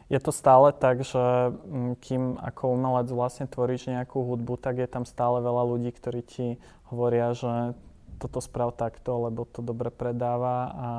Je 0.05 0.21
to 0.21 0.29
stále 0.29 0.69
tak, 0.69 1.01
že 1.01 1.17
mm, 1.17 1.97
kým 1.97 2.37
ako 2.37 2.77
umelec 2.77 3.09
vlastne 3.09 3.49
tvoríš 3.49 3.89
nejakú 3.89 4.21
hudbu, 4.21 4.61
tak 4.61 4.77
je 4.77 4.85
tam 4.85 5.01
stále 5.01 5.41
veľa 5.41 5.63
ľudí, 5.65 5.89
ktorí 5.89 6.21
ti 6.21 6.47
hovoria, 6.93 7.33
že 7.33 7.73
toto 8.21 8.37
sprav 8.37 8.77
takto, 8.77 9.25
lebo 9.25 9.49
to 9.49 9.65
dobre 9.65 9.89
predáva 9.89 10.57
a 10.69 10.89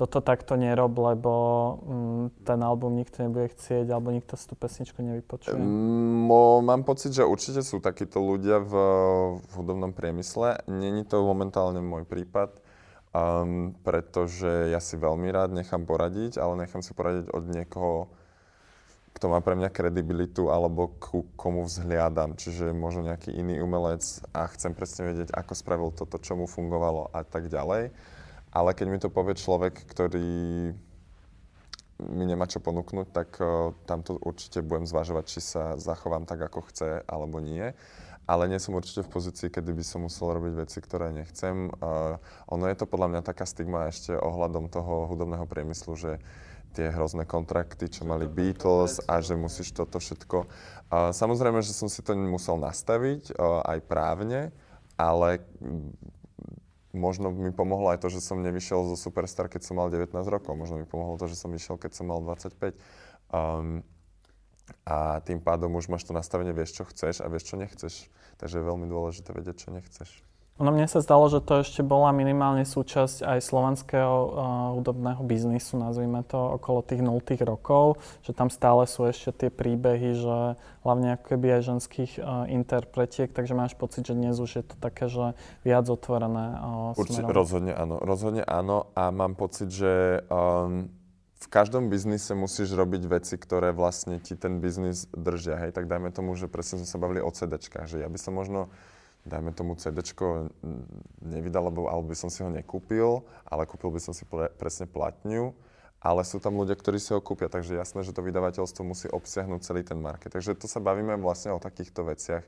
toto 0.00 0.24
takto 0.24 0.56
nerob, 0.56 0.96
lebo 0.96 1.32
mm, 1.84 2.48
ten 2.48 2.60
album 2.64 2.96
nikto 2.96 3.20
nebude 3.20 3.52
chcieť 3.52 3.84
alebo 3.92 4.08
nikto 4.08 4.32
si 4.32 4.48
tú 4.48 4.56
pesničku 4.56 4.96
nevypočuje? 5.04 5.60
Mo, 5.60 6.64
mám 6.64 6.88
pocit, 6.88 7.12
že 7.12 7.28
určite 7.28 7.60
sú 7.60 7.84
takíto 7.84 8.24
ľudia 8.24 8.64
v, 8.64 8.72
v 9.44 9.50
hudobnom 9.60 9.92
priemysle. 9.92 10.64
Není 10.64 11.04
to 11.04 11.20
momentálne 11.20 11.84
môj 11.84 12.08
prípad, 12.08 12.56
um, 13.12 13.76
pretože 13.84 14.72
ja 14.72 14.80
si 14.80 14.96
veľmi 14.96 15.28
rád 15.28 15.52
nechám 15.52 15.84
poradiť, 15.84 16.40
ale 16.40 16.64
nechám 16.64 16.80
si 16.80 16.96
poradiť 16.96 17.28
od 17.36 17.44
niekoho, 17.52 18.08
kto 19.12 19.28
má 19.28 19.44
pre 19.44 19.52
mňa 19.52 19.68
kredibilitu 19.68 20.48
alebo 20.48 20.96
ku 20.96 21.28
komu 21.36 21.68
vzhliadam. 21.68 22.40
Čiže 22.40 22.72
možno 22.72 23.04
nejaký 23.04 23.36
iný 23.36 23.60
umelec 23.60 24.00
a 24.32 24.48
chcem 24.48 24.72
presne 24.72 25.12
vedieť, 25.12 25.36
ako 25.36 25.52
spravil 25.52 25.92
toto, 25.92 26.16
čo 26.16 26.40
mu 26.40 26.48
fungovalo 26.48 27.12
a 27.12 27.20
tak 27.20 27.52
ďalej. 27.52 27.92
Ale 28.50 28.74
keď 28.74 28.86
mi 28.90 28.98
to 28.98 29.08
povie 29.12 29.38
človek, 29.38 29.86
ktorý 29.86 30.70
mi 32.00 32.24
nemá 32.24 32.48
čo 32.48 32.64
ponúknuť, 32.64 33.06
tak 33.12 33.36
uh, 33.38 33.76
tam 33.84 34.00
to 34.00 34.16
určite 34.16 34.64
budem 34.64 34.88
zvažovať, 34.88 35.24
či 35.28 35.40
sa 35.44 35.76
zachovám 35.76 36.24
tak, 36.24 36.40
ako 36.40 36.64
chce, 36.72 37.04
alebo 37.04 37.38
nie. 37.38 37.76
Ale 38.24 38.46
nie 38.46 38.62
som 38.62 38.78
určite 38.78 39.02
v 39.02 39.12
pozícii, 39.12 39.50
kedy 39.50 39.74
by 39.74 39.84
som 39.84 40.06
musel 40.06 40.30
robiť 40.32 40.54
veci, 40.54 40.78
ktoré 40.78 41.10
nechcem. 41.10 41.68
Uh, 41.82 42.16
ono 42.48 42.70
je 42.70 42.76
to 42.78 42.88
podľa 42.88 43.16
mňa 43.16 43.20
taká 43.26 43.44
stigma 43.44 43.90
ešte 43.90 44.14
ohľadom 44.16 44.70
toho 44.70 45.10
hudobného 45.10 45.44
priemyslu, 45.44 45.98
že 45.98 46.22
tie 46.70 46.94
hrozné 46.94 47.26
kontrakty, 47.26 47.90
čo 47.90 48.06
mali 48.06 48.30
Beatles 48.30 49.02
a 49.10 49.18
že 49.18 49.34
musíš 49.34 49.74
toto 49.74 49.98
všetko. 49.98 50.46
Uh, 50.46 51.10
samozrejme, 51.10 51.58
že 51.60 51.74
som 51.74 51.90
si 51.90 52.00
to 52.00 52.14
musel 52.14 52.54
nastaviť 52.56 53.34
uh, 53.34 53.66
aj 53.66 53.78
právne, 53.90 54.54
ale 54.94 55.42
možno 56.90 57.30
mi 57.30 57.54
pomohlo 57.54 57.94
aj 57.94 58.02
to, 58.02 58.08
že 58.10 58.22
som 58.22 58.42
nevyšiel 58.42 58.86
zo 58.90 58.96
Superstar, 58.98 59.46
keď 59.46 59.62
som 59.66 59.78
mal 59.78 59.90
19 59.90 60.10
rokov. 60.26 60.58
Možno 60.58 60.78
mi 60.82 60.86
pomohlo 60.86 61.18
to, 61.18 61.30
že 61.30 61.38
som 61.38 61.50
vyšiel, 61.50 61.78
keď 61.78 61.92
som 61.94 62.10
mal 62.10 62.22
25. 62.22 62.74
Um, 63.30 63.86
a 64.86 65.18
tým 65.26 65.42
pádom 65.42 65.74
už 65.74 65.90
máš 65.90 66.06
to 66.06 66.14
nastavenie, 66.14 66.54
vieš, 66.54 66.78
čo 66.78 66.84
chceš 66.86 67.22
a 67.22 67.26
vieš, 67.26 67.50
čo 67.50 67.58
nechceš. 67.58 67.94
Takže 68.38 68.62
je 68.62 68.68
veľmi 68.70 68.86
dôležité 68.86 69.34
vedieť, 69.34 69.66
čo 69.66 69.74
nechceš. 69.74 70.29
Ono 70.60 70.76
mne 70.76 70.84
sa 70.84 71.00
zdalo, 71.00 71.32
že 71.32 71.40
to 71.40 71.64
ešte 71.64 71.80
bola 71.80 72.12
minimálne 72.12 72.68
súčasť 72.68 73.24
aj 73.24 73.38
slovenského 73.40 74.12
uh, 74.12 74.28
hudobného 74.76 75.24
biznisu, 75.24 75.80
nazvime 75.80 76.20
to, 76.28 76.36
okolo 76.36 76.84
tých 76.84 77.00
0 77.00 77.16
rokov, 77.48 77.96
že 78.20 78.36
tam 78.36 78.52
stále 78.52 78.84
sú 78.84 79.08
ešte 79.08 79.32
tie 79.32 79.48
príbehy, 79.48 80.20
že 80.20 80.60
hlavne 80.84 81.16
ako 81.16 81.24
keby 81.32 81.46
aj 81.56 81.62
ženských 81.64 82.12
uh, 82.20 82.44
interpretiek, 82.52 83.32
takže 83.32 83.56
máš 83.56 83.72
pocit, 83.72 84.04
že 84.04 84.12
dnes 84.12 84.36
už 84.36 84.60
je 84.60 84.64
to 84.68 84.76
také, 84.76 85.08
že 85.08 85.32
viac 85.64 85.88
otvorené 85.88 86.60
uh, 86.60 86.92
Určite, 86.92 87.24
rozhodne 87.24 87.72
áno, 87.72 87.96
rozhodne 87.96 88.44
áno 88.44 88.92
a 88.92 89.08
mám 89.08 89.40
pocit, 89.40 89.72
že 89.72 90.28
um, 90.28 90.92
v 91.40 91.46
každom 91.48 91.88
biznise 91.88 92.36
musíš 92.36 92.76
robiť 92.76 93.08
veci, 93.08 93.40
ktoré 93.40 93.72
vlastne 93.72 94.20
ti 94.20 94.36
ten 94.36 94.60
biznis 94.60 95.08
držia, 95.16 95.56
hej, 95.56 95.72
tak 95.72 95.88
dajme 95.88 96.12
tomu, 96.12 96.36
že 96.36 96.52
presne 96.52 96.84
sme 96.84 96.88
sa 96.92 97.00
bavili 97.00 97.24
o 97.24 97.32
CDčkách, 97.32 97.88
že 97.88 98.04
ja 98.04 98.12
by 98.12 98.18
som 98.20 98.36
možno 98.36 98.68
dajme 99.24 99.52
tomu 99.52 99.76
CD 99.76 100.00
nevydal, 101.20 101.68
alebo, 101.68 101.88
alebo 101.92 102.08
by 102.08 102.16
som 102.16 102.30
si 102.32 102.40
ho 102.40 102.48
nekúpil, 102.48 103.20
ale 103.44 103.68
kúpil 103.68 103.92
by 103.92 104.00
som 104.00 104.12
si 104.16 104.24
pre, 104.24 104.48
presne 104.56 104.88
platňu, 104.88 105.52
ale 106.00 106.24
sú 106.24 106.40
tam 106.40 106.56
ľudia, 106.56 106.72
ktorí 106.80 106.96
si 106.96 107.12
ho 107.12 107.20
kúpia, 107.20 107.52
takže 107.52 107.76
jasné, 107.76 108.00
že 108.00 108.16
to 108.16 108.24
vydavateľstvo 108.24 108.80
musí 108.80 109.06
obsiahnuť 109.12 109.60
celý 109.60 109.84
ten 109.84 110.00
market. 110.00 110.32
Takže 110.32 110.56
to 110.56 110.64
sa 110.64 110.80
bavíme 110.80 111.12
vlastne 111.20 111.52
o 111.52 111.60
takýchto 111.60 112.08
veciach. 112.08 112.44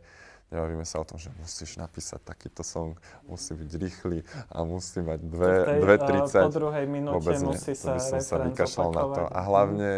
Nebavíme 0.52 0.84
sa 0.84 1.00
o 1.00 1.04
tom, 1.08 1.16
že 1.16 1.32
musíš 1.40 1.80
napísať 1.80 2.20
takýto 2.28 2.60
song, 2.60 2.96
musí 3.24 3.56
byť 3.56 3.70
rýchly 3.72 4.18
a 4.52 4.64
musí 4.68 5.00
mať 5.00 5.20
dve, 5.24 5.52
tej, 5.64 5.80
dve 5.80 5.96
30. 5.96 6.44
Po 6.44 6.52
druhej 6.52 6.84
minúte 6.88 7.32
musí 7.40 7.72
sa, 7.72 7.96
by 7.96 8.00
som 8.00 8.20
sa 8.20 8.36
vykašľal 8.52 8.90
na 8.92 9.04
to. 9.16 9.22
A 9.32 9.38
hlavne 9.48 9.90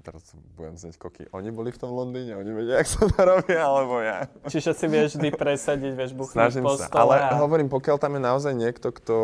teraz 0.00 0.32
budem 0.56 0.80
znieť 0.80 0.96
koky, 0.96 1.28
oni 1.36 1.52
boli 1.52 1.68
v 1.68 1.78
tom 1.78 1.92
Londýne, 1.92 2.40
oni 2.40 2.50
vedia, 2.56 2.80
jak 2.80 2.88
sa 2.88 3.04
to 3.04 3.20
robí, 3.20 3.52
alebo 3.52 4.00
ja. 4.00 4.24
Čiže 4.48 4.72
si 4.72 4.86
vieš 4.88 5.20
vždy 5.20 5.28
presadiť, 5.36 5.92
vieš 5.92 6.12
buchnúť 6.16 6.48
Snažím 6.48 6.64
po 6.64 6.80
sa, 6.80 6.88
ale 6.96 7.14
a... 7.20 7.36
hovorím, 7.36 7.68
pokiaľ 7.68 7.96
tam 8.00 8.16
je 8.16 8.22
naozaj 8.24 8.52
niekto, 8.56 8.88
kto, 8.88 9.16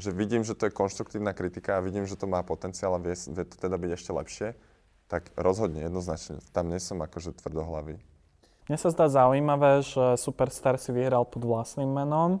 že 0.00 0.10
vidím, 0.16 0.42
že 0.42 0.56
to 0.56 0.66
je 0.66 0.72
konštruktívna 0.72 1.36
kritika 1.36 1.76
a 1.76 1.84
vidím, 1.84 2.08
že 2.08 2.16
to 2.16 2.24
má 2.24 2.40
potenciál 2.40 2.96
a 2.96 3.02
vie, 3.02 3.12
vie 3.12 3.44
to 3.44 3.56
teda 3.60 3.76
byť 3.76 3.90
ešte 3.92 4.10
lepšie, 4.16 4.48
tak 5.12 5.28
rozhodne, 5.36 5.84
jednoznačne. 5.84 6.40
Tam 6.56 6.72
nie 6.72 6.80
som 6.80 6.96
akože 7.04 7.36
tvrdohlavý. 7.36 8.00
Mne 8.70 8.78
sa 8.78 8.88
zdá 8.88 9.12
zaujímavé, 9.12 9.84
že 9.84 10.16
Superstar 10.16 10.80
si 10.80 10.94
vyhral 10.94 11.28
pod 11.28 11.44
vlastným 11.44 11.90
menom 11.90 12.40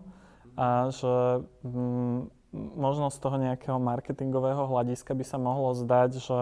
a 0.56 0.88
že 0.88 1.44
mm, 1.66 2.41
možno 2.52 3.08
z 3.08 3.18
toho 3.18 3.36
nejakého 3.40 3.80
marketingového 3.80 4.68
hľadiska 4.68 5.16
by 5.16 5.24
sa 5.24 5.40
mohlo 5.40 5.72
zdať, 5.72 6.10
že 6.20 6.40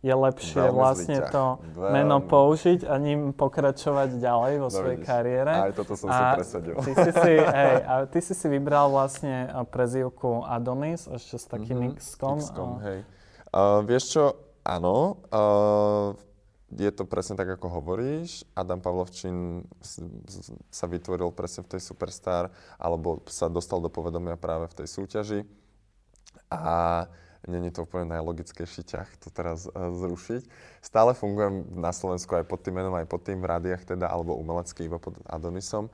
je 0.00 0.14
lepšie 0.16 0.64
Veľmi 0.64 0.76
vlastne 0.80 1.16
to 1.28 1.60
Veľmi. 1.76 1.92
meno 1.92 2.24
použiť 2.24 2.88
a 2.88 2.96
ním 2.96 3.36
pokračovať 3.36 4.16
ďalej 4.16 4.54
vo 4.56 4.68
no, 4.68 4.72
svojej 4.72 4.98
vidíš. 5.04 5.08
kariére. 5.12 5.52
Aj 5.52 5.72
toto 5.76 5.92
som 5.92 6.08
a 6.08 6.16
si 6.16 6.24
presadil. 6.40 6.76
Ty 6.80 6.92
si 6.96 7.10
si, 7.12 7.32
hej, 7.36 7.74
a 7.84 7.94
ty 8.08 8.18
si 8.24 8.32
si 8.32 8.46
vybral 8.48 8.88
vlastne 8.88 9.52
prezývku 9.68 10.48
Adonis, 10.48 11.04
ešte 11.04 11.36
s 11.36 11.44
takým 11.44 11.76
mm-hmm. 11.84 12.00
X-kom. 12.00 12.38
X-kom, 12.40 12.70
hej. 12.80 13.04
Uh, 13.52 13.84
vieš 13.84 14.16
čo, 14.16 14.24
áno, 14.64 15.20
uh, 15.28 16.16
je 16.70 16.90
to 16.94 17.02
presne 17.06 17.34
tak, 17.34 17.50
ako 17.50 17.82
hovoríš. 17.82 18.46
Adam 18.54 18.78
Pavlovčín 18.78 19.66
sa 20.70 20.86
vytvoril 20.86 21.34
presne 21.34 21.66
v 21.66 21.76
tej 21.76 21.82
Superstar, 21.82 22.54
alebo 22.78 23.22
sa 23.26 23.50
dostal 23.50 23.82
do 23.82 23.90
povedomia 23.90 24.38
práve 24.38 24.70
v 24.70 24.76
tej 24.82 24.88
súťaži. 24.88 25.40
A 26.50 27.06
Není 27.48 27.72
to 27.72 27.88
úplne 27.88 28.12
najlogickejší 28.12 28.84
ťah 28.84 29.08
to 29.16 29.32
teraz 29.32 29.64
uh, 29.64 29.88
zrušiť. 29.96 30.44
Stále 30.84 31.16
fungujem 31.16 31.72
na 31.72 31.88
Slovensku 31.88 32.36
aj 32.36 32.44
pod 32.44 32.60
tým 32.60 32.76
menom, 32.76 32.92
aj 32.92 33.08
pod 33.08 33.24
tým 33.24 33.40
v 33.40 33.48
rádiách 33.48 33.96
teda, 33.96 34.12
alebo 34.12 34.36
umelecky 34.36 34.84
iba 34.84 35.00
pod 35.00 35.16
Adonisom. 35.24 35.88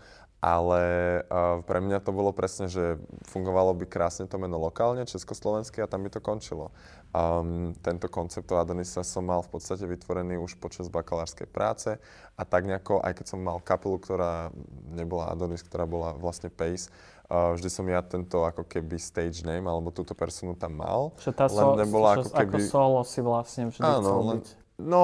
Ale 0.44 0.82
uh, 1.26 1.64
pre 1.64 1.80
mňa 1.80 2.04
to 2.04 2.12
bolo 2.12 2.30
presne, 2.30 2.68
že 2.68 3.00
fungovalo 3.24 3.72
by 3.72 3.88
krásne 3.88 4.28
to 4.28 4.36
meno 4.36 4.60
lokálne, 4.60 5.08
československé 5.08 5.80
a 5.80 5.90
tam 5.90 6.04
by 6.04 6.12
to 6.12 6.20
končilo. 6.20 6.70
Um, 7.16 7.72
tento 7.80 8.12
koncept 8.12 8.52
Adonisa 8.52 9.00
som 9.00 9.24
mal 9.24 9.40
v 9.40 9.56
podstate 9.56 9.88
vytvorený 9.88 10.36
už 10.36 10.60
počas 10.60 10.92
bakalárskej 10.92 11.48
práce 11.48 11.96
a 12.36 12.42
tak 12.44 12.68
nejako, 12.68 13.00
aj 13.00 13.16
keď 13.16 13.26
som 13.32 13.40
mal 13.40 13.64
kapelu, 13.64 13.96
ktorá 13.96 14.52
nebola 14.92 15.32
Adonis, 15.32 15.64
ktorá 15.64 15.88
bola 15.88 16.12
vlastne 16.14 16.52
Pace, 16.52 16.92
Uh, 17.26 17.58
vždy 17.58 17.66
som 17.66 17.82
ja 17.90 17.98
tento 18.06 18.46
ako 18.46 18.62
keby 18.70 19.02
stage 19.02 19.42
name, 19.42 19.66
alebo 19.66 19.90
túto 19.90 20.14
personu 20.14 20.54
tam 20.54 20.78
mal. 20.78 21.10
Že 21.18 21.34
tá 21.34 21.50
len 21.50 21.66
so, 21.66 21.74
nebola 21.74 22.08
ako 22.22 22.30
keby... 22.30 22.62
Ako 22.62 22.70
solo 22.70 23.00
si 23.02 23.18
vlastne 23.18 23.66
vždy 23.66 23.82
Áno, 23.82 23.98
chcel 23.98 24.20
len, 24.22 24.38
byť. 24.38 24.48
No, 24.78 25.02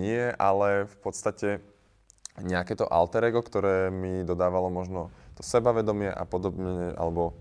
nie, 0.00 0.24
ale 0.40 0.88
v 0.88 0.96
podstate 1.04 1.60
nejaké 2.42 2.74
to 2.74 2.86
alter 2.88 3.22
ego, 3.30 3.42
ktoré 3.42 3.94
mi 3.94 4.26
dodávalo 4.26 4.66
možno 4.72 5.14
to 5.38 5.42
sebavedomie 5.46 6.10
a 6.10 6.26
podobne, 6.26 6.94
alebo 6.94 7.38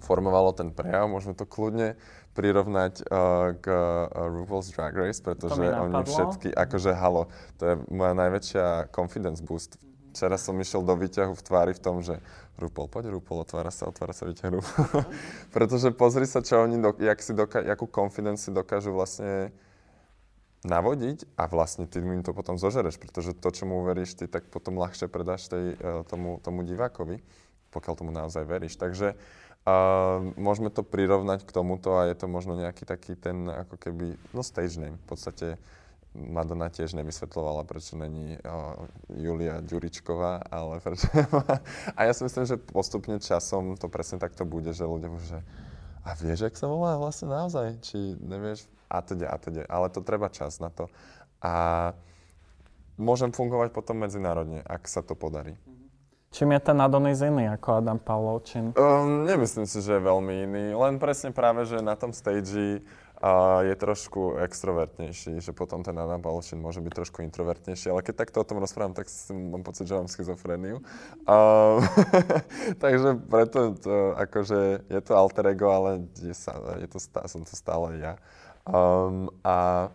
formovalo 0.00 0.56
ten 0.56 0.72
prejav, 0.72 1.06
môžeme 1.06 1.36
to 1.36 1.44
kľudne 1.44 1.94
prirovnať 2.32 3.04
uh, 3.04 3.54
k 3.58 3.66
uh, 3.68 4.08
RuPaul's 4.32 4.72
Drag 4.72 4.94
Race, 4.96 5.20
pretože 5.20 5.60
oni 5.60 6.00
všetky, 6.06 6.48
akože 6.54 6.96
halo, 6.96 7.28
to 7.60 7.62
je 7.62 7.74
moja 7.92 8.14
najväčšia 8.16 8.90
confidence 8.94 9.44
boost. 9.44 9.76
Včera 10.10 10.34
som 10.34 10.58
išiel 10.58 10.82
do 10.82 10.98
výťahu 10.98 11.38
v 11.38 11.42
tvári 11.42 11.72
v 11.76 11.82
tom, 11.82 12.02
že 12.02 12.18
RuPaul, 12.58 12.90
poď 12.90 13.14
RuPaul, 13.14 13.46
otvára 13.46 13.70
sa, 13.70 13.86
otvára 13.86 14.10
sa 14.10 14.26
výťah 14.26 14.50
RuPaul. 14.50 15.06
pretože 15.54 15.94
pozri 15.94 16.26
sa, 16.26 16.42
čo 16.42 16.66
oni, 16.66 16.82
do, 16.82 16.90
jak 16.98 17.18
si 17.22 17.30
doka- 17.30 17.62
jakú 17.62 17.86
confidence 17.86 18.46
si 18.46 18.50
dokážu 18.50 18.90
vlastne 18.90 19.54
navodiť 20.60 21.40
a 21.40 21.48
vlastne 21.48 21.88
ty 21.88 22.04
im 22.04 22.20
to 22.20 22.36
potom 22.36 22.60
zožereš, 22.60 23.00
pretože 23.00 23.32
to, 23.32 23.48
čo 23.48 23.64
mu 23.64 23.80
uveríš 23.80 24.16
ty, 24.20 24.24
tak 24.28 24.52
potom 24.52 24.76
ľahšie 24.76 25.08
predáš 25.08 25.48
tej, 25.48 25.76
uh, 25.80 26.04
tomu, 26.04 26.36
tomu 26.44 26.60
divákovi, 26.68 27.24
pokiaľ 27.72 27.94
tomu 27.96 28.12
naozaj 28.12 28.44
veríš. 28.44 28.76
Takže 28.76 29.16
uh, 29.16 30.20
môžeme 30.36 30.68
to 30.68 30.84
prirovnať 30.84 31.48
k 31.48 31.54
tomuto 31.56 31.96
a 31.96 32.12
je 32.12 32.16
to 32.16 32.28
možno 32.28 32.60
nejaký 32.60 32.84
taký 32.84 33.16
ten 33.16 33.48
ako 33.48 33.80
keby, 33.80 34.20
no 34.36 34.44
stage 34.44 34.76
name, 34.76 35.00
v 35.00 35.06
podstate 35.08 35.46
Madonna 36.10 36.66
tiež 36.66 36.98
nevysvetlovala, 36.98 37.62
prečo 37.64 37.94
není 37.94 38.36
uh, 38.42 38.74
Julia 39.14 39.62
Ďuričková, 39.62 40.50
ale 40.50 40.82
prečo 40.82 41.06
A 41.96 42.00
ja 42.04 42.12
si 42.12 42.26
myslím, 42.26 42.44
že 42.44 42.58
postupne 42.58 43.16
časom 43.22 43.78
to 43.78 43.86
presne 43.86 44.18
takto 44.18 44.42
bude, 44.42 44.74
že 44.74 44.84
ľudia 44.84 45.08
že 45.24 45.40
a 46.00 46.16
vieš, 46.16 46.48
jak 46.48 46.56
sa 46.56 46.64
volá 46.64 46.96
vlastne 46.96 47.28
naozaj? 47.28 47.76
Či 47.84 48.16
nevieš? 48.24 48.79
A 48.90 48.98
teda, 49.06 49.30
a 49.30 49.36
teda. 49.38 49.62
Ale 49.70 49.86
to 49.94 50.02
treba 50.02 50.26
čas 50.26 50.58
na 50.58 50.68
to. 50.68 50.90
A 51.38 51.94
môžem 52.98 53.30
fungovať 53.30 53.70
potom 53.70 54.02
medzinárodne, 54.02 54.60
ak 54.66 54.90
sa 54.90 55.00
to 55.00 55.14
podarí. 55.14 55.54
Čím 56.30 56.54
je 56.54 56.60
ten 56.62 56.78
Adonis 56.78 57.18
iný 57.26 57.50
ako 57.50 57.82
Adam 57.82 57.98
Pavlovčin? 57.98 58.70
Um, 58.78 59.26
nemyslím 59.26 59.66
si, 59.66 59.82
že 59.82 59.98
je 59.98 60.02
veľmi 60.06 60.46
iný. 60.46 60.64
Len 60.78 61.02
presne 61.02 61.34
práve, 61.34 61.66
že 61.66 61.82
na 61.82 61.98
tom 61.98 62.14
stage 62.14 62.86
a 63.20 63.60
je 63.68 63.76
trošku 63.76 64.40
extrovertnejší, 64.40 65.44
že 65.44 65.52
potom 65.52 65.84
ten 65.84 65.92
Adam 65.92 66.24
Pavlovčin 66.24 66.56
môže 66.56 66.80
byť 66.80 66.92
trošku 66.96 67.20
introvertnejší, 67.20 67.92
ale 67.92 68.00
keď 68.00 68.24
takto 68.24 68.40
o 68.40 68.48
tom 68.48 68.64
rozprávam, 68.64 68.96
tak 68.96 69.12
si 69.12 69.36
mám 69.36 69.60
pocit, 69.60 69.84
že 69.84 69.92
mám 69.92 70.08
schizofréniu. 70.08 70.80
A, 71.28 71.36
takže 72.84 73.20
preto 73.28 73.76
to, 73.76 74.16
akože 74.16 74.88
je 74.88 75.00
to 75.04 75.12
alter 75.12 75.52
ego, 75.52 75.68
ale 75.68 76.08
je, 76.16 76.32
sa, 76.32 76.56
je 76.80 76.88
to 76.88 76.96
som 77.02 77.44
to 77.44 77.52
stále 77.52 77.92
ja. 78.00 78.16
Um, 78.68 79.32
a, 79.44 79.88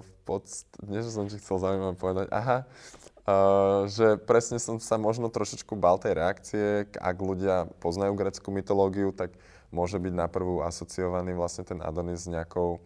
v 0.00 0.10
podstate, 0.22 0.78
nie, 0.86 1.02
že 1.02 1.10
som 1.10 1.26
ti 1.26 1.38
chcel 1.38 1.58
zaujímavé 1.58 1.94
povedať, 1.98 2.26
aha, 2.30 2.66
Uh, 3.30 3.84
že 3.86 4.16
presne 4.16 4.56
som 4.56 4.80
sa 4.80 4.96
možno 4.96 5.28
trošičku 5.28 5.76
bal 5.76 6.00
tej 6.00 6.16
reakcie, 6.18 6.88
ak 6.88 7.16
ľudia 7.20 7.68
poznajú 7.78 8.16
greckú 8.16 8.48
mytológiu, 8.48 9.12
tak 9.12 9.36
môže 9.68 10.00
byť 10.00 10.14
na 10.16 10.26
prvú 10.26 10.64
asociovaný 10.64 11.36
vlastne 11.36 11.62
ten 11.62 11.78
Adonis 11.84 12.26
s 12.26 12.32
nejakou 12.32 12.82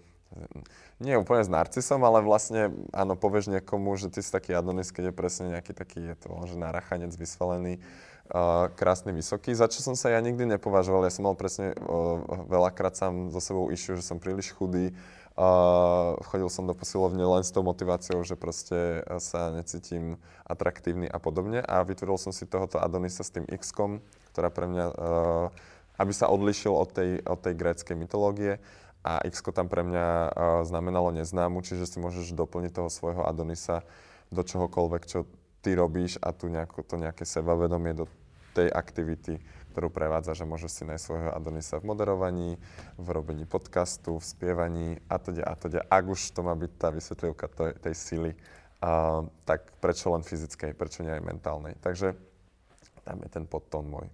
nie 1.03 1.19
úplne 1.19 1.43
s 1.43 1.51
narcisom, 1.51 2.03
ale 2.03 2.23
vlastne, 2.23 2.71
áno, 2.95 3.19
povieš 3.19 3.51
niekomu, 3.51 3.95
že 3.99 4.11
ty 4.11 4.23
si 4.23 4.31
taký 4.31 4.55
Adonis, 4.55 4.95
keď 4.95 5.11
je 5.11 5.15
presne 5.15 5.45
nejaký 5.55 5.73
taký, 5.75 6.01
je 6.13 6.17
to 6.19 6.31
že 6.47 6.57
narachanec 6.59 7.13
vysvalený, 7.15 7.83
uh, 8.31 8.71
krásny, 8.75 9.11
vysoký, 9.13 9.55
za 9.55 9.67
čo 9.67 9.83
som 9.83 9.95
sa 9.99 10.15
ja 10.15 10.21
nikdy 10.23 10.47
nepovažoval. 10.59 11.07
Ja 11.07 11.13
som 11.15 11.27
mal 11.27 11.35
presne 11.35 11.75
uh, 11.75 12.47
veľakrát 12.47 12.95
sám 12.95 13.35
so 13.35 13.41
sebou 13.43 13.71
išiu, 13.75 13.99
že 13.99 14.07
som 14.07 14.23
príliš 14.23 14.55
chudý, 14.55 14.95
Uh, 15.35 16.15
chodil 16.31 16.47
som 16.47 16.63
do 16.63 16.79
posilovne 16.79 17.19
len 17.19 17.43
s 17.43 17.51
tou 17.51 17.67
motiváciou, 17.67 18.23
že 18.23 18.39
proste 18.39 19.03
sa 19.19 19.51
necítim 19.51 20.15
atraktívny 20.47 21.11
a 21.11 21.19
podobne 21.19 21.59
a 21.59 21.83
vytvoril 21.83 22.23
som 22.23 22.31
si 22.31 22.47
tohoto 22.47 22.79
Adonisa 22.79 23.27
s 23.27 23.35
tým 23.35 23.43
X-kom, 23.51 23.99
ktorá 24.31 24.55
pre 24.55 24.71
mňa, 24.71 24.87
uh, 24.95 25.51
aby 25.99 26.13
sa 26.15 26.31
odlišil 26.31 26.71
od 26.71 26.87
tej, 26.87 27.19
od 27.27 27.43
tej 27.43 27.55
gréckej 27.59 27.99
mytológie 27.99 28.63
a 29.05 29.21
X 29.29 29.45
tam 29.53 29.69
pre 29.69 29.85
mňa 29.85 30.07
uh, 30.09 30.29
znamenalo 30.65 31.13
neznámu, 31.13 31.61
čiže 31.61 31.85
si 31.85 32.01
môžeš 32.01 32.33
doplniť 32.33 32.73
toho 32.73 32.89
svojho 32.89 33.29
Adonisa 33.29 33.85
do 34.33 34.41
čohokoľvek, 34.41 35.03
čo 35.05 35.29
ty 35.61 35.77
robíš 35.77 36.17
a 36.25 36.33
tu 36.33 36.49
nejako, 36.49 36.83
to 36.89 36.97
nejaké 36.97 37.29
sebavedomie 37.29 37.93
do 37.93 38.09
tej 38.57 38.73
aktivity, 38.73 39.45
ktorú 39.77 39.93
prevádza, 39.93 40.33
že 40.33 40.49
môžeš 40.49 40.71
si 40.73 40.83
nájsť 40.89 41.05
svojho 41.05 41.31
Adonisa 41.37 41.83
v 41.83 41.89
moderovaní, 41.93 42.51
v 42.97 43.09
robení 43.13 43.45
podcastu, 43.45 44.17
v 44.17 44.25
spievaní 44.25 44.89
a 45.13 45.21
teda 45.21 45.45
a 45.45 45.55
teda. 45.59 45.81
Ak 45.85 46.09
už 46.09 46.33
to 46.33 46.41
má 46.41 46.57
byť 46.57 46.73
tá 46.81 46.89
vysvetlivka 46.89 47.47
tej, 47.53 47.73
tej 47.85 47.95
sily, 47.95 48.31
uh, 48.33 49.29
tak 49.45 49.69
prečo 49.85 50.09
len 50.17 50.25
fyzickej, 50.25 50.73
prečo 50.73 51.05
nie 51.05 51.13
aj 51.13 51.29
mentálnej. 51.29 51.75
Takže 51.85 52.17
tam 53.05 53.21
je 53.21 53.29
ten 53.29 53.45
podtón 53.45 53.85
môj. 53.85 54.09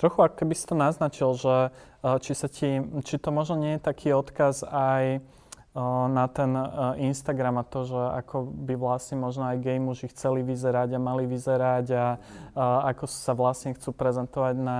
Trochu, 0.00 0.24
ak 0.24 0.40
keby 0.40 0.56
si 0.56 0.64
to 0.64 0.72
naznačil, 0.72 1.36
že 1.36 1.76
či, 2.24 2.32
sa 2.32 2.48
ti, 2.48 2.80
či 3.04 3.20
to 3.20 3.28
možno 3.28 3.60
nie 3.60 3.76
je 3.76 3.84
taký 3.84 4.16
odkaz 4.16 4.64
aj 4.64 5.20
na 6.10 6.26
ten 6.26 6.50
Instagram 6.98 7.62
a 7.62 7.64
to, 7.64 7.86
že 7.86 7.94
ako 7.94 8.42
by 8.42 8.74
vlastne 8.74 9.22
možno 9.22 9.46
aj 9.46 9.62
gay 9.62 9.78
muži 9.78 10.10
chceli 10.10 10.42
vyzerať 10.42 10.94
a 10.94 10.98
mali 10.98 11.30
vyzerať 11.30 11.86
a, 11.94 12.18
a 12.58 12.90
ako 12.90 13.06
sa 13.06 13.38
vlastne 13.38 13.78
chcú 13.78 13.94
prezentovať 13.94 14.58
na 14.58 14.78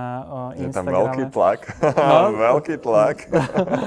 Instagrame. 0.59 0.67
Je 0.67 0.75
tam 0.75 0.87
veľký 0.91 1.23
tlak. 1.31 1.59
No? 1.95 2.35
veľký 2.51 2.75
tlak. 2.83 3.17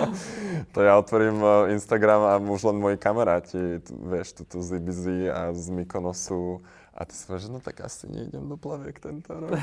to 0.75 0.79
ja 0.81 0.97
otvorím 0.97 1.45
Instagram 1.77 2.21
a 2.25 2.33
už 2.41 2.73
len 2.73 2.81
moji 2.81 2.97
kamaráti, 2.97 3.85
vieš, 3.85 4.41
tuto 4.41 4.65
z 4.65 4.81
Ibizy 4.81 5.29
a 5.29 5.53
z 5.53 5.65
Mykonosu 5.77 6.65
a 6.95 7.03
ty 7.03 7.15
si 7.19 7.27
že 7.27 7.51
no 7.51 7.59
tak 7.59 7.83
asi 7.83 8.07
nejdem 8.07 8.47
do 8.47 8.55
plaviek 8.55 9.03
tento 9.03 9.35
rok. 9.35 9.51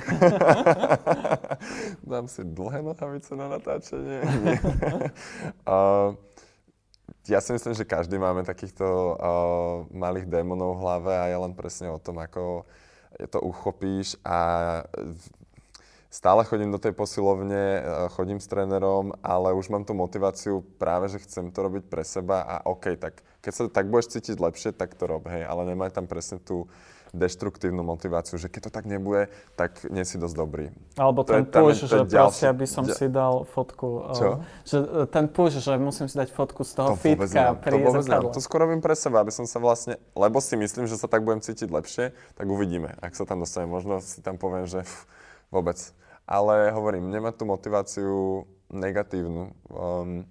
Dám 2.11 2.27
si 2.27 2.43
dlhé 2.43 2.83
nohavice 2.83 3.31
na 3.39 3.47
natáčanie. 3.47 4.19
uh, 5.63 6.11
ja 7.29 7.37
si 7.37 7.53
myslím, 7.53 7.77
že 7.77 7.85
každý 7.85 8.17
máme 8.17 8.41
takýchto 8.41 8.85
uh, 8.85 9.15
malých 9.93 10.25
démonov 10.25 10.77
v 10.77 10.81
hlave 10.81 11.13
a 11.13 11.29
je 11.29 11.37
len 11.37 11.53
presne 11.53 11.93
o 11.93 12.01
tom, 12.01 12.17
ako 12.17 12.65
to 13.29 13.39
uchopíš. 13.41 14.17
A 14.25 14.39
stále 16.09 16.43
chodím 16.43 16.71
do 16.71 16.79
tej 16.79 16.91
posilovne, 16.91 17.83
chodím 18.15 18.39
s 18.39 18.47
trénerom, 18.47 19.15
ale 19.23 19.53
už 19.53 19.69
mám 19.69 19.87
tú 19.87 19.93
motiváciu 19.93 20.65
práve, 20.75 21.07
že 21.07 21.23
chcem 21.23 21.51
to 21.51 21.59
robiť 21.63 21.83
pre 21.87 22.03
seba 22.03 22.43
a 22.43 22.55
OK, 22.67 22.97
tak 22.99 23.23
keď 23.41 23.51
sa 23.53 23.63
tak 23.71 23.87
budeš 23.87 24.19
cítiť 24.19 24.37
lepšie, 24.37 24.69
tak 24.75 24.93
to 24.95 25.07
rob, 25.07 25.25
hej, 25.27 25.47
ale 25.47 25.71
nemaj 25.71 25.95
tam 25.95 26.05
presne 26.05 26.37
tú 26.41 26.67
deštruktívnu 27.11 27.83
motiváciu, 27.83 28.39
že 28.39 28.47
keď 28.47 28.67
to 28.67 28.71
tak 28.71 28.85
nebude, 28.87 29.27
tak 29.59 29.83
nie 29.91 30.07
si 30.07 30.15
dosť 30.15 30.35
dobrý. 30.35 30.65
Alebo 30.95 31.27
to 31.27 31.35
ten 31.35 31.43
push, 31.43 31.83
že 31.83 32.07
proste, 32.07 32.45
aby 32.47 32.65
som 32.67 32.87
ďal... 32.87 32.95
si 32.95 33.05
dal 33.11 33.35
fotku. 33.43 33.87
Čo? 34.15 34.27
Že 34.63 34.77
e, 34.79 35.11
ten 35.11 35.25
push, 35.27 35.59
že 35.59 35.75
musím 35.75 36.07
si 36.07 36.15
dať 36.15 36.31
fotku 36.31 36.63
z 36.63 36.71
toho 36.71 36.95
to 36.95 36.99
fitka 36.99 37.59
pri 37.59 37.83
to 37.83 37.89
zrkadle. 37.99 38.31
To 38.31 38.41
skôr 38.43 38.63
robím 38.63 38.79
pre 38.79 38.95
seba, 38.95 39.19
aby 39.19 39.31
som 39.35 39.43
sa 39.43 39.59
vlastne, 39.59 39.99
lebo 40.15 40.39
si 40.39 40.55
myslím, 40.55 40.87
že 40.87 40.95
sa 40.95 41.11
tak 41.11 41.27
budem 41.27 41.43
cítiť 41.43 41.67
lepšie, 41.67 42.15
tak 42.39 42.45
uvidíme. 42.47 42.95
Ak 43.03 43.11
sa 43.19 43.27
tam 43.27 43.43
dostane, 43.43 43.67
možno 43.67 43.99
si 43.99 44.23
tam 44.23 44.39
poviem, 44.39 44.63
že 44.63 44.87
pff, 44.87 45.03
vôbec. 45.51 45.77
ale 46.31 46.71
hovorím, 46.71 47.11
nemá 47.11 47.35
tú 47.35 47.43
motiváciu 47.43 48.47
negatívnu. 48.71 49.51
Um, 49.67 50.23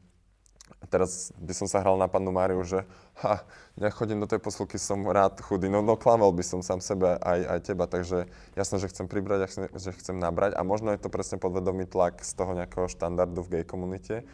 teraz 0.88 1.28
by 1.36 1.52
som 1.52 1.68
sa 1.68 1.84
hral 1.84 2.00
na 2.00 2.08
pannu 2.08 2.32
Máriu, 2.32 2.64
že 2.64 2.88
ha, 3.22 3.44
nechodím 3.76 4.20
do 4.20 4.26
tej 4.26 4.40
posilky, 4.40 4.80
som 4.80 5.04
rád 5.04 5.40
chudý. 5.44 5.68
No, 5.68 5.84
no 5.84 5.96
klamal 5.96 6.32
by 6.32 6.40
som 6.40 6.64
sám 6.64 6.80
sebe 6.80 7.20
aj, 7.20 7.40
aj 7.46 7.60
teba, 7.60 7.84
takže 7.84 8.26
jasné, 8.56 8.76
že 8.80 8.90
chcem 8.90 9.06
pribrať, 9.06 9.68
že 9.76 9.92
chcem 10.00 10.16
nabrať 10.16 10.56
a 10.56 10.64
možno 10.64 10.92
je 10.92 11.00
to 11.00 11.12
presne 11.12 11.36
podvedomý 11.36 11.84
tlak 11.84 12.24
z 12.24 12.32
toho 12.32 12.56
nejakého 12.56 12.88
štandardu 12.88 13.44
v 13.44 13.60
gay 13.60 13.64
komunite. 13.64 14.24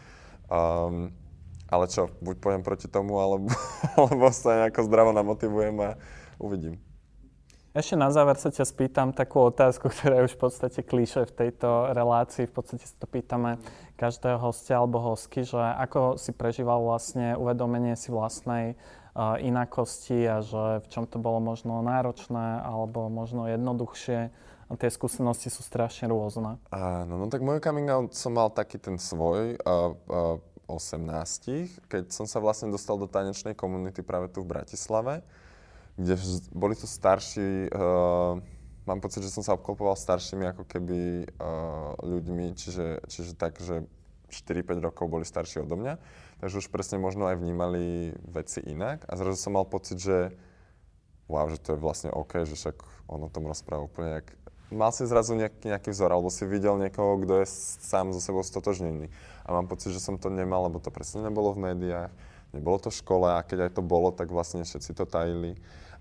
Um, 0.46 1.10
ale 1.66 1.90
čo, 1.90 2.14
buď 2.22 2.38
pojem 2.38 2.62
proti 2.62 2.86
tomu, 2.86 3.18
alebo, 3.18 3.50
alebo 3.98 4.30
sa 4.30 4.66
nejako 4.66 4.86
zdravo 4.86 5.10
namotivujem 5.10 5.74
a 5.82 5.98
uvidím. 6.38 6.85
Ešte 7.76 7.92
na 7.92 8.08
záver 8.08 8.40
sa 8.40 8.48
ťa 8.48 8.64
spýtam 8.64 9.12
takú 9.12 9.52
otázku, 9.52 9.88
ktorá 9.92 10.24
je 10.24 10.32
už 10.32 10.40
v 10.40 10.42
podstate 10.48 10.80
klíše 10.80 11.28
v 11.28 11.32
tejto 11.44 11.92
relácii. 11.92 12.48
V 12.48 12.54
podstate 12.56 12.88
sa 12.88 12.96
to 12.96 13.04
pýtame 13.04 13.60
každého 14.00 14.40
hostia 14.40 14.80
alebo 14.80 14.96
hostky, 15.04 15.44
že 15.44 15.60
ako 15.60 16.16
si 16.16 16.32
prežíval 16.32 16.80
vlastne 16.80 17.36
uvedomenie 17.36 17.92
si 17.92 18.08
vlastnej 18.08 18.80
uh, 19.12 19.36
inakosti 19.44 20.24
a 20.24 20.40
že 20.40 20.80
v 20.80 20.86
čom 20.88 21.04
to 21.04 21.20
bolo 21.20 21.36
možno 21.36 21.84
náročné 21.84 22.64
alebo 22.64 23.12
možno 23.12 23.44
jednoduchšie. 23.44 24.32
A 24.66 24.72
tie 24.80 24.88
skúsenosti 24.88 25.52
sú 25.52 25.60
strašne 25.60 26.08
rôzne. 26.08 26.56
Áno, 26.72 27.20
no 27.20 27.28
tak 27.28 27.44
môj 27.44 27.60
coming 27.60 27.92
out 27.92 28.16
som 28.16 28.40
mal 28.40 28.48
taký 28.48 28.80
ten 28.80 28.96
svoj 28.96 29.60
uh, 29.60 29.92
uh, 30.08 30.40
18, 30.64 31.12
keď 31.92 32.08
som 32.08 32.24
sa 32.24 32.40
vlastne 32.40 32.72
dostal 32.72 32.96
do 32.96 33.04
tanečnej 33.04 33.52
komunity 33.52 34.00
práve 34.00 34.32
tu 34.32 34.40
v 34.40 34.48
Bratislave 34.48 35.20
kde 35.96 36.14
boli 36.52 36.76
to 36.76 36.84
starší, 36.84 37.72
uh, 37.72 38.36
mám 38.84 39.00
pocit, 39.00 39.24
že 39.24 39.32
som 39.32 39.40
sa 39.40 39.56
obklopoval 39.56 39.96
staršími 39.96 40.52
ako 40.52 40.64
keby 40.68 41.24
uh, 41.40 41.96
ľuďmi, 42.04 42.52
čiže, 42.52 43.08
čiže 43.08 43.32
tak, 43.34 43.56
že 43.58 43.88
4-5 44.28 44.84
rokov 44.84 45.08
boli 45.08 45.24
starší 45.24 45.64
odo 45.64 45.78
mňa, 45.80 45.96
takže 46.42 46.60
už 46.60 46.68
presne 46.68 47.00
možno 47.00 47.30
aj 47.30 47.40
vnímali 47.40 48.12
veci 48.28 48.60
inak 48.60 49.06
a 49.08 49.16
zrazu 49.16 49.38
som 49.38 49.56
mal 49.56 49.64
pocit, 49.64 49.96
že 49.96 50.34
wow, 51.26 51.46
že 51.50 51.58
to 51.58 51.74
je 51.74 51.78
vlastne 51.82 52.10
OK, 52.12 52.46
že 52.46 52.54
však 52.54 52.76
on 53.10 53.26
o 53.26 53.32
tom 53.32 53.46
rozpráva 53.46 53.86
úplne 53.86 54.22
jak... 54.22 54.26
Mal 54.66 54.90
si 54.90 55.06
zrazu 55.06 55.38
nejaký, 55.38 55.70
nejaký 55.70 55.94
vzor, 55.94 56.10
alebo 56.10 56.26
si 56.26 56.42
videl 56.42 56.74
niekoho, 56.74 57.22
kto 57.22 57.38
je 57.38 57.46
sám 57.86 58.10
so 58.10 58.18
sebou 58.18 58.42
stotožnený. 58.42 59.06
A 59.46 59.54
mám 59.54 59.70
pocit, 59.70 59.94
že 59.94 60.02
som 60.02 60.18
to 60.18 60.26
nemal, 60.26 60.66
lebo 60.66 60.82
to 60.82 60.90
presne 60.90 61.22
nebolo 61.22 61.54
v 61.54 61.70
médiách, 61.70 62.10
nebolo 62.50 62.82
to 62.82 62.90
v 62.90 62.98
škole 62.98 63.30
a 63.30 63.46
keď 63.46 63.70
aj 63.70 63.78
to 63.78 63.82
bolo, 63.86 64.10
tak 64.10 64.26
vlastne 64.26 64.66
všetci 64.66 64.90
to 64.90 65.06
tajili 65.06 65.54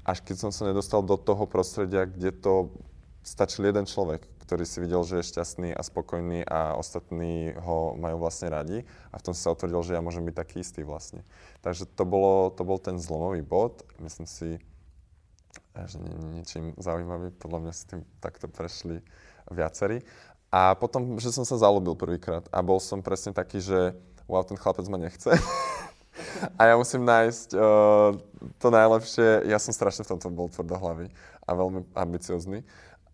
až 0.05 0.21
keď 0.21 0.47
som 0.47 0.51
sa 0.53 0.69
nedostal 0.69 1.01
do 1.01 1.17
toho 1.17 1.49
prostredia, 1.49 2.05
kde 2.05 2.29
to 2.29 2.69
stačil 3.25 3.65
jeden 3.65 3.89
človek, 3.89 4.21
ktorý 4.45 4.61
si 4.61 4.77
videl, 4.77 5.01
že 5.01 5.19
je 5.19 5.29
šťastný 5.33 5.73
a 5.73 5.81
spokojný 5.81 6.45
a 6.45 6.77
ostatní 6.77 7.57
ho 7.57 7.97
majú 7.97 8.21
vlastne 8.21 8.53
radi 8.53 8.85
a 9.09 9.17
v 9.17 9.25
tom 9.25 9.33
sa 9.33 9.49
otvrdil, 9.49 9.81
že 9.81 9.97
ja 9.97 10.05
môžem 10.05 10.21
byť 10.21 10.35
taký 10.37 10.61
istý 10.61 10.85
vlastne. 10.85 11.25
Takže 11.65 11.89
to, 11.89 12.05
bolo, 12.05 12.53
to 12.53 12.61
bol 12.61 12.77
ten 12.77 13.01
zlomový 13.01 13.41
bod. 13.41 13.81
Myslím 13.97 14.29
si, 14.29 14.61
že 15.73 15.97
nie 15.97 16.13
je 16.13 16.21
ničím 16.37 16.65
zaujímavý. 16.77 17.33
Podľa 17.41 17.59
mňa 17.65 17.73
si 17.73 17.83
tým 17.89 18.01
takto 18.21 18.45
prešli 18.45 19.01
viacerí. 19.49 20.05
A 20.53 20.77
potom, 20.77 21.17
že 21.17 21.33
som 21.33 21.43
sa 21.43 21.57
zalúbil 21.57 21.97
prvýkrát 21.97 22.45
a 22.53 22.61
bol 22.61 22.77
som 22.77 23.01
presne 23.01 23.33
taký, 23.33 23.57
že 23.57 23.97
wow, 24.29 24.45
ten 24.45 24.55
chlapec 24.55 24.85
ma 24.85 25.01
nechce. 25.01 25.33
a 26.59 26.61
ja 26.69 26.75
musím 26.75 27.07
nájsť 27.07 27.49
uh, 27.55 28.15
to 28.59 28.67
najlepšie. 28.69 29.49
Ja 29.49 29.57
som 29.61 29.71
strašne 29.71 30.03
v 30.05 30.15
tomto 30.15 30.29
bol 30.33 30.51
tvrdohlavý 30.51 31.09
a 31.45 31.51
veľmi 31.53 31.85
ambiciozný. 31.93 32.65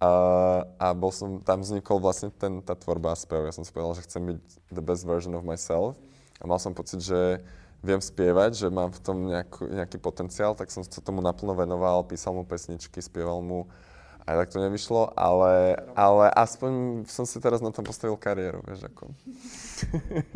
Uh, 0.02 0.66
a 0.82 0.98
bol 0.98 1.14
som, 1.14 1.46
tam 1.46 1.62
vznikol 1.62 2.02
vlastne 2.02 2.34
ten, 2.34 2.58
tá 2.66 2.74
tvorba 2.74 3.14
a 3.14 3.18
spev. 3.18 3.46
Ja 3.46 3.54
som 3.54 3.62
si 3.62 3.70
povedal, 3.70 4.02
že 4.02 4.06
chcem 4.10 4.34
byť 4.34 4.42
the 4.74 4.82
best 4.82 5.06
version 5.06 5.38
of 5.38 5.46
myself. 5.46 5.94
A 6.42 6.50
mal 6.50 6.58
som 6.58 6.74
pocit, 6.74 7.06
že 7.06 7.38
viem 7.86 8.02
spievať, 8.02 8.66
že 8.66 8.68
mám 8.70 8.94
v 8.94 9.02
tom 9.02 9.18
nejakú, 9.30 9.70
nejaký 9.70 9.98
potenciál, 9.98 10.54
tak 10.54 10.70
som 10.70 10.86
sa 10.86 11.02
tomu 11.02 11.22
naplno 11.22 11.54
venoval, 11.54 12.06
písal 12.06 12.34
mu 12.34 12.46
pesničky, 12.46 13.02
spieval 13.02 13.42
mu. 13.42 13.70
Aj 14.26 14.38
tak 14.38 14.54
to 14.54 14.62
nevyšlo, 14.62 15.18
ale, 15.18 15.82
ale 15.98 16.30
aspoň 16.38 17.04
som 17.10 17.26
si 17.26 17.42
teraz 17.42 17.58
na 17.58 17.74
tom 17.74 17.82
postavil 17.82 18.14
kariéru, 18.22 18.62
vieš 18.70 18.86
ako. 18.86 19.10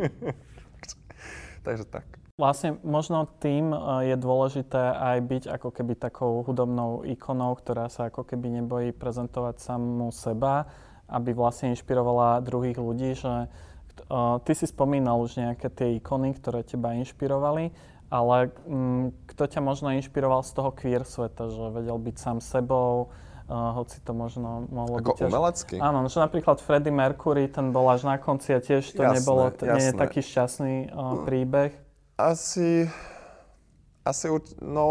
Takže 1.66 1.86
tak. 1.86 2.24
Vlastne 2.36 2.76
možno 2.84 3.32
tým 3.40 3.72
e, 3.72 4.12
je 4.12 4.16
dôležité 4.20 4.92
aj 4.92 5.18
byť 5.24 5.44
ako 5.56 5.70
keby 5.72 5.96
takou 5.96 6.44
hudobnou 6.44 7.08
ikonou, 7.08 7.56
ktorá 7.56 7.88
sa 7.88 8.12
ako 8.12 8.28
keby 8.28 8.60
nebojí 8.60 8.92
prezentovať 8.92 9.64
samú 9.64 10.12
seba, 10.12 10.68
aby 11.08 11.32
vlastne 11.32 11.72
inšpirovala 11.72 12.44
druhých 12.44 12.76
ľudí, 12.76 13.16
že 13.16 13.48
uh, 13.48 14.42
ty 14.42 14.52
si 14.58 14.66
spomínal 14.66 15.22
už 15.22 15.38
nejaké 15.38 15.70
tie 15.70 16.02
ikony, 16.02 16.34
ktoré 16.34 16.66
teba 16.66 16.98
inšpirovali, 16.98 17.70
ale 18.10 18.50
um, 18.66 19.14
kto 19.30 19.46
ťa 19.46 19.62
možno 19.62 19.94
inšpiroval 19.94 20.42
z 20.42 20.52
toho 20.58 20.74
queer 20.74 21.06
sveta, 21.06 21.54
že 21.54 21.62
vedel 21.78 22.02
byť 22.02 22.16
sám 22.18 22.38
sebou, 22.42 23.14
uh, 23.14 23.78
hoci 23.78 24.02
to 24.02 24.18
možno 24.18 24.66
mohlo 24.74 24.98
Ako 24.98 25.14
byť... 25.14 25.30
umelecky? 25.30 25.76
Áno, 25.78 26.10
že 26.10 26.18
napríklad 26.18 26.58
Freddie 26.58 26.90
Mercury, 26.90 27.54
ten 27.54 27.70
bol 27.70 27.86
až 27.86 28.10
na 28.10 28.18
konci 28.18 28.58
a 28.58 28.60
tiež 28.60 28.98
to 28.98 29.06
jasné, 29.06 29.22
nebolo, 29.22 29.54
t- 29.54 29.70
nie 29.70 29.94
je 29.94 29.96
taký 29.96 30.26
šťastný 30.26 30.90
uh, 30.90 31.22
príbeh. 31.22 31.85
Asi, 32.16 32.88
asi, 34.07 34.32
no, 34.63 34.88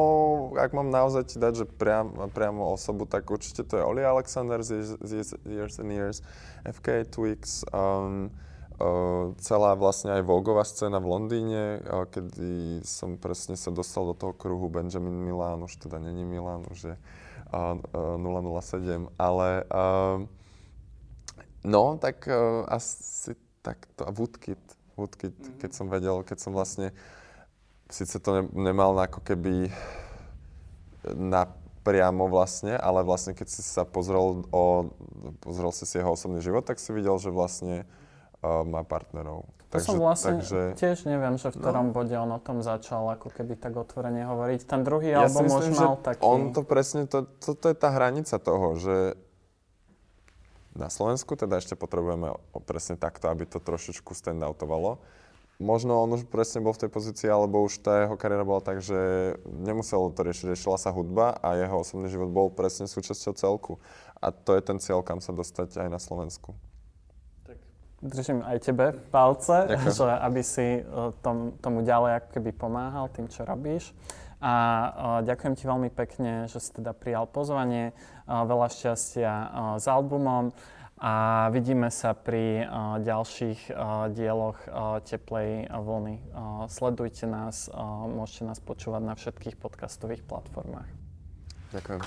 ak 0.60 0.76
mám 0.76 0.92
naozaj 0.92 1.24
ti 1.32 1.36
dať, 1.40 1.64
že 1.64 1.64
priam, 1.64 2.12
priamo 2.36 2.76
osobu, 2.76 3.08
tak 3.08 3.24
určite 3.32 3.64
to 3.64 3.80
je 3.80 3.84
Oli 3.84 4.04
Alexander 4.04 4.60
z 4.60 5.00
Years, 5.00 5.32
Years 5.48 5.80
and 5.80 5.88
Years, 5.88 6.20
FK 6.68 7.08
Twix, 7.08 7.64
um, 7.72 8.28
uh, 8.76 9.32
celá 9.40 9.72
vlastne 9.72 10.20
aj 10.20 10.28
Vogová 10.28 10.68
scéna 10.68 11.00
v 11.00 11.16
Londýne, 11.16 11.80
uh, 11.88 12.04
kedy 12.04 12.84
som 12.84 13.16
presne 13.16 13.56
sa 13.56 13.72
dostal 13.72 14.04
do 14.04 14.12
toho 14.12 14.36
kruhu 14.36 14.68
Benjamin 14.68 15.16
Milan, 15.16 15.64
už 15.64 15.80
teda 15.80 15.96
není 15.96 16.28
Milan, 16.28 16.68
už 16.68 16.92
je 16.92 16.96
uh, 17.56 17.80
uh, 18.20 18.60
007, 18.60 19.08
ale 19.16 19.64
uh, 19.72 20.20
no, 21.64 21.96
tak 21.96 22.28
uh, 22.28 22.68
asi 22.68 23.32
takto, 23.64 24.04
a 24.04 24.12
Woodkid, 24.12 24.60
Woodkid, 24.94 25.34
mm-hmm. 25.34 25.58
keď 25.58 25.70
som 25.74 25.86
vedel, 25.90 26.22
keď 26.22 26.38
som 26.38 26.52
vlastne 26.54 26.94
síce 27.90 28.16
to 28.18 28.30
ne, 28.30 28.42
nemal 28.72 28.96
ako 28.96 29.20
keby 29.20 29.68
napriamo 31.04 32.26
vlastne, 32.32 32.74
ale 32.80 33.04
vlastne 33.04 33.36
keď 33.36 33.48
si 33.50 33.60
sa 33.60 33.84
pozrel, 33.84 34.48
o, 34.48 34.64
pozrel 35.44 35.70
si 35.74 35.84
si 35.84 36.00
jeho 36.00 36.16
osobný 36.16 36.40
život, 36.40 36.64
tak 36.64 36.80
si 36.80 36.90
videl, 36.96 37.20
že 37.20 37.28
vlastne 37.28 37.84
uh, 38.40 38.64
má 38.64 38.82
partnerov. 38.88 39.44
To 39.68 39.82
takže, 39.82 39.90
som 39.90 39.98
vlastne 39.98 40.38
takže... 40.38 40.60
tiež 40.78 40.98
neviem, 41.10 41.34
že 41.34 41.50
v 41.50 41.58
ktorom 41.58 41.90
no. 41.90 41.92
bode 41.92 42.14
on 42.14 42.30
o 42.30 42.40
tom 42.40 42.62
začal 42.62 43.10
ako 43.18 43.26
keby 43.34 43.58
tak 43.58 43.74
otvorene 43.74 44.22
hovoriť. 44.22 44.70
Ten 44.70 44.86
druhý 44.86 45.12
ja 45.12 45.26
album 45.26 45.50
už 45.50 45.74
mal 45.74 45.98
taký... 45.98 46.22
On 46.22 46.54
to 46.54 46.62
presne, 46.62 47.10
to, 47.10 47.26
to, 47.42 47.58
to 47.58 47.66
je 47.68 47.76
tá 47.76 47.90
hranica 47.90 48.38
toho, 48.38 48.78
že 48.78 49.18
na 50.74 50.90
Slovensku 50.90 51.38
teda 51.38 51.62
ešte 51.62 51.78
potrebujeme 51.78 52.34
presne 52.66 52.98
takto, 52.98 53.30
aby 53.30 53.46
to 53.46 53.62
trošičku 53.62 54.12
standoutovalo 54.12 54.98
možno 55.62 56.02
on 56.02 56.10
už 56.18 56.26
presne 56.26 56.62
bol 56.62 56.74
v 56.74 56.86
tej 56.86 56.90
pozícii, 56.90 57.28
alebo 57.30 57.62
už 57.62 57.78
tá 57.82 58.06
jeho 58.06 58.16
kariéra 58.18 58.42
bola 58.42 58.62
tak, 58.62 58.82
že 58.82 59.34
nemusel 59.46 60.10
to 60.10 60.20
riešiť, 60.26 60.50
riešila 60.50 60.78
sa 60.78 60.90
hudba 60.90 61.38
a 61.38 61.54
jeho 61.54 61.76
osobný 61.82 62.10
život 62.10 62.30
bol 62.30 62.48
presne 62.50 62.90
súčasťou 62.90 63.32
celku. 63.38 63.72
A 64.18 64.32
to 64.34 64.56
je 64.56 64.62
ten 64.64 64.78
cieľ, 64.80 65.04
kam 65.04 65.20
sa 65.20 65.30
dostať 65.30 65.78
aj 65.78 65.88
na 65.90 66.00
Slovensku. 66.00 66.56
Tak 67.44 67.58
držím 68.02 68.40
aj 68.42 68.58
tebe 68.64 68.86
palce, 69.12 69.68
že 69.84 70.04
aby 70.04 70.40
si 70.42 70.80
e, 70.80 70.82
tom, 71.22 71.54
tomu 71.60 71.84
ďalej 71.84 72.24
ako 72.24 72.28
keby 72.40 72.50
pomáhal 72.56 73.06
tým, 73.12 73.28
čo 73.30 73.46
robíš. 73.46 73.92
A 74.44 75.24
ďakujem 75.24 75.54
ti 75.56 75.64
veľmi 75.64 75.88
pekne, 75.88 76.44
že 76.52 76.60
si 76.60 76.68
teda 76.76 76.92
prijal 76.92 77.24
pozvanie. 77.24 77.96
Veľa 78.28 78.68
šťastia 78.68 79.32
s 79.80 79.88
albumom 79.88 80.52
a 81.00 81.48
vidíme 81.48 81.88
sa 81.88 82.12
pri 82.12 82.68
ďalších 83.00 83.72
dieloch 84.12 84.60
Teplej 85.08 85.72
vlny. 85.72 86.20
Sledujte 86.68 87.24
nás, 87.24 87.72
môžete 88.12 88.44
nás 88.44 88.60
počúvať 88.60 89.02
na 89.02 89.16
všetkých 89.16 89.56
podcastových 89.56 90.28
platformách. 90.28 90.92
Ďakujem. 91.72 92.00